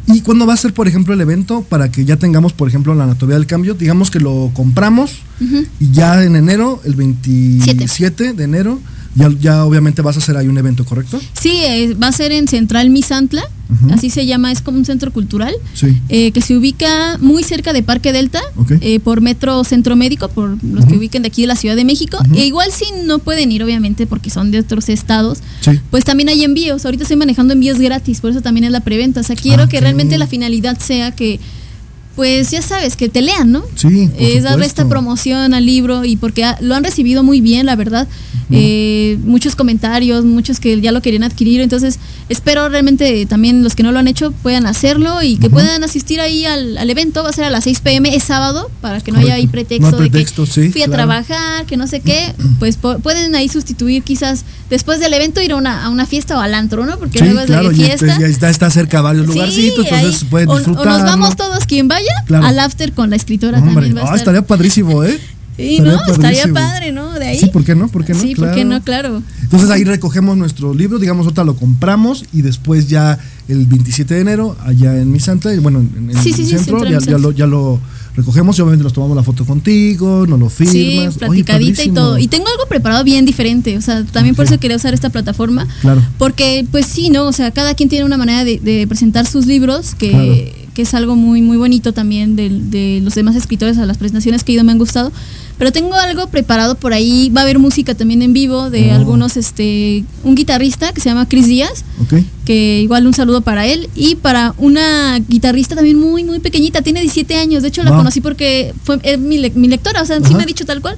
¿Y 0.08 0.22
cuándo 0.22 0.46
va 0.46 0.54
a 0.54 0.56
ser, 0.56 0.72
por 0.72 0.88
ejemplo, 0.88 1.12
el 1.12 1.20
evento? 1.20 1.62
Para 1.62 1.90
que 1.90 2.04
ya 2.04 2.16
tengamos, 2.16 2.52
por 2.52 2.68
ejemplo, 2.68 2.94
la 2.94 3.04
anatomía 3.04 3.36
del 3.36 3.46
cambio. 3.46 3.74
Digamos 3.74 4.10
que 4.10 4.20
lo 4.20 4.50
compramos 4.54 5.20
y 5.78 5.90
ya 5.92 6.24
en 6.24 6.34
enero, 6.34 6.80
el 6.84 6.94
27 6.94 8.32
de 8.32 8.44
enero, 8.44 8.80
ya, 9.18 9.30
ya 9.40 9.64
obviamente 9.64 10.00
vas 10.02 10.16
a 10.16 10.18
hacer 10.20 10.36
ahí 10.36 10.48
un 10.48 10.56
evento, 10.58 10.84
¿correcto? 10.84 11.20
Sí, 11.40 11.50
eh, 11.64 11.94
va 11.94 12.08
a 12.08 12.12
ser 12.12 12.32
en 12.32 12.46
Central 12.48 12.90
Misantla, 12.90 13.42
así 13.92 14.08
se 14.10 14.24
llama, 14.26 14.50
es 14.50 14.62
como 14.62 14.78
un 14.78 14.84
centro 14.84 15.12
cultural. 15.12 15.54
Sí. 15.74 15.96
eh, 16.08 16.30
que 16.32 16.40
se 16.40 16.56
ubica 16.56 17.18
muy 17.20 17.42
cerca 17.42 17.72
de 17.72 17.82
Parque 17.82 18.12
Delta, 18.12 18.40
eh, 18.80 19.00
por 19.00 19.20
Metro 19.20 19.62
Centro 19.64 19.96
Médico, 19.96 20.28
por 20.28 20.56
los 20.64 20.86
que 20.86 20.96
ubiquen 20.96 21.22
de 21.22 21.28
aquí 21.28 21.42
de 21.42 21.48
la 21.48 21.56
Ciudad 21.56 21.76
de 21.76 21.84
México. 21.84 22.18
E 22.34 22.46
igual 22.46 22.70
si 22.72 22.86
no 23.04 23.18
pueden 23.18 23.50
ir, 23.52 23.62
obviamente, 23.62 24.06
porque 24.06 24.30
son 24.30 24.50
de 24.50 24.60
otros 24.60 24.88
estados, 24.88 25.38
Sí. 25.60 25.72
pues 25.90 26.04
también 26.04 26.28
hay 26.28 26.44
envíos. 26.44 26.84
Ahorita 26.84 27.02
estoy 27.04 27.16
manejando 27.16 27.52
envíos 27.54 27.78
gratis, 27.78 28.20
por 28.20 28.30
eso 28.30 28.40
también 28.40 28.64
es 28.64 28.70
la 28.70 28.80
preventa. 28.80 29.20
O 29.20 29.24
sea, 29.24 29.36
quiero 29.36 29.64
Ah, 29.64 29.68
que 29.68 29.80
realmente 29.80 30.16
la 30.18 30.26
finalidad 30.26 30.78
sea 30.78 31.10
que, 31.12 31.38
pues 32.18 32.50
ya 32.50 32.62
sabes, 32.62 32.96
que 32.96 33.08
te 33.08 33.22
lean, 33.22 33.52
¿no? 33.52 33.62
Sí, 33.76 34.08
por 34.12 34.20
es 34.22 34.42
darle 34.42 34.66
esta 34.66 34.88
promoción 34.88 35.54
al 35.54 35.64
libro 35.64 36.04
y 36.04 36.16
porque 36.16 36.42
ha- 36.42 36.58
lo 36.60 36.74
han 36.74 36.82
recibido 36.82 37.22
muy 37.22 37.40
bien, 37.40 37.64
la 37.64 37.76
verdad. 37.76 38.08
Eh, 38.50 39.18
muchos 39.24 39.54
comentarios, 39.54 40.24
muchos 40.24 40.58
que 40.58 40.80
ya 40.80 40.90
lo 40.90 41.02
querían 41.02 41.22
adquirir. 41.22 41.60
Entonces, 41.60 41.98
espero 42.30 42.68
realmente 42.70 43.26
también 43.26 43.62
los 43.62 43.74
que 43.74 43.82
no 43.82 43.92
lo 43.92 43.98
han 43.98 44.08
hecho 44.08 44.32
puedan 44.32 44.64
hacerlo 44.66 45.22
y 45.22 45.36
que 45.36 45.50
puedan 45.50 45.84
asistir 45.84 46.18
ahí 46.20 46.44
al, 46.46 46.76
al 46.78 46.88
evento. 46.90 47.22
Va 47.22 47.28
a 47.28 47.32
ser 47.32 47.44
a 47.44 47.50
las 47.50 47.64
6 47.64 47.80
pm, 47.80 48.14
es 48.16 48.24
sábado, 48.24 48.70
para 48.80 49.00
que 49.00 49.12
no 49.12 49.18
haya 49.20 49.34
ahí 49.34 49.46
pretexto, 49.46 49.90
No 49.90 50.02
hay 50.02 50.08
pretexto, 50.10 50.42
de 50.46 50.48
que 50.48 50.54
sí, 50.62 50.68
fui 50.72 50.82
a 50.82 50.88
trabajar, 50.88 51.66
que 51.66 51.76
no 51.76 51.86
sé 51.86 52.00
qué. 52.00 52.34
Pues 52.58 52.76
po- 52.78 52.98
pueden 53.00 53.34
ahí 53.36 53.48
sustituir 53.50 54.02
quizás 54.02 54.44
después 54.70 54.98
del 54.98 55.12
evento 55.14 55.42
ir 55.42 55.52
a 55.52 55.56
una, 55.56 55.84
a 55.84 55.90
una 55.90 56.06
fiesta 56.06 56.36
o 56.38 56.40
al 56.40 56.54
antro, 56.54 56.84
¿no? 56.86 56.98
Porque 56.98 57.18
Sí, 57.18 57.24
luego 57.26 57.40
es 57.40 57.46
claro, 57.46 57.68
de 57.68 57.74
y 57.76 57.80
fiesta. 57.84 58.06
pues 58.06 58.18
ya 58.18 58.26
está, 58.26 58.48
está 58.50 58.70
cerca 58.70 59.02
varios 59.02 59.26
Sí, 59.26 59.32
lugarcitos, 59.34 59.84
entonces 59.86 60.22
ahí. 60.22 60.28
pueden 60.30 60.48
O- 60.48 60.56
disfrutar. 60.56 60.86
O, 60.86 60.90
nos 60.90 61.02
vamos 61.02 61.36
todos, 61.36 61.66
quien 61.66 61.86
vaya, 61.86 62.07
Claro. 62.26 62.46
al 62.46 62.58
after 62.58 62.92
con 62.92 63.10
la 63.10 63.16
escritora 63.16 63.58
Hombre, 63.58 63.74
también 63.74 63.96
va 63.96 64.00
a 64.00 64.04
estar. 64.04 64.16
estaría 64.18 64.42
padrísimo, 64.42 65.04
¿eh? 65.04 65.18
Sí, 65.58 65.80
¿no? 65.80 65.98
Estaría 66.06 66.46
padre, 66.54 66.92
¿no? 66.92 67.14
De 67.18 67.26
ahí. 67.26 67.36
Sí, 67.40 67.46
¿por 67.46 67.64
qué 67.64 67.74
no? 67.74 67.88
¿Por 67.88 68.04
qué 68.04 68.14
no? 68.14 68.20
Sí, 68.20 68.36
¿por 68.36 68.54
qué 68.54 68.64
no? 68.64 68.80
Claro. 68.80 69.24
Entonces 69.42 69.68
ahí 69.70 69.82
recogemos 69.82 70.36
nuestro 70.36 70.72
libro, 70.72 71.00
digamos, 71.00 71.24
ahorita 71.26 71.42
lo 71.42 71.56
compramos 71.56 72.24
y 72.32 72.42
después 72.42 72.86
ya 72.88 73.18
el 73.48 73.66
27 73.66 74.14
de 74.14 74.20
enero, 74.20 74.56
allá 74.64 74.96
en 74.96 75.10
mi 75.10 75.18
santa, 75.18 75.50
bueno, 75.60 75.80
en, 75.80 76.10
en 76.10 76.22
Sí, 76.22 76.28
el 76.30 76.34
sí, 76.36 76.44
sí, 76.44 76.50
centro, 76.58 76.78
de 76.84 76.90
ya, 76.92 77.00
ya 77.00 77.18
lo, 77.18 77.32
ya 77.32 77.48
lo 77.48 77.80
recogemos 78.14 78.56
y 78.56 78.62
obviamente 78.62 78.84
nos 78.84 78.92
tomamos 78.92 79.16
la 79.16 79.24
foto 79.24 79.44
contigo, 79.44 80.26
nos 80.28 80.38
lo 80.38 80.48
Sí, 80.48 80.64
firmas. 80.64 81.16
Oye, 81.16 81.18
platicadita 81.18 81.52
y 81.52 81.64
padrísimo. 81.88 81.94
todo. 81.96 82.18
Y 82.18 82.28
tengo 82.28 82.46
algo 82.46 82.66
preparado 82.68 83.02
bien 83.02 83.24
diferente. 83.24 83.76
O 83.76 83.80
sea, 83.80 84.04
también 84.04 84.36
por 84.36 84.44
eso 84.44 84.60
quería 84.60 84.76
usar 84.76 84.94
esta 84.94 85.10
plataforma. 85.10 85.66
Claro. 85.80 86.00
Porque, 86.18 86.66
pues 86.70 86.86
sí, 86.86 87.10
¿no? 87.10 87.26
O 87.26 87.32
sea, 87.32 87.50
cada 87.50 87.74
quien 87.74 87.88
tiene 87.88 88.04
una 88.04 88.16
manera 88.16 88.44
de, 88.44 88.60
de 88.60 88.86
presentar 88.86 89.26
sus 89.26 89.44
libros, 89.46 89.96
que, 89.96 90.10
Claro. 90.10 90.67
Que 90.78 90.82
es 90.82 90.94
algo 90.94 91.16
muy, 91.16 91.42
muy 91.42 91.56
bonito 91.56 91.92
también 91.92 92.36
de, 92.36 92.50
de 92.50 93.00
los 93.02 93.16
demás 93.16 93.34
escritores 93.34 93.78
a 93.78 93.84
las 93.84 93.98
presentaciones 93.98 94.44
que 94.44 94.52
he 94.52 94.54
ido 94.54 94.62
me 94.62 94.70
han 94.70 94.78
gustado. 94.78 95.10
Pero 95.58 95.72
tengo 95.72 95.92
algo 95.94 96.28
preparado 96.28 96.76
por 96.76 96.92
ahí. 96.92 97.32
Va 97.36 97.40
a 97.40 97.42
haber 97.42 97.58
música 97.58 97.96
también 97.96 98.22
en 98.22 98.32
vivo 98.32 98.70
de 98.70 98.92
Oh. 98.92 98.94
algunos, 98.94 99.36
este, 99.36 100.04
un 100.22 100.36
guitarrista 100.36 100.92
que 100.92 101.00
se 101.00 101.08
llama 101.08 101.28
Chris 101.28 101.48
Díaz. 101.48 101.82
Que 102.44 102.80
igual 102.80 103.08
un 103.08 103.12
saludo 103.12 103.40
para 103.40 103.66
él 103.66 103.90
y 103.96 104.14
para 104.14 104.54
una 104.56 105.18
guitarrista 105.18 105.74
también 105.74 105.98
muy 105.98 106.22
muy 106.22 106.38
pequeñita, 106.38 106.80
tiene 106.80 107.00
17 107.00 107.34
años, 107.34 107.62
de 107.62 107.70
hecho 107.70 107.82
la 107.82 107.90
conocí 107.90 108.20
porque 108.20 108.72
fue 108.84 109.00
es 109.02 109.18
mi, 109.18 109.38
le- 109.38 109.50
mi 109.50 109.66
lectora, 109.66 110.00
o 110.02 110.06
sea, 110.06 110.20
sí 110.22 110.32
me 110.36 110.44
ha 110.44 110.46
dicho 110.46 110.64
tal 110.64 110.80
cual. 110.80 110.96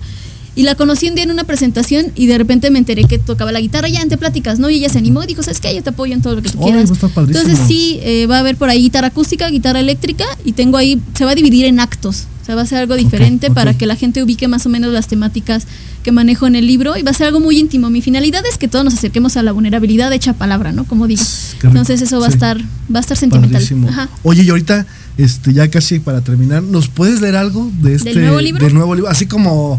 Y 0.57 0.65
la 0.65 0.75
conocí 0.75 1.09
un 1.09 1.15
día 1.15 1.25
en 1.25 1.31
una 1.31 1.45
presentación 1.45 2.07
y 2.17 2.27
de 2.27 2.37
repente 2.37 2.71
me 2.71 2.79
enteré 2.79 3.05
que 3.05 3.19
tocaba 3.19 3.53
la 3.53 3.61
guitarra 3.61 3.89
ya 3.89 4.03
entre 4.03 4.19
pláticas, 4.19 4.59
¿no? 4.59 4.69
Y 4.69 4.77
ella 4.77 4.89
se 4.89 4.99
animó 4.99 5.23
y 5.23 5.27
dijo, 5.27 5.43
¿sabes 5.43 5.61
qué? 5.61 5.75
Yo 5.75 5.83
te 5.83 5.91
apoyo 5.91 6.13
en 6.13 6.23
todo 6.23 6.35
lo 6.35 6.43
que 6.43 6.51
tú 6.51 6.59
quieras. 6.59 6.91
Entonces 6.91 7.59
sí, 7.69 7.99
eh, 8.03 8.27
va 8.27 8.37
a 8.37 8.41
haber 8.41 8.57
por 8.57 8.69
ahí 8.69 8.83
guitarra 8.83 9.09
acústica, 9.09 9.49
guitarra 9.49 9.81
eléctrica 9.81 10.25
y 10.45 10.53
tengo 10.53 10.77
ahí, 10.77 11.01
se 11.15 11.25
va 11.25 11.31
a 11.33 11.35
dividir 11.35 11.67
en 11.67 11.79
actos. 11.79 12.27
O 12.43 12.45
sea, 12.45 12.55
va 12.57 12.63
a 12.63 12.67
ser 12.67 12.79
algo 12.79 12.97
diferente 12.97 13.51
para 13.51 13.75
que 13.75 13.87
la 13.87 13.97
gente 13.97 14.23
ubique 14.23 14.49
más 14.49 14.67
o 14.67 14.71
menos 14.71 14.93
las 14.93 15.07
temáticas 15.07 15.67
que 16.03 16.11
manejo 16.11 16.47
en 16.47 16.57
el 16.57 16.67
libro 16.67 16.97
y 16.97 17.03
va 17.03 17.11
a 17.11 17.15
ser 17.15 17.27
algo 17.29 17.39
muy 17.39 17.59
íntimo. 17.59 17.91
Mi 17.91 18.01
finalidad 18.01 18.43
es 18.51 18.59
que 18.59 18.67
todos 18.67 18.85
nos 18.85 18.95
acerquemos 18.95 19.37
a 19.37 19.43
la 19.43 19.53
vulnerabilidad 19.53 20.13
hecha 20.13 20.33
palabra, 20.33 20.73
¿no? 20.73 20.85
Como 20.85 21.07
digo. 21.07 21.23
Rico. 21.55 21.69
Entonces 21.69 22.01
eso 22.03 22.19
va 22.19 22.27
a 22.27 22.31
Sí. 22.31 22.35
estar 22.35 22.59
va 22.59 22.99
a 22.99 23.01
estar 23.01 23.17
sentimental. 23.17 23.63
Ajá. 23.89 24.09
Oye, 24.25 24.43
y 24.43 24.49
ahorita, 24.51 24.87
este, 25.19 25.53
ya 25.53 25.69
casi 25.69 26.01
para 26.01 26.23
terminar, 26.23 26.63
¿nos 26.63 26.89
puedes 26.89 27.21
leer 27.21 27.37
algo 27.37 27.71
de 27.83 27.95
este 27.95 28.15
nuevo 28.15 28.41
libro? 28.41 28.65
del 28.65 28.75
nuevo 28.75 28.95
libro? 28.95 29.11
Así 29.11 29.27
como 29.27 29.79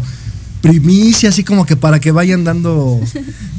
primicia, 0.62 1.28
así 1.28 1.44
como 1.44 1.66
que 1.66 1.76
para 1.76 2.00
que 2.00 2.10
vayan 2.12 2.44
dando, 2.44 2.98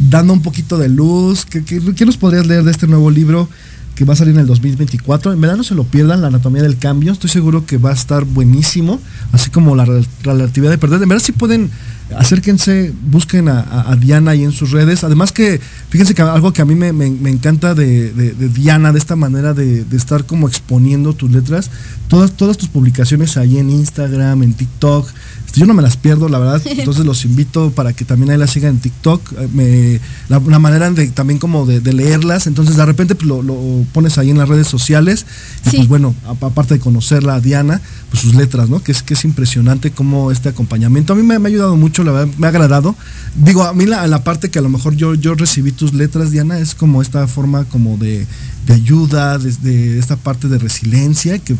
dando 0.09 0.33
un 0.33 0.41
poquito 0.41 0.77
de 0.77 0.89
luz. 0.89 1.45
¿Qué, 1.45 1.63
qué, 1.63 2.05
nos 2.05 2.17
podrías 2.17 2.47
leer 2.47 2.63
de 2.63 2.71
este 2.71 2.87
nuevo 2.87 3.11
libro 3.11 3.47
que 3.95 4.05
va 4.05 4.13
a 4.13 4.15
salir 4.15 4.33
en 4.33 4.39
el 4.39 4.47
2024? 4.47 5.33
En 5.33 5.39
verdad 5.41 5.57
no 5.57 5.63
se 5.63 5.75
lo 5.75 5.83
pierdan, 5.83 6.21
la 6.21 6.27
anatomía 6.27 6.63
del 6.63 6.77
cambio. 6.77 7.11
Estoy 7.11 7.29
seguro 7.29 7.65
que 7.65 7.77
va 7.77 7.91
a 7.91 7.93
estar 7.93 8.23
buenísimo, 8.25 8.99
así 9.33 9.49
como 9.51 9.75
la 9.75 9.85
rel- 9.85 10.07
relatividad 10.23 10.71
de 10.71 10.77
perder. 10.79 11.03
En 11.03 11.09
verdad 11.09 11.23
si 11.23 11.31
pueden, 11.33 11.69
acérquense, 12.17 12.93
busquen 13.11 13.49
a, 13.49 13.59
a- 13.91 13.95
Diana 13.95 14.31
ahí 14.31 14.43
en 14.43 14.51
sus 14.51 14.71
redes. 14.71 15.03
Además 15.03 15.31
que, 15.31 15.59
fíjense 15.89 16.15
que 16.15 16.21
algo 16.21 16.53
que 16.53 16.61
a 16.61 16.65
mí 16.65 16.73
me, 16.75 16.91
me- 16.93 17.29
encanta 17.29 17.75
de, 17.75 18.11
de- 18.13 18.31
de 18.33 18.49
Diana, 18.49 18.91
de 18.93 18.99
esta 18.99 19.15
manera 19.15 19.53
de, 19.53 19.83
de 19.83 19.97
estar 19.97 20.25
como 20.25 20.47
exponiendo 20.47 21.13
tus 21.13 21.31
letras, 21.31 21.69
todas, 22.07 22.31
todas 22.31 22.57
tus 22.57 22.69
publicaciones 22.69 23.37
ahí 23.37 23.57
en 23.57 23.69
Instagram, 23.69 24.41
en 24.43 24.53
TikTok. 24.53 25.07
Yo 25.55 25.65
no 25.67 25.73
me 25.73 25.81
las 25.83 25.97
pierdo, 25.97 26.29
la 26.29 26.39
verdad. 26.39 26.61
Entonces 26.65 27.05
los 27.05 27.25
invito 27.25 27.71
para 27.71 27.93
que 27.93 28.05
también 28.05 28.31
ahí 28.31 28.37
las 28.37 28.51
sigan 28.51 28.71
en 28.75 28.79
TikTok. 28.79 29.33
eh, 29.37 29.47
Me, 29.53 29.99
la, 30.29 30.59
manera 30.59 30.89
de 30.89 31.07
también 31.09 31.39
como 31.39 31.65
de, 31.65 31.79
de 31.79 31.93
leerlas. 31.93 32.47
Entonces 32.47 32.75
de 32.75 32.85
repente 32.85 33.15
pues, 33.15 33.27
lo, 33.27 33.41
lo 33.43 33.55
pones 33.93 34.17
ahí 34.17 34.29
en 34.31 34.37
las 34.37 34.49
redes 34.49 34.67
sociales. 34.67 35.25
Y 35.65 35.69
Sí. 35.69 35.77
pues 35.77 35.87
bueno, 35.89 36.15
aparte 36.25 36.73
de 36.75 36.79
conocerla 36.79 37.35
a 37.35 37.39
Diana, 37.39 37.81
pues 38.09 38.21
sus 38.23 38.35
letras, 38.35 38.69
¿no? 38.69 38.81
Que 38.81 38.91
es, 38.91 39.03
que 39.03 39.13
es 39.13 39.23
impresionante 39.25 39.91
como 39.91 40.31
este 40.31 40.49
acompañamiento. 40.49 41.13
A 41.13 41.15
mí 41.15 41.23
me, 41.23 41.37
me 41.39 41.49
ha 41.49 41.51
ayudado 41.51 41.75
mucho, 41.77 42.03
la 42.03 42.11
verdad, 42.11 42.33
me 42.37 42.47
ha 42.47 42.49
agradado. 42.49 42.95
Digo, 43.35 43.63
a 43.63 43.73
mí 43.73 43.85
la, 43.85 44.05
la 44.07 44.23
parte 44.23 44.49
que 44.49 44.59
a 44.59 44.61
lo 44.61 44.69
mejor 44.69 44.95
yo, 44.95 45.13
yo 45.15 45.35
recibí 45.35 45.71
tus 45.71 45.93
letras, 45.93 46.31
Diana, 46.31 46.57
es 46.59 46.73
como 46.75 47.01
esta 47.01 47.27
forma 47.27 47.65
como 47.65 47.97
de, 47.97 48.25
de 48.65 48.73
ayuda, 48.73 49.37
desde 49.37 49.99
esta 49.99 50.15
parte 50.17 50.47
de 50.47 50.57
resiliencia 50.57 51.37
que 51.39 51.55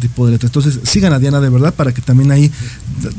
tipo 0.00 0.26
de 0.26 0.32
letras. 0.32 0.50
Entonces, 0.50 0.78
sigan 0.84 1.12
a 1.12 1.18
Diana 1.18 1.40
de 1.40 1.48
verdad 1.48 1.74
para 1.74 1.92
que 1.92 2.00
también 2.02 2.30
ahí. 2.30 2.50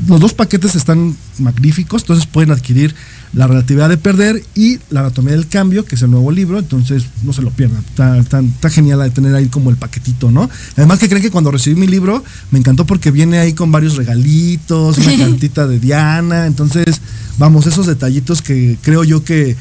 Los 0.08 0.20
dos 0.20 0.34
paquetes 0.34 0.74
están 0.76 1.16
magníficos, 1.38 2.02
entonces 2.02 2.26
pueden 2.26 2.50
adquirir 2.50 2.94
La 3.32 3.46
relatividad 3.46 3.88
de 3.88 3.96
perder 3.96 4.42
y 4.54 4.78
La 4.90 5.00
anatomía 5.00 5.32
del 5.32 5.46
cambio, 5.48 5.84
que 5.84 5.94
es 5.96 6.02
el 6.02 6.10
nuevo 6.10 6.30
libro. 6.32 6.58
Entonces, 6.58 7.04
no 7.22 7.32
se 7.32 7.42
lo 7.42 7.50
pierdan. 7.50 7.80
Está, 7.80 8.16
está- 8.18 8.40
está 8.40 8.70
genial 8.70 9.00
de 9.00 9.10
tener 9.10 9.34
ahí 9.34 9.48
como 9.48 9.70
el 9.70 9.76
paquetito, 9.76 10.30
¿no? 10.30 10.48
Además, 10.76 10.98
que 10.98 11.08
creen 11.08 11.22
que 11.22 11.30
cuando 11.30 11.50
recibí 11.50 11.78
mi 11.78 11.86
libro, 11.86 12.24
me 12.50 12.58
encantó 12.58 12.86
porque 12.86 13.10
viene 13.10 13.38
ahí 13.38 13.52
con 13.52 13.70
varios 13.72 13.96
regalitos, 13.96 14.96
una 14.98 15.16
cartita 15.18 15.66
de 15.66 15.78
Diana. 15.80 16.46
Entonces, 16.46 17.00
vamos, 17.38 17.66
esos 17.66 17.86
detallitos 17.86 18.42
que 18.42 18.78
creo 18.82 19.04
yo 19.04 19.22
que 19.24 19.56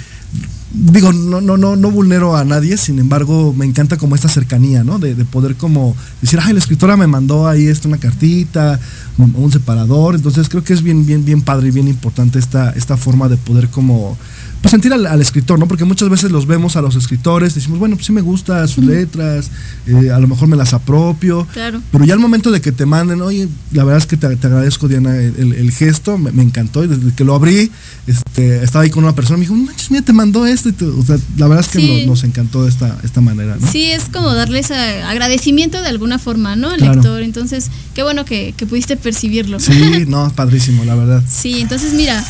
digo, 0.72 1.12
no, 1.12 1.42
no, 1.42 1.58
no, 1.58 1.76
no 1.76 1.92
vulnero 1.92 2.36
a 2.36 2.46
nadie, 2.46 2.78
sin 2.78 3.00
embargo, 3.00 3.54
me 3.54 3.66
encanta 3.66 3.98
como 3.98 4.16
esta 4.16 4.30
cercanía, 4.30 4.84
¿no? 4.84 5.00
De, 5.00 5.16
de 5.16 5.26
poder 5.26 5.56
como 5.56 5.96
decir, 6.22 6.40
ay, 6.42 6.54
la 6.54 6.60
escritora 6.60 6.96
me 6.96 7.08
mandó 7.08 7.48
ahí 7.48 7.68
esto, 7.68 7.88
una 7.88 7.98
cartita, 7.98 8.80
un, 9.18 9.34
un 9.36 9.52
separador. 9.52 10.16
Entonces 10.16 10.48
creo 10.50 10.64
que 10.64 10.74
es 10.74 10.84
bien, 10.84 11.06
bien, 11.06 11.26
bien 11.26 11.42
padre 11.42 11.70
y 11.70 11.72
bien 11.72 11.88
importante 11.88 12.40
esta, 12.40 12.72
esta 12.72 12.98
forma 12.98 13.30
de 13.30 13.38
poder 13.38 13.70
como 13.70 14.18
pues 14.62 14.72
sentir 14.72 14.94
al, 14.94 15.06
al, 15.06 15.22
escritor, 15.22 15.58
¿no? 15.58 15.68
Porque 15.68 15.86
muchas 15.86 16.10
veces 16.10 16.32
los 16.32 16.46
vemos 16.46 16.76
a 16.76 16.82
los 16.82 16.96
escritores, 16.96 17.56
decimos, 17.56 17.80
bueno, 17.80 17.96
pues 17.96 18.08
sí 18.08 18.12
me 18.12 18.22
gusta 18.22 18.68
sus 18.68 18.84
letras, 18.84 19.52
eh, 19.88 20.12
a 20.12 20.20
lo 20.20 20.28
mejor 20.28 20.48
me 20.48 20.58
las 20.58 20.74
apropio. 20.74 21.48
Claro. 21.54 21.82
Pero 21.92 22.04
ya 22.04 22.14
al 22.14 22.20
momento 22.20 22.52
de 22.52 22.60
que 22.60 22.72
te 22.72 22.86
manden, 22.86 23.22
oye, 23.22 23.48
la 23.72 23.84
verdad 23.84 24.00
es 24.00 24.06
que 24.06 24.18
te, 24.18 24.36
te 24.36 24.48
agradezco, 24.48 24.88
Diana, 24.88 25.16
el, 25.16 25.54
el 25.54 25.72
gesto, 25.72 26.18
me, 26.18 26.32
me, 26.32 26.44
encantó. 26.44 26.84
Y 26.84 26.88
desde 26.88 27.14
que 27.14 27.24
lo 27.24 27.36
abrí, 27.36 27.72
este, 28.06 28.64
estaba 28.64 28.84
ahí 28.84 28.90
con 28.90 29.04
una 29.04 29.16
persona, 29.16 29.38
me 29.38 29.44
dijo, 29.44 29.56
manches, 29.56 29.92
mira, 29.92 30.04
te 30.04 30.14
mandó 30.14 30.46
esto. 30.46 30.70
Y 30.70 30.74
te, 30.74 30.86
o 30.86 31.04
sea, 31.04 31.18
la 31.38 31.48
verdad 31.48 31.66
es 31.66 31.72
que 31.72 31.80
sí. 31.80 31.98
nos, 32.00 32.08
nos, 32.08 32.24
encantó 32.26 32.68
esta, 32.68 32.98
esta 33.04 33.22
manera, 33.22 33.58
¿no? 33.60 33.72
Sí, 33.72 33.86
es 33.86 34.06
como 34.06 34.34
darles 34.34 34.72
agradecimiento 34.72 35.82
de 35.82 35.88
alguna 35.88 36.20
forma, 36.20 36.56
¿no? 36.56 36.70
Al 36.70 36.78
claro. 36.78 36.96
lector. 36.96 37.22
Entonces, 37.22 37.70
qué 37.94 38.04
bueno 38.04 38.26
que, 38.26 38.54
que 38.58 38.66
pudiste 38.66 38.98
percibirlo. 38.98 39.60
Sí, 39.60 40.04
no, 40.08 40.32
padrísimo, 40.36 40.84
la 40.84 40.96
verdad. 40.96 41.24
Sí, 41.30 41.62
entonces 41.62 41.94
mira, 41.94 42.24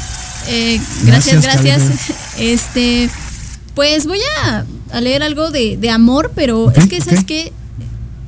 eh, 0.48 0.80
gracias, 1.04 1.44
gracias. 1.44 1.88
gracias. 1.88 2.18
Este, 2.40 3.10
pues 3.76 4.06
voy 4.06 4.20
a, 4.44 4.66
a 4.94 5.02
leer 5.02 5.24
algo 5.24 5.52
de, 5.52 5.78
de, 5.78 5.90
amor, 5.90 6.32
pero 6.36 6.66
okay, 6.66 6.84
es 6.84 6.90
que, 6.90 7.02
¿sabes 7.02 7.22
okay. 7.22 7.44
qué? 7.46 7.54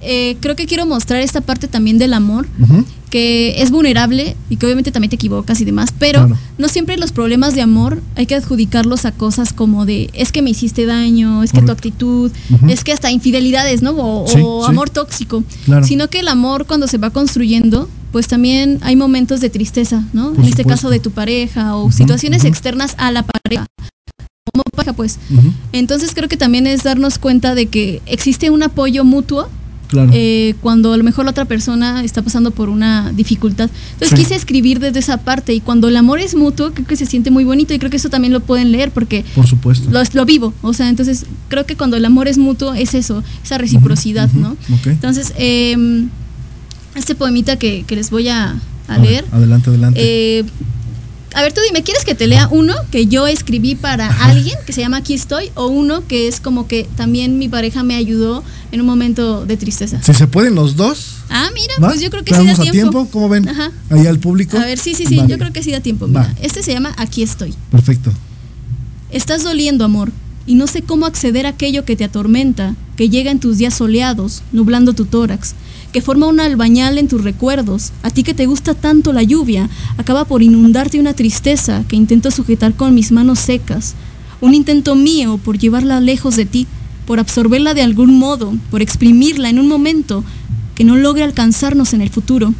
Eh, 0.01 0.37
creo 0.39 0.55
que 0.55 0.65
quiero 0.65 0.85
mostrar 0.85 1.21
esta 1.21 1.41
parte 1.41 1.67
también 1.67 1.97
del 1.99 2.13
amor, 2.13 2.47
uh 2.59 2.65
-huh. 2.65 2.85
que 3.11 3.61
es 3.61 3.69
vulnerable 3.69 4.35
y 4.49 4.57
que 4.57 4.65
obviamente 4.65 4.91
también 4.91 5.11
te 5.11 5.15
equivocas 5.15 5.61
y 5.61 5.65
demás, 5.65 5.93
pero 5.97 6.25
claro. 6.25 6.37
no 6.57 6.67
siempre 6.69 6.97
los 6.97 7.11
problemas 7.11 7.53
de 7.53 7.61
amor 7.61 8.01
hay 8.15 8.25
que 8.25 8.33
adjudicarlos 8.33 9.05
a 9.05 9.11
cosas 9.11 9.53
como 9.53 9.85
de 9.85 10.09
es 10.13 10.31
que 10.31 10.41
me 10.41 10.49
hiciste 10.49 10.87
daño, 10.87 11.43
es 11.43 11.51
que 11.51 11.61
tu 11.61 11.71
actitud, 11.71 12.31
uh 12.31 12.53
-huh. 12.55 12.71
es 12.71 12.83
que 12.83 12.93
hasta 12.93 13.11
infidelidades, 13.11 13.83
¿no? 13.83 13.91
O, 13.91 14.27
sí, 14.27 14.39
o 14.43 14.63
sí. 14.65 14.71
amor 14.71 14.89
tóxico, 14.89 15.43
claro. 15.65 15.85
sino 15.85 16.07
que 16.09 16.21
el 16.21 16.27
amor 16.27 16.65
cuando 16.65 16.87
se 16.87 16.97
va 16.97 17.11
construyendo 17.11 17.87
pues 18.11 18.27
también 18.27 18.79
hay 18.81 18.95
momentos 18.95 19.39
de 19.41 19.49
tristeza, 19.49 20.03
¿no? 20.13 20.31
Por 20.33 20.43
en 20.43 20.49
este 20.49 20.65
caso 20.65 20.89
de 20.89 20.99
tu 20.99 21.11
pareja 21.11 21.75
o 21.75 21.85
uh 21.85 21.89
-huh, 21.89 21.91
situaciones 21.91 22.43
uh 22.43 22.45
-huh. 22.45 22.49
externas 22.49 22.95
a 22.97 23.11
la 23.11 23.23
pareja. 23.23 23.65
Como 24.51 24.63
pareja, 24.75 24.93
pues. 24.93 25.17
Uh 25.29 25.35
-huh. 25.35 25.51
Entonces 25.71 26.11
creo 26.13 26.27
que 26.27 26.37
también 26.37 26.67
es 26.67 26.83
darnos 26.83 27.19
cuenta 27.19 27.55
de 27.55 27.67
que 27.67 28.01
existe 28.05 28.49
un 28.49 28.63
apoyo 28.63 29.03
mutuo. 29.05 29.49
Claro. 29.87 30.09
Eh, 30.13 30.55
cuando 30.61 30.93
a 30.93 30.97
lo 30.97 31.03
mejor 31.03 31.25
la 31.25 31.31
otra 31.31 31.43
persona 31.43 32.01
está 32.01 32.21
pasando 32.21 32.51
por 32.51 32.69
una 32.69 33.11
dificultad. 33.11 33.69
Entonces 33.93 34.17
sí. 34.17 34.23
quise 34.23 34.35
escribir 34.35 34.79
desde 34.79 34.99
esa 34.99 35.17
parte 35.17 35.53
y 35.53 35.59
cuando 35.59 35.89
el 35.89 35.97
amor 35.97 36.21
es 36.21 36.33
mutuo, 36.33 36.71
creo 36.71 36.87
que 36.87 36.95
se 36.95 37.05
siente 37.05 37.29
muy 37.29 37.43
bonito 37.43 37.73
y 37.73 37.77
creo 37.77 37.91
que 37.91 37.97
eso 37.97 38.09
también 38.09 38.31
lo 38.31 38.39
pueden 38.39 38.71
leer 38.71 38.91
porque 38.91 39.25
Por 39.35 39.47
supuesto. 39.47 39.89
Lo, 39.91 40.01
lo 40.13 40.25
vivo. 40.25 40.53
O 40.61 40.71
sea, 40.71 40.87
entonces 40.87 41.25
creo 41.49 41.65
que 41.65 41.75
cuando 41.75 41.97
el 41.97 42.05
amor 42.05 42.29
es 42.29 42.37
mutuo 42.37 42.73
es 42.73 42.93
eso, 42.93 43.21
esa 43.43 43.57
reciprocidad, 43.57 44.31
¿no? 44.31 44.55
Okay. 44.79 44.93
Entonces, 44.93 45.33
eh, 45.37 45.75
este 46.95 47.15
poemita 47.15 47.57
que, 47.57 47.83
que 47.87 47.95
les 47.95 48.09
voy 48.09 48.29
a, 48.29 48.55
a, 48.87 48.97
leer. 48.97 49.25
Adelante, 49.31 49.69
adelante. 49.69 49.99
Eh, 50.01 50.45
a 51.33 51.41
ver, 51.41 51.53
tú 51.53 51.61
dime, 51.65 51.81
¿quieres 51.81 52.03
que 52.03 52.13
te 52.13 52.27
lea 52.27 52.49
uno 52.51 52.73
que 52.91 53.07
yo 53.07 53.25
escribí 53.25 53.75
para 53.75 54.09
alguien 54.25 54.57
que 54.65 54.73
se 54.73 54.81
llama 54.81 54.97
Aquí 54.97 55.13
estoy? 55.13 55.49
O 55.55 55.67
uno 55.67 56.05
que 56.05 56.27
es 56.27 56.41
como 56.41 56.67
que 56.67 56.87
también 56.97 57.37
mi 57.37 57.47
pareja 57.47 57.83
me 57.83 57.95
ayudó 57.95 58.43
en 58.73 58.81
un 58.81 58.87
momento 58.87 59.45
de 59.45 59.55
tristeza. 59.55 60.01
Si 60.03 60.13
se 60.13 60.27
pueden 60.27 60.55
los 60.55 60.75
dos. 60.75 61.15
Ah, 61.29 61.49
mira, 61.53 61.73
¿va? 61.81 61.89
pues 61.89 62.01
yo 62.01 62.09
creo 62.09 62.25
que 62.25 62.35
sí 62.35 62.45
da 62.45 62.55
tiempo. 62.55 62.71
tiempo. 62.71 63.07
¿Cómo 63.11 63.29
ven? 63.29 63.47
Ajá. 63.47 63.71
Ahí 63.89 64.07
al 64.07 64.19
público. 64.19 64.57
A 64.57 64.65
ver, 64.65 64.77
sí, 64.77 64.93
sí, 64.93 65.05
sí, 65.05 65.17
vale. 65.17 65.29
yo 65.29 65.37
creo 65.37 65.53
que 65.53 65.63
sí 65.63 65.71
da 65.71 65.79
tiempo. 65.79 66.07
Mira, 66.07 66.23
Va. 66.23 66.35
este 66.41 66.63
se 66.63 66.73
llama 66.73 66.93
Aquí 66.97 67.23
estoy. 67.23 67.53
Perfecto. 67.71 68.11
Estás 69.09 69.43
doliendo, 69.43 69.85
amor, 69.85 70.11
y 70.45 70.55
no 70.55 70.67
sé 70.67 70.81
cómo 70.81 71.05
acceder 71.05 71.45
a 71.45 71.49
aquello 71.49 71.85
que 71.85 71.95
te 71.95 72.03
atormenta, 72.03 72.75
que 72.97 73.09
llega 73.09 73.31
en 73.31 73.39
tus 73.39 73.57
días 73.57 73.73
soleados, 73.73 74.41
nublando 74.51 74.93
tu 74.93 75.05
tórax 75.05 75.55
que 75.91 76.01
forma 76.01 76.27
un 76.27 76.39
albañal 76.39 76.97
en 76.97 77.07
tus 77.07 77.23
recuerdos. 77.23 77.91
A 78.03 78.09
ti 78.09 78.23
que 78.23 78.33
te 78.33 78.45
gusta 78.45 78.73
tanto 78.73 79.13
la 79.13 79.23
lluvia, 79.23 79.69
acaba 79.97 80.25
por 80.25 80.41
inundarte 80.41 80.99
una 80.99 81.13
tristeza 81.13 81.83
que 81.87 81.95
intento 81.95 82.31
sujetar 82.31 82.73
con 82.73 82.95
mis 82.95 83.11
manos 83.11 83.39
secas. 83.39 83.95
Un 84.39 84.53
intento 84.53 84.95
mío 84.95 85.37
por 85.37 85.57
llevarla 85.57 85.99
lejos 85.99 86.35
de 86.35 86.45
ti, 86.45 86.67
por 87.05 87.19
absorberla 87.19 87.73
de 87.73 87.81
algún 87.81 88.17
modo, 88.17 88.53
por 88.69 88.81
exprimirla 88.81 89.49
en 89.49 89.59
un 89.59 89.67
momento 89.67 90.23
que 90.75 90.83
no 90.83 90.95
logre 90.95 91.23
alcanzarnos 91.23 91.93
en 91.93 92.01
el 92.01 92.09
futuro. 92.09 92.53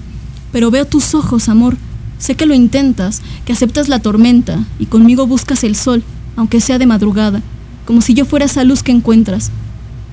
Pero 0.52 0.70
veo 0.70 0.86
tus 0.86 1.16
ojos, 1.16 1.48
amor. 1.50 1.78
Sé 2.20 2.36
que 2.36 2.46
lo 2.46 2.54
intentas, 2.54 3.22
que 3.46 3.54
aceptas 3.54 3.90
la 3.90 4.00
tormenta 4.00 4.64
y 4.78 4.86
conmigo 4.86 5.26
buscas 5.26 5.64
el 5.64 5.76
sol, 5.76 6.04
aunque 6.36 6.62
sea 6.62 6.78
de 6.78 6.86
madrugada, 6.86 7.42
como 7.86 8.02
si 8.02 8.14
yo 8.14 8.26
fuera 8.26 8.46
esa 8.46 8.64
luz 8.64 8.84
que 8.84 8.92
encuentras. 8.92 9.52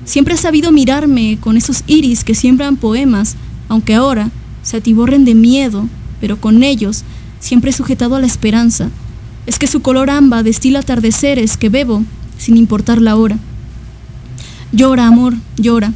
Siempre 0.09 0.33
has 0.33 0.39
sabido 0.39 0.71
mirarme 0.71 1.37
con 1.39 1.55
esos 1.55 1.83
iris 1.85 2.23
que 2.23 2.33
siembran 2.33 2.77
poemas, 2.77 3.35
aunque 3.67 3.93
ahora 3.93 4.31
se 4.63 4.77
atiborren 4.77 5.23
de 5.23 5.35
miedo, 5.35 5.87
pero 6.19 6.41
con 6.41 6.63
ellos 6.63 7.03
siempre 7.39 7.71
sujetado 7.71 8.15
a 8.15 8.19
la 8.19 8.25
esperanza. 8.25 8.89
Es 9.45 9.59
que 9.59 9.67
su 9.67 9.83
color 9.83 10.09
amba 10.09 10.41
destila 10.41 10.79
atardeceres 10.79 11.57
que 11.57 11.69
bebo 11.69 12.01
sin 12.39 12.57
importar 12.57 12.99
la 12.99 13.17
hora. 13.17 13.37
Llora, 14.71 15.05
amor, 15.05 15.35
llora. 15.57 15.93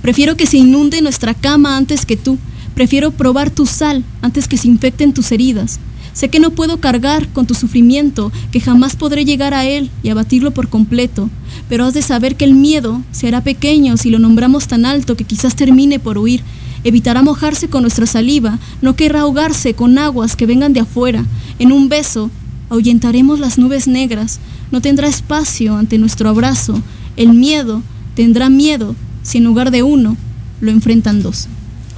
Prefiero 0.00 0.36
que 0.36 0.46
se 0.46 0.58
inunde 0.58 1.02
nuestra 1.02 1.34
cama 1.34 1.76
antes 1.76 2.06
que 2.06 2.16
tú. 2.16 2.38
Prefiero 2.76 3.10
probar 3.10 3.50
tu 3.50 3.66
sal 3.66 4.04
antes 4.22 4.46
que 4.46 4.58
se 4.58 4.68
infecten 4.68 5.12
tus 5.12 5.32
heridas. 5.32 5.80
Sé 6.16 6.30
que 6.30 6.40
no 6.40 6.48
puedo 6.48 6.80
cargar 6.80 7.28
con 7.28 7.44
tu 7.44 7.52
sufrimiento, 7.52 8.32
que 8.50 8.58
jamás 8.58 8.96
podré 8.96 9.26
llegar 9.26 9.52
a 9.52 9.66
él 9.66 9.90
y 10.02 10.08
abatirlo 10.08 10.50
por 10.50 10.70
completo, 10.70 11.28
pero 11.68 11.84
has 11.84 11.92
de 11.92 12.00
saber 12.00 12.36
que 12.36 12.46
el 12.46 12.54
miedo 12.54 13.02
se 13.10 13.28
hará 13.28 13.42
pequeño 13.42 13.98
si 13.98 14.08
lo 14.08 14.18
nombramos 14.18 14.66
tan 14.66 14.86
alto 14.86 15.14
que 15.14 15.24
quizás 15.24 15.56
termine 15.56 15.98
por 15.98 16.16
huir. 16.16 16.42
Evitará 16.84 17.20
mojarse 17.22 17.68
con 17.68 17.82
nuestra 17.82 18.06
saliva, 18.06 18.58
no 18.80 18.96
querrá 18.96 19.20
ahogarse 19.20 19.74
con 19.74 19.98
aguas 19.98 20.36
que 20.36 20.46
vengan 20.46 20.72
de 20.72 20.80
afuera. 20.80 21.22
En 21.58 21.70
un 21.70 21.90
beso 21.90 22.30
ahuyentaremos 22.70 23.38
las 23.38 23.58
nubes 23.58 23.86
negras, 23.86 24.40
no 24.72 24.80
tendrá 24.80 25.08
espacio 25.08 25.76
ante 25.76 25.98
nuestro 25.98 26.30
abrazo. 26.30 26.80
El 27.18 27.34
miedo 27.34 27.82
tendrá 28.14 28.48
miedo 28.48 28.96
si 29.22 29.36
en 29.36 29.44
lugar 29.44 29.70
de 29.70 29.82
uno 29.82 30.16
lo 30.62 30.70
enfrentan 30.70 31.20
dos. 31.20 31.46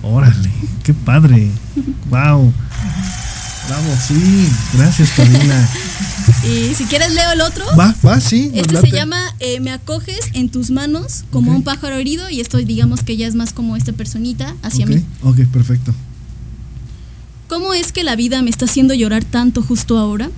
Órale, 0.03 0.51
qué 0.83 0.93
padre. 0.93 1.53
wow. 2.11 2.53
Bravo, 3.69 3.97
sí. 4.07 4.49
Gracias, 4.73 5.11
Karina. 5.11 5.69
y 6.45 6.75
si 6.75 6.85
quieres 6.85 7.12
leo 7.12 7.33
el 7.33 7.43
otro. 7.43 7.66
Va, 7.79 7.95
va, 8.05 8.19
sí. 8.19 8.51
Este 8.55 8.81
se 8.81 8.91
llama 8.91 9.19
eh, 9.41 9.61
Me 9.61 9.71
acoges 9.73 10.31
en 10.33 10.49
tus 10.49 10.71
manos 10.71 11.25
como 11.31 11.51
okay. 11.51 11.59
un 11.59 11.64
pájaro 11.64 11.97
herido 11.97 12.31
y 12.31 12.41
esto 12.41 12.57
digamos 12.57 13.03
que 13.03 13.19
ya 13.19 13.27
es 13.27 13.35
más 13.35 13.53
como 13.53 13.77
esta 13.77 13.93
personita 13.93 14.55
hacia 14.62 14.87
okay. 14.87 14.97
mí. 14.97 15.05
Ok, 15.23 15.41
perfecto. 15.53 15.95
¿Cómo 17.49 17.75
es 17.75 17.93
que 17.93 18.05
la 18.05 18.16
vida 18.16 18.41
me 18.41 18.49
está 18.49 18.64
haciendo 18.64 18.95
llorar 18.95 19.25
tanto 19.25 19.62
justo 19.62 19.99
ahora? 19.99 20.31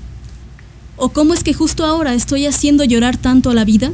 ¿O 0.97 1.11
cómo 1.11 1.33
es 1.33 1.45
que 1.45 1.55
justo 1.55 1.85
ahora 1.85 2.15
estoy 2.15 2.47
haciendo 2.47 2.83
llorar 2.83 3.17
tanto 3.17 3.51
a 3.51 3.55
la 3.55 3.65
vida? 3.65 3.93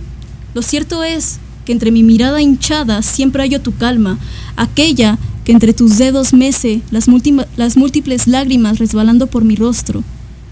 Lo 0.55 0.63
cierto 0.63 1.05
es 1.05 1.39
que 1.67 1.73
entre 1.73 1.91
mi 1.91 2.03
mirada 2.03 2.41
hinchada 2.41 3.03
siempre 3.03 3.43
hallo 3.43 3.61
tu 3.61 3.77
calma, 3.77 4.19
aquella 4.57 5.19
que 5.47 5.53
entre 5.53 5.73
tus 5.73 5.97
dedos 5.97 6.33
mece 6.33 6.83
las, 6.91 7.07
múltiples 7.07 8.27
lágrimas 8.27 8.81
resbalando 8.81 9.29
por 9.29 9.45
mi 9.45 9.55
rostro. 9.55 10.03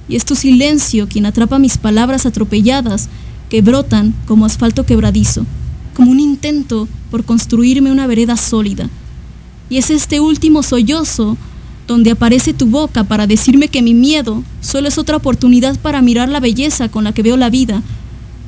Y 0.08 0.14
es 0.14 0.24
tu 0.24 0.36
silencio 0.36 1.08
quien 1.08 1.26
atrapa 1.26 1.58
mis 1.58 1.78
palabras 1.78 2.26
atropelladas 2.26 3.08
que 3.50 3.60
brotan 3.60 4.14
como 4.24 4.46
asfalto 4.46 4.86
quebradizo, 4.86 5.46
como 5.94 6.12
un 6.12 6.20
intento 6.20 6.86
por 7.10 7.24
construirme 7.24 7.90
una 7.90 8.06
vereda 8.06 8.36
sólida. 8.36 8.88
Y 9.68 9.78
es 9.78 9.90
este 9.90 10.20
último 10.20 10.62
sollozo 10.62 11.36
donde 11.88 12.12
aparece 12.12 12.54
tu 12.54 12.66
boca 12.66 13.02
para 13.02 13.26
decirme 13.26 13.66
que 13.66 13.82
mi 13.82 13.94
miedo 13.94 14.44
solo 14.60 14.86
es 14.86 14.96
otra 14.96 15.16
oportunidad 15.16 15.76
para 15.76 16.02
mirar 16.02 16.28
la 16.28 16.38
belleza 16.38 16.88
con 16.88 17.02
la 17.02 17.12
que 17.12 17.24
veo 17.24 17.36
la 17.36 17.50
vida, 17.50 17.82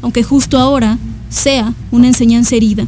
aunque 0.01 0.23
justo 0.23 0.61
ahora 0.61 0.97
sea 1.29 1.75
una 1.91 2.07
enseñanza 2.07 2.55
herida 2.55 2.87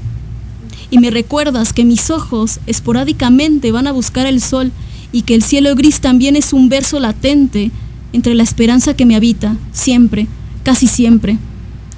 y 0.90 0.98
me 0.98 1.10
recuerdas 1.10 1.72
que 1.72 1.84
mis 1.84 2.10
ojos 2.10 2.60
esporádicamente 2.66 3.72
van 3.72 3.86
a 3.86 3.92
buscar 3.92 4.26
el 4.26 4.40
sol 4.40 4.72
y 5.12 5.22
que 5.22 5.34
el 5.34 5.42
cielo 5.42 5.74
gris 5.74 6.00
también 6.00 6.36
es 6.36 6.52
un 6.52 6.68
verso 6.68 7.00
latente 7.00 7.70
entre 8.12 8.34
la 8.34 8.42
esperanza 8.42 8.94
que 8.94 9.06
me 9.06 9.16
habita, 9.16 9.56
siempre, 9.72 10.26
casi 10.62 10.86
siempre. 10.86 11.38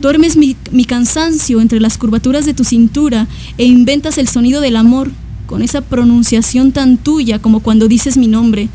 Duermes 0.01 0.37
mi, 0.37 0.57
mi, 0.73 0.85
cansancio 0.85 1.61
entre 1.61 1.79
las 1.79 1.99
curvaturas 1.99 2.47
de 2.47 2.55
tu 2.55 2.65
cintura 2.65 3.27
e 3.59 3.65
inventas 3.65 4.17
el 4.19 4.29
sonido 4.29 4.61
del 4.61 4.77
amor 4.77 5.11
con 5.47 5.63
esa 5.63 5.83
pronunciación 5.83 6.73
tan 6.73 6.97
tuya 6.97 7.39
como 7.41 7.61
cuando 7.61 7.87
dices 7.87 8.17
mi 8.17 8.27
nombre. 8.27 8.69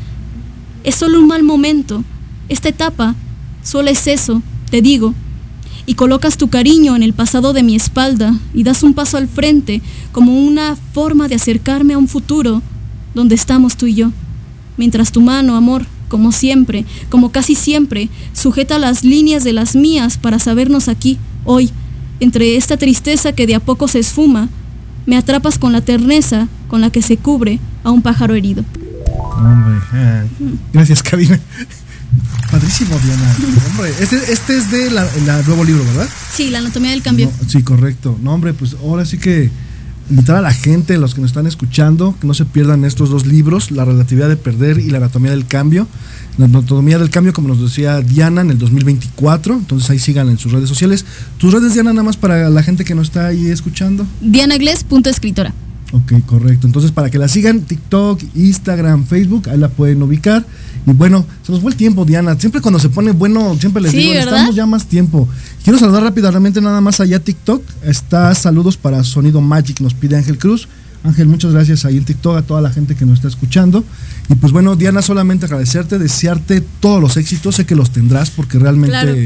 Es 0.84 0.94
solo 0.94 1.18
un 1.18 1.26
mal 1.26 1.42
momento. 1.42 2.04
Esta 2.48 2.68
etapa 2.68 3.16
solo 3.62 3.90
es 3.90 4.06
eso, 4.06 4.40
te 4.70 4.82
digo, 4.82 5.14
y 5.86 5.94
colocas 5.94 6.36
tu 6.36 6.48
cariño 6.48 6.96
en 6.96 7.02
el 7.02 7.12
pasado 7.12 7.52
de 7.52 7.62
mi 7.62 7.76
espalda 7.76 8.34
y 8.52 8.64
das 8.64 8.82
un 8.82 8.92
paso 8.92 9.16
al 9.16 9.28
frente 9.28 9.80
como 10.12 10.38
una 10.44 10.76
forma 10.92 11.28
de 11.28 11.36
acercarme 11.36 11.94
a 11.94 11.98
un 11.98 12.08
futuro 12.08 12.60
donde 13.14 13.36
estamos 13.36 13.76
tú 13.76 13.86
y 13.86 13.94
yo. 13.94 14.10
Mientras 14.76 15.12
tu 15.12 15.20
mano, 15.22 15.56
amor, 15.56 15.86
como 16.08 16.32
siempre, 16.32 16.84
como 17.08 17.30
casi 17.30 17.54
siempre, 17.54 18.08
sujeta 18.32 18.78
las 18.78 19.04
líneas 19.04 19.44
de 19.44 19.52
las 19.52 19.74
mías 19.74 20.18
para 20.18 20.38
sabernos 20.38 20.88
aquí, 20.88 21.18
hoy, 21.44 21.70
entre 22.20 22.56
esta 22.56 22.76
tristeza 22.76 23.32
que 23.32 23.46
de 23.46 23.54
a 23.54 23.60
poco 23.60 23.88
se 23.88 24.00
esfuma, 24.00 24.48
me 25.06 25.16
atrapas 25.16 25.58
con 25.58 25.72
la 25.72 25.80
terneza 25.80 26.48
con 26.68 26.80
la 26.80 26.90
que 26.90 27.00
se 27.00 27.16
cubre 27.16 27.60
a 27.84 27.90
un 27.90 28.02
pájaro 28.02 28.34
herido. 28.34 28.64
Eh. 29.94 30.26
gracias, 30.72 31.02
Cabina. 31.02 31.40
Padrísimo, 32.50 32.98
Diana. 32.98 33.36
Hombre, 33.70 33.92
este, 34.00 34.32
este 34.32 34.56
es 34.56 34.70
de 34.70 34.90
la, 34.90 35.06
la 35.26 35.42
nuevo 35.42 35.64
libro, 35.64 35.84
¿verdad? 35.84 36.08
Sí, 36.32 36.50
la 36.50 36.58
anatomía 36.58 36.90
del 36.90 37.02
cambio. 37.02 37.30
No, 37.42 37.48
sí, 37.48 37.62
correcto. 37.62 38.18
No, 38.22 38.34
hombre, 38.34 38.54
pues 38.54 38.76
ahora 38.82 39.04
sí 39.04 39.18
que 39.18 39.50
invitar 40.08 40.36
a 40.36 40.40
la 40.40 40.52
gente, 40.52 40.96
los 40.98 41.14
que 41.14 41.20
nos 41.20 41.30
están 41.30 41.46
escuchando, 41.46 42.16
que 42.20 42.26
no 42.26 42.34
se 42.34 42.44
pierdan 42.44 42.84
estos 42.84 43.10
dos 43.10 43.26
libros, 43.26 43.70
La 43.70 43.84
relatividad 43.84 44.28
de 44.28 44.36
perder 44.36 44.78
y 44.78 44.90
La 44.90 44.98
anatomía 44.98 45.30
del 45.30 45.46
cambio. 45.46 45.88
La 46.38 46.44
anatomía 46.44 46.98
del 46.98 47.10
cambio, 47.10 47.32
como 47.32 47.48
nos 47.48 47.60
decía 47.60 48.00
Diana, 48.00 48.42
en 48.42 48.50
el 48.50 48.58
2024. 48.58 49.54
Entonces 49.54 49.90
ahí 49.90 49.98
sigan 49.98 50.28
en 50.28 50.38
sus 50.38 50.52
redes 50.52 50.68
sociales. 50.68 51.04
Tus 51.38 51.52
redes, 51.52 51.74
Diana, 51.74 51.92
nada 51.92 52.04
más 52.04 52.16
para 52.16 52.48
la 52.50 52.62
gente 52.62 52.84
que 52.84 52.94
no 52.94 53.02
está 53.02 53.26
ahí 53.26 53.46
escuchando. 53.46 54.06
Dianagles.escritora. 54.20 55.54
Ok, 55.96 56.12
correcto. 56.26 56.66
Entonces, 56.66 56.90
para 56.90 57.08
que 57.10 57.18
la 57.18 57.28
sigan, 57.28 57.60
TikTok, 57.60 58.20
Instagram, 58.34 59.06
Facebook, 59.06 59.48
ahí 59.48 59.56
la 59.58 59.68
pueden 59.68 60.02
ubicar. 60.02 60.44
Y 60.86 60.92
bueno, 60.92 61.24
se 61.42 61.52
nos 61.52 61.60
fue 61.62 61.70
el 61.70 61.76
tiempo, 61.76 62.04
Diana. 62.04 62.38
Siempre 62.38 62.60
cuando 62.60 62.78
se 62.78 62.88
pone 62.88 63.12
bueno, 63.12 63.56
siempre 63.58 63.82
les 63.82 63.92
Sí, 63.92 63.98
digo, 63.98 64.10
¿verdad? 64.14 64.24
necesitamos 64.32 64.56
ya 64.56 64.66
más 64.66 64.86
tiempo. 64.86 65.28
Quiero 65.64 65.78
saludar 65.78 66.02
rápidamente 66.02 66.60
nada 66.60 66.80
más 66.80 67.00
allá 67.00 67.18
TikTok. 67.20 67.62
Está 67.84 68.34
saludos 68.34 68.76
para 68.76 69.02
Sonido 69.04 69.40
Magic, 69.40 69.80
nos 69.80 69.94
pide 69.94 70.16
Ángel 70.16 70.38
Cruz. 70.38 70.68
Ángel, 71.04 71.28
muchas 71.28 71.52
gracias 71.52 71.84
ahí 71.84 71.98
en 71.98 72.04
TikTok 72.04 72.36
a 72.36 72.42
toda 72.42 72.60
la 72.60 72.70
gente 72.70 72.96
que 72.96 73.06
nos 73.06 73.14
está 73.18 73.28
escuchando. 73.28 73.84
Y 74.28 74.34
pues 74.34 74.52
bueno, 74.52 74.74
Diana, 74.74 75.02
solamente 75.02 75.46
agradecerte, 75.46 75.98
desearte 75.98 76.60
todos 76.80 77.00
los 77.00 77.16
éxitos. 77.16 77.54
Sé 77.54 77.64
que 77.64 77.76
los 77.76 77.90
tendrás 77.90 78.30
porque 78.30 78.58
realmente 78.58 78.90
Claro. 78.90 79.16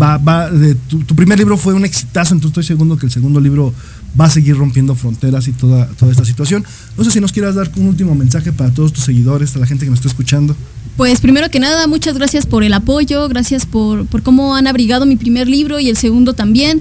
va, 0.00 0.18
va, 0.18 0.50
de, 0.50 0.74
tu, 0.74 0.98
tu 1.00 1.14
primer 1.16 1.38
libro 1.38 1.56
fue 1.56 1.72
un 1.72 1.84
exitazo, 1.86 2.34
entonces 2.34 2.58
estoy 2.58 2.76
seguro 2.76 2.98
que 2.98 3.06
el 3.06 3.12
segundo 3.12 3.40
libro 3.40 3.72
va 4.18 4.26
a 4.26 4.30
seguir 4.30 4.56
rompiendo 4.56 4.94
fronteras 4.94 5.48
y 5.48 5.52
toda, 5.52 5.86
toda 5.88 6.12
esta 6.12 6.24
situación. 6.24 6.64
No 6.96 7.04
sé 7.04 7.10
si 7.10 7.20
nos 7.20 7.32
quieras 7.32 7.54
dar 7.54 7.70
un 7.76 7.86
último 7.86 8.14
mensaje 8.14 8.52
para 8.52 8.70
todos 8.70 8.92
tus 8.92 9.04
seguidores, 9.04 9.54
a 9.56 9.58
la 9.58 9.66
gente 9.66 9.84
que 9.84 9.90
nos 9.90 9.98
está 9.98 10.08
escuchando. 10.08 10.56
Pues 10.96 11.20
primero 11.20 11.50
que 11.50 11.58
nada, 11.58 11.86
muchas 11.86 12.14
gracias 12.14 12.46
por 12.46 12.62
el 12.62 12.72
apoyo, 12.72 13.28
gracias 13.28 13.66
por, 13.66 14.06
por 14.06 14.22
cómo 14.22 14.54
han 14.54 14.66
abrigado 14.66 15.06
mi 15.06 15.16
primer 15.16 15.48
libro 15.48 15.80
y 15.80 15.88
el 15.88 15.96
segundo 15.96 16.34
también. 16.34 16.80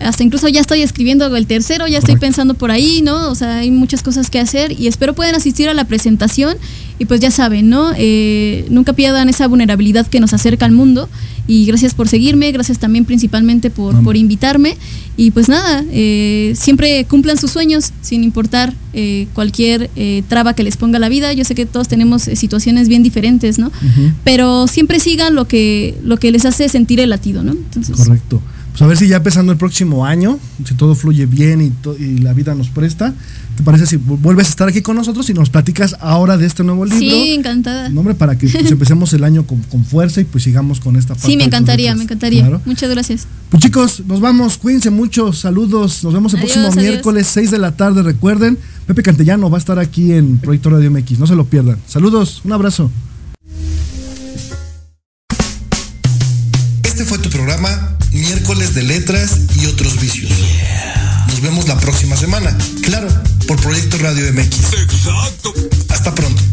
Hasta 0.00 0.22
incluso 0.22 0.48
ya 0.48 0.60
estoy 0.60 0.82
escribiendo 0.82 1.34
el 1.36 1.46
tercero, 1.46 1.86
ya 1.86 1.98
estoy 1.98 2.14
Correcto. 2.14 2.20
pensando 2.20 2.54
por 2.54 2.70
ahí, 2.70 3.00
¿no? 3.02 3.30
O 3.30 3.34
sea, 3.34 3.58
hay 3.58 3.70
muchas 3.70 4.02
cosas 4.02 4.28
que 4.30 4.40
hacer 4.40 4.72
y 4.72 4.86
espero 4.86 5.14
puedan 5.14 5.34
asistir 5.34 5.68
a 5.68 5.74
la 5.74 5.84
presentación 5.84 6.56
y 6.98 7.04
pues 7.06 7.20
ya 7.20 7.30
saben, 7.30 7.70
¿no? 7.70 7.92
Eh, 7.96 8.66
nunca 8.70 8.92
pierdan 8.92 9.28
esa 9.28 9.46
vulnerabilidad 9.46 10.06
que 10.06 10.20
nos 10.20 10.32
acerca 10.32 10.66
al 10.66 10.72
mundo 10.72 11.08
y 11.46 11.66
gracias 11.66 11.94
por 11.94 12.08
seguirme, 12.08 12.50
gracias 12.52 12.78
también 12.78 13.04
principalmente 13.04 13.70
por, 13.70 14.02
por 14.02 14.16
invitarme 14.16 14.76
y 15.16 15.30
pues 15.30 15.48
nada, 15.48 15.84
eh, 15.92 16.54
siempre 16.56 17.04
cumplan 17.04 17.38
sus 17.38 17.52
sueños 17.52 17.92
sin 18.02 18.24
importar 18.24 18.74
eh, 18.92 19.28
cualquier 19.32 19.90
eh, 19.94 20.22
traba 20.28 20.54
que 20.54 20.64
les 20.64 20.76
ponga 20.76 20.98
la 20.98 21.08
vida. 21.08 21.32
Yo 21.32 21.44
sé 21.44 21.54
que 21.54 21.66
todos 21.66 21.86
tenemos 21.86 22.26
eh, 22.26 22.36
situaciones 22.36 22.88
bien 22.88 23.02
diferentes, 23.02 23.58
¿no? 23.58 23.70
Pero 24.24 24.66
siempre 24.66 24.98
sigan 24.98 25.34
lo 25.34 25.46
que, 25.46 25.96
lo 26.02 26.16
que 26.16 26.32
les 26.32 26.44
hace 26.44 26.68
sentir 26.68 26.98
el 27.00 27.10
latido, 27.10 27.42
¿no? 27.44 27.52
Entonces, 27.52 27.96
Correcto. 27.96 28.42
Pues 28.74 28.82
a 28.82 28.86
ver 28.88 28.96
si 28.96 29.06
ya 29.06 29.18
empezando 29.18 29.52
el 29.52 29.58
próximo 29.58 30.04
año, 30.04 30.36
si 30.64 30.74
todo 30.74 30.96
fluye 30.96 31.26
bien 31.26 31.60
y, 31.60 31.70
to- 31.70 31.96
y 31.96 32.18
la 32.18 32.32
vida 32.32 32.56
nos 32.56 32.70
presta, 32.70 33.14
¿te 33.56 33.62
parece 33.62 33.86
si 33.86 33.96
vu- 33.98 34.18
vuelves 34.20 34.48
a 34.48 34.50
estar 34.50 34.68
aquí 34.68 34.82
con 34.82 34.96
nosotros 34.96 35.30
y 35.30 35.32
nos 35.32 35.48
platicas 35.48 35.94
ahora 36.00 36.36
de 36.36 36.44
este 36.46 36.64
nuevo 36.64 36.84
libro? 36.84 36.98
sí, 36.98 37.34
encantada. 37.34 37.88
No, 37.90 38.00
hombre, 38.00 38.16
para 38.16 38.36
que 38.36 38.48
pues, 38.48 38.68
empecemos 38.72 39.12
el 39.12 39.22
año 39.22 39.46
con, 39.46 39.60
con 39.62 39.84
fuerza 39.84 40.20
y 40.20 40.24
pues 40.24 40.42
sigamos 40.42 40.80
con 40.80 40.96
esta 40.96 41.14
parte. 41.14 41.28
Sí, 41.28 41.36
me 41.36 41.44
encantaría, 41.44 41.94
me 41.94 42.02
encantaría. 42.02 42.40
Claro. 42.40 42.62
Muchas 42.64 42.90
gracias. 42.90 43.28
Pues 43.48 43.62
chicos, 43.62 44.02
nos 44.08 44.18
vamos, 44.20 44.58
cuídense 44.58 44.90
mucho, 44.90 45.32
saludos, 45.32 46.02
nos 46.02 46.12
vemos 46.12 46.32
el 46.34 46.40
Adiós, 46.40 46.50
próximo 46.52 46.72
adiós. 46.72 46.82
miércoles 46.90 47.28
6 47.28 47.52
de 47.52 47.58
la 47.58 47.76
tarde, 47.76 48.02
recuerden, 48.02 48.58
Pepe 48.88 49.04
Cantellano 49.04 49.50
va 49.50 49.58
a 49.58 49.60
estar 49.60 49.78
aquí 49.78 50.10
en 50.14 50.38
Proyecto 50.38 50.70
Radio 50.70 50.90
MX, 50.90 51.20
no 51.20 51.28
se 51.28 51.36
lo 51.36 51.44
pierdan. 51.44 51.78
Saludos, 51.86 52.40
un 52.44 52.52
abrazo. 52.52 52.90
Este 56.82 57.04
fue 57.04 57.18
tu 57.18 57.28
programa 57.30 57.93
Miércoles 58.14 58.74
de 58.74 58.82
Letras 58.82 59.38
y 59.60 59.66
otros 59.66 60.00
vicios. 60.00 60.30
Nos 61.26 61.40
vemos 61.40 61.66
la 61.66 61.76
próxima 61.76 62.16
semana, 62.16 62.56
claro, 62.82 63.08
por 63.48 63.60
Proyecto 63.60 63.98
Radio 63.98 64.32
MX. 64.32 64.72
Exacto. 64.72 65.52
Hasta 65.88 66.14
pronto. 66.14 66.43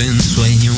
Ensueño, 0.00 0.74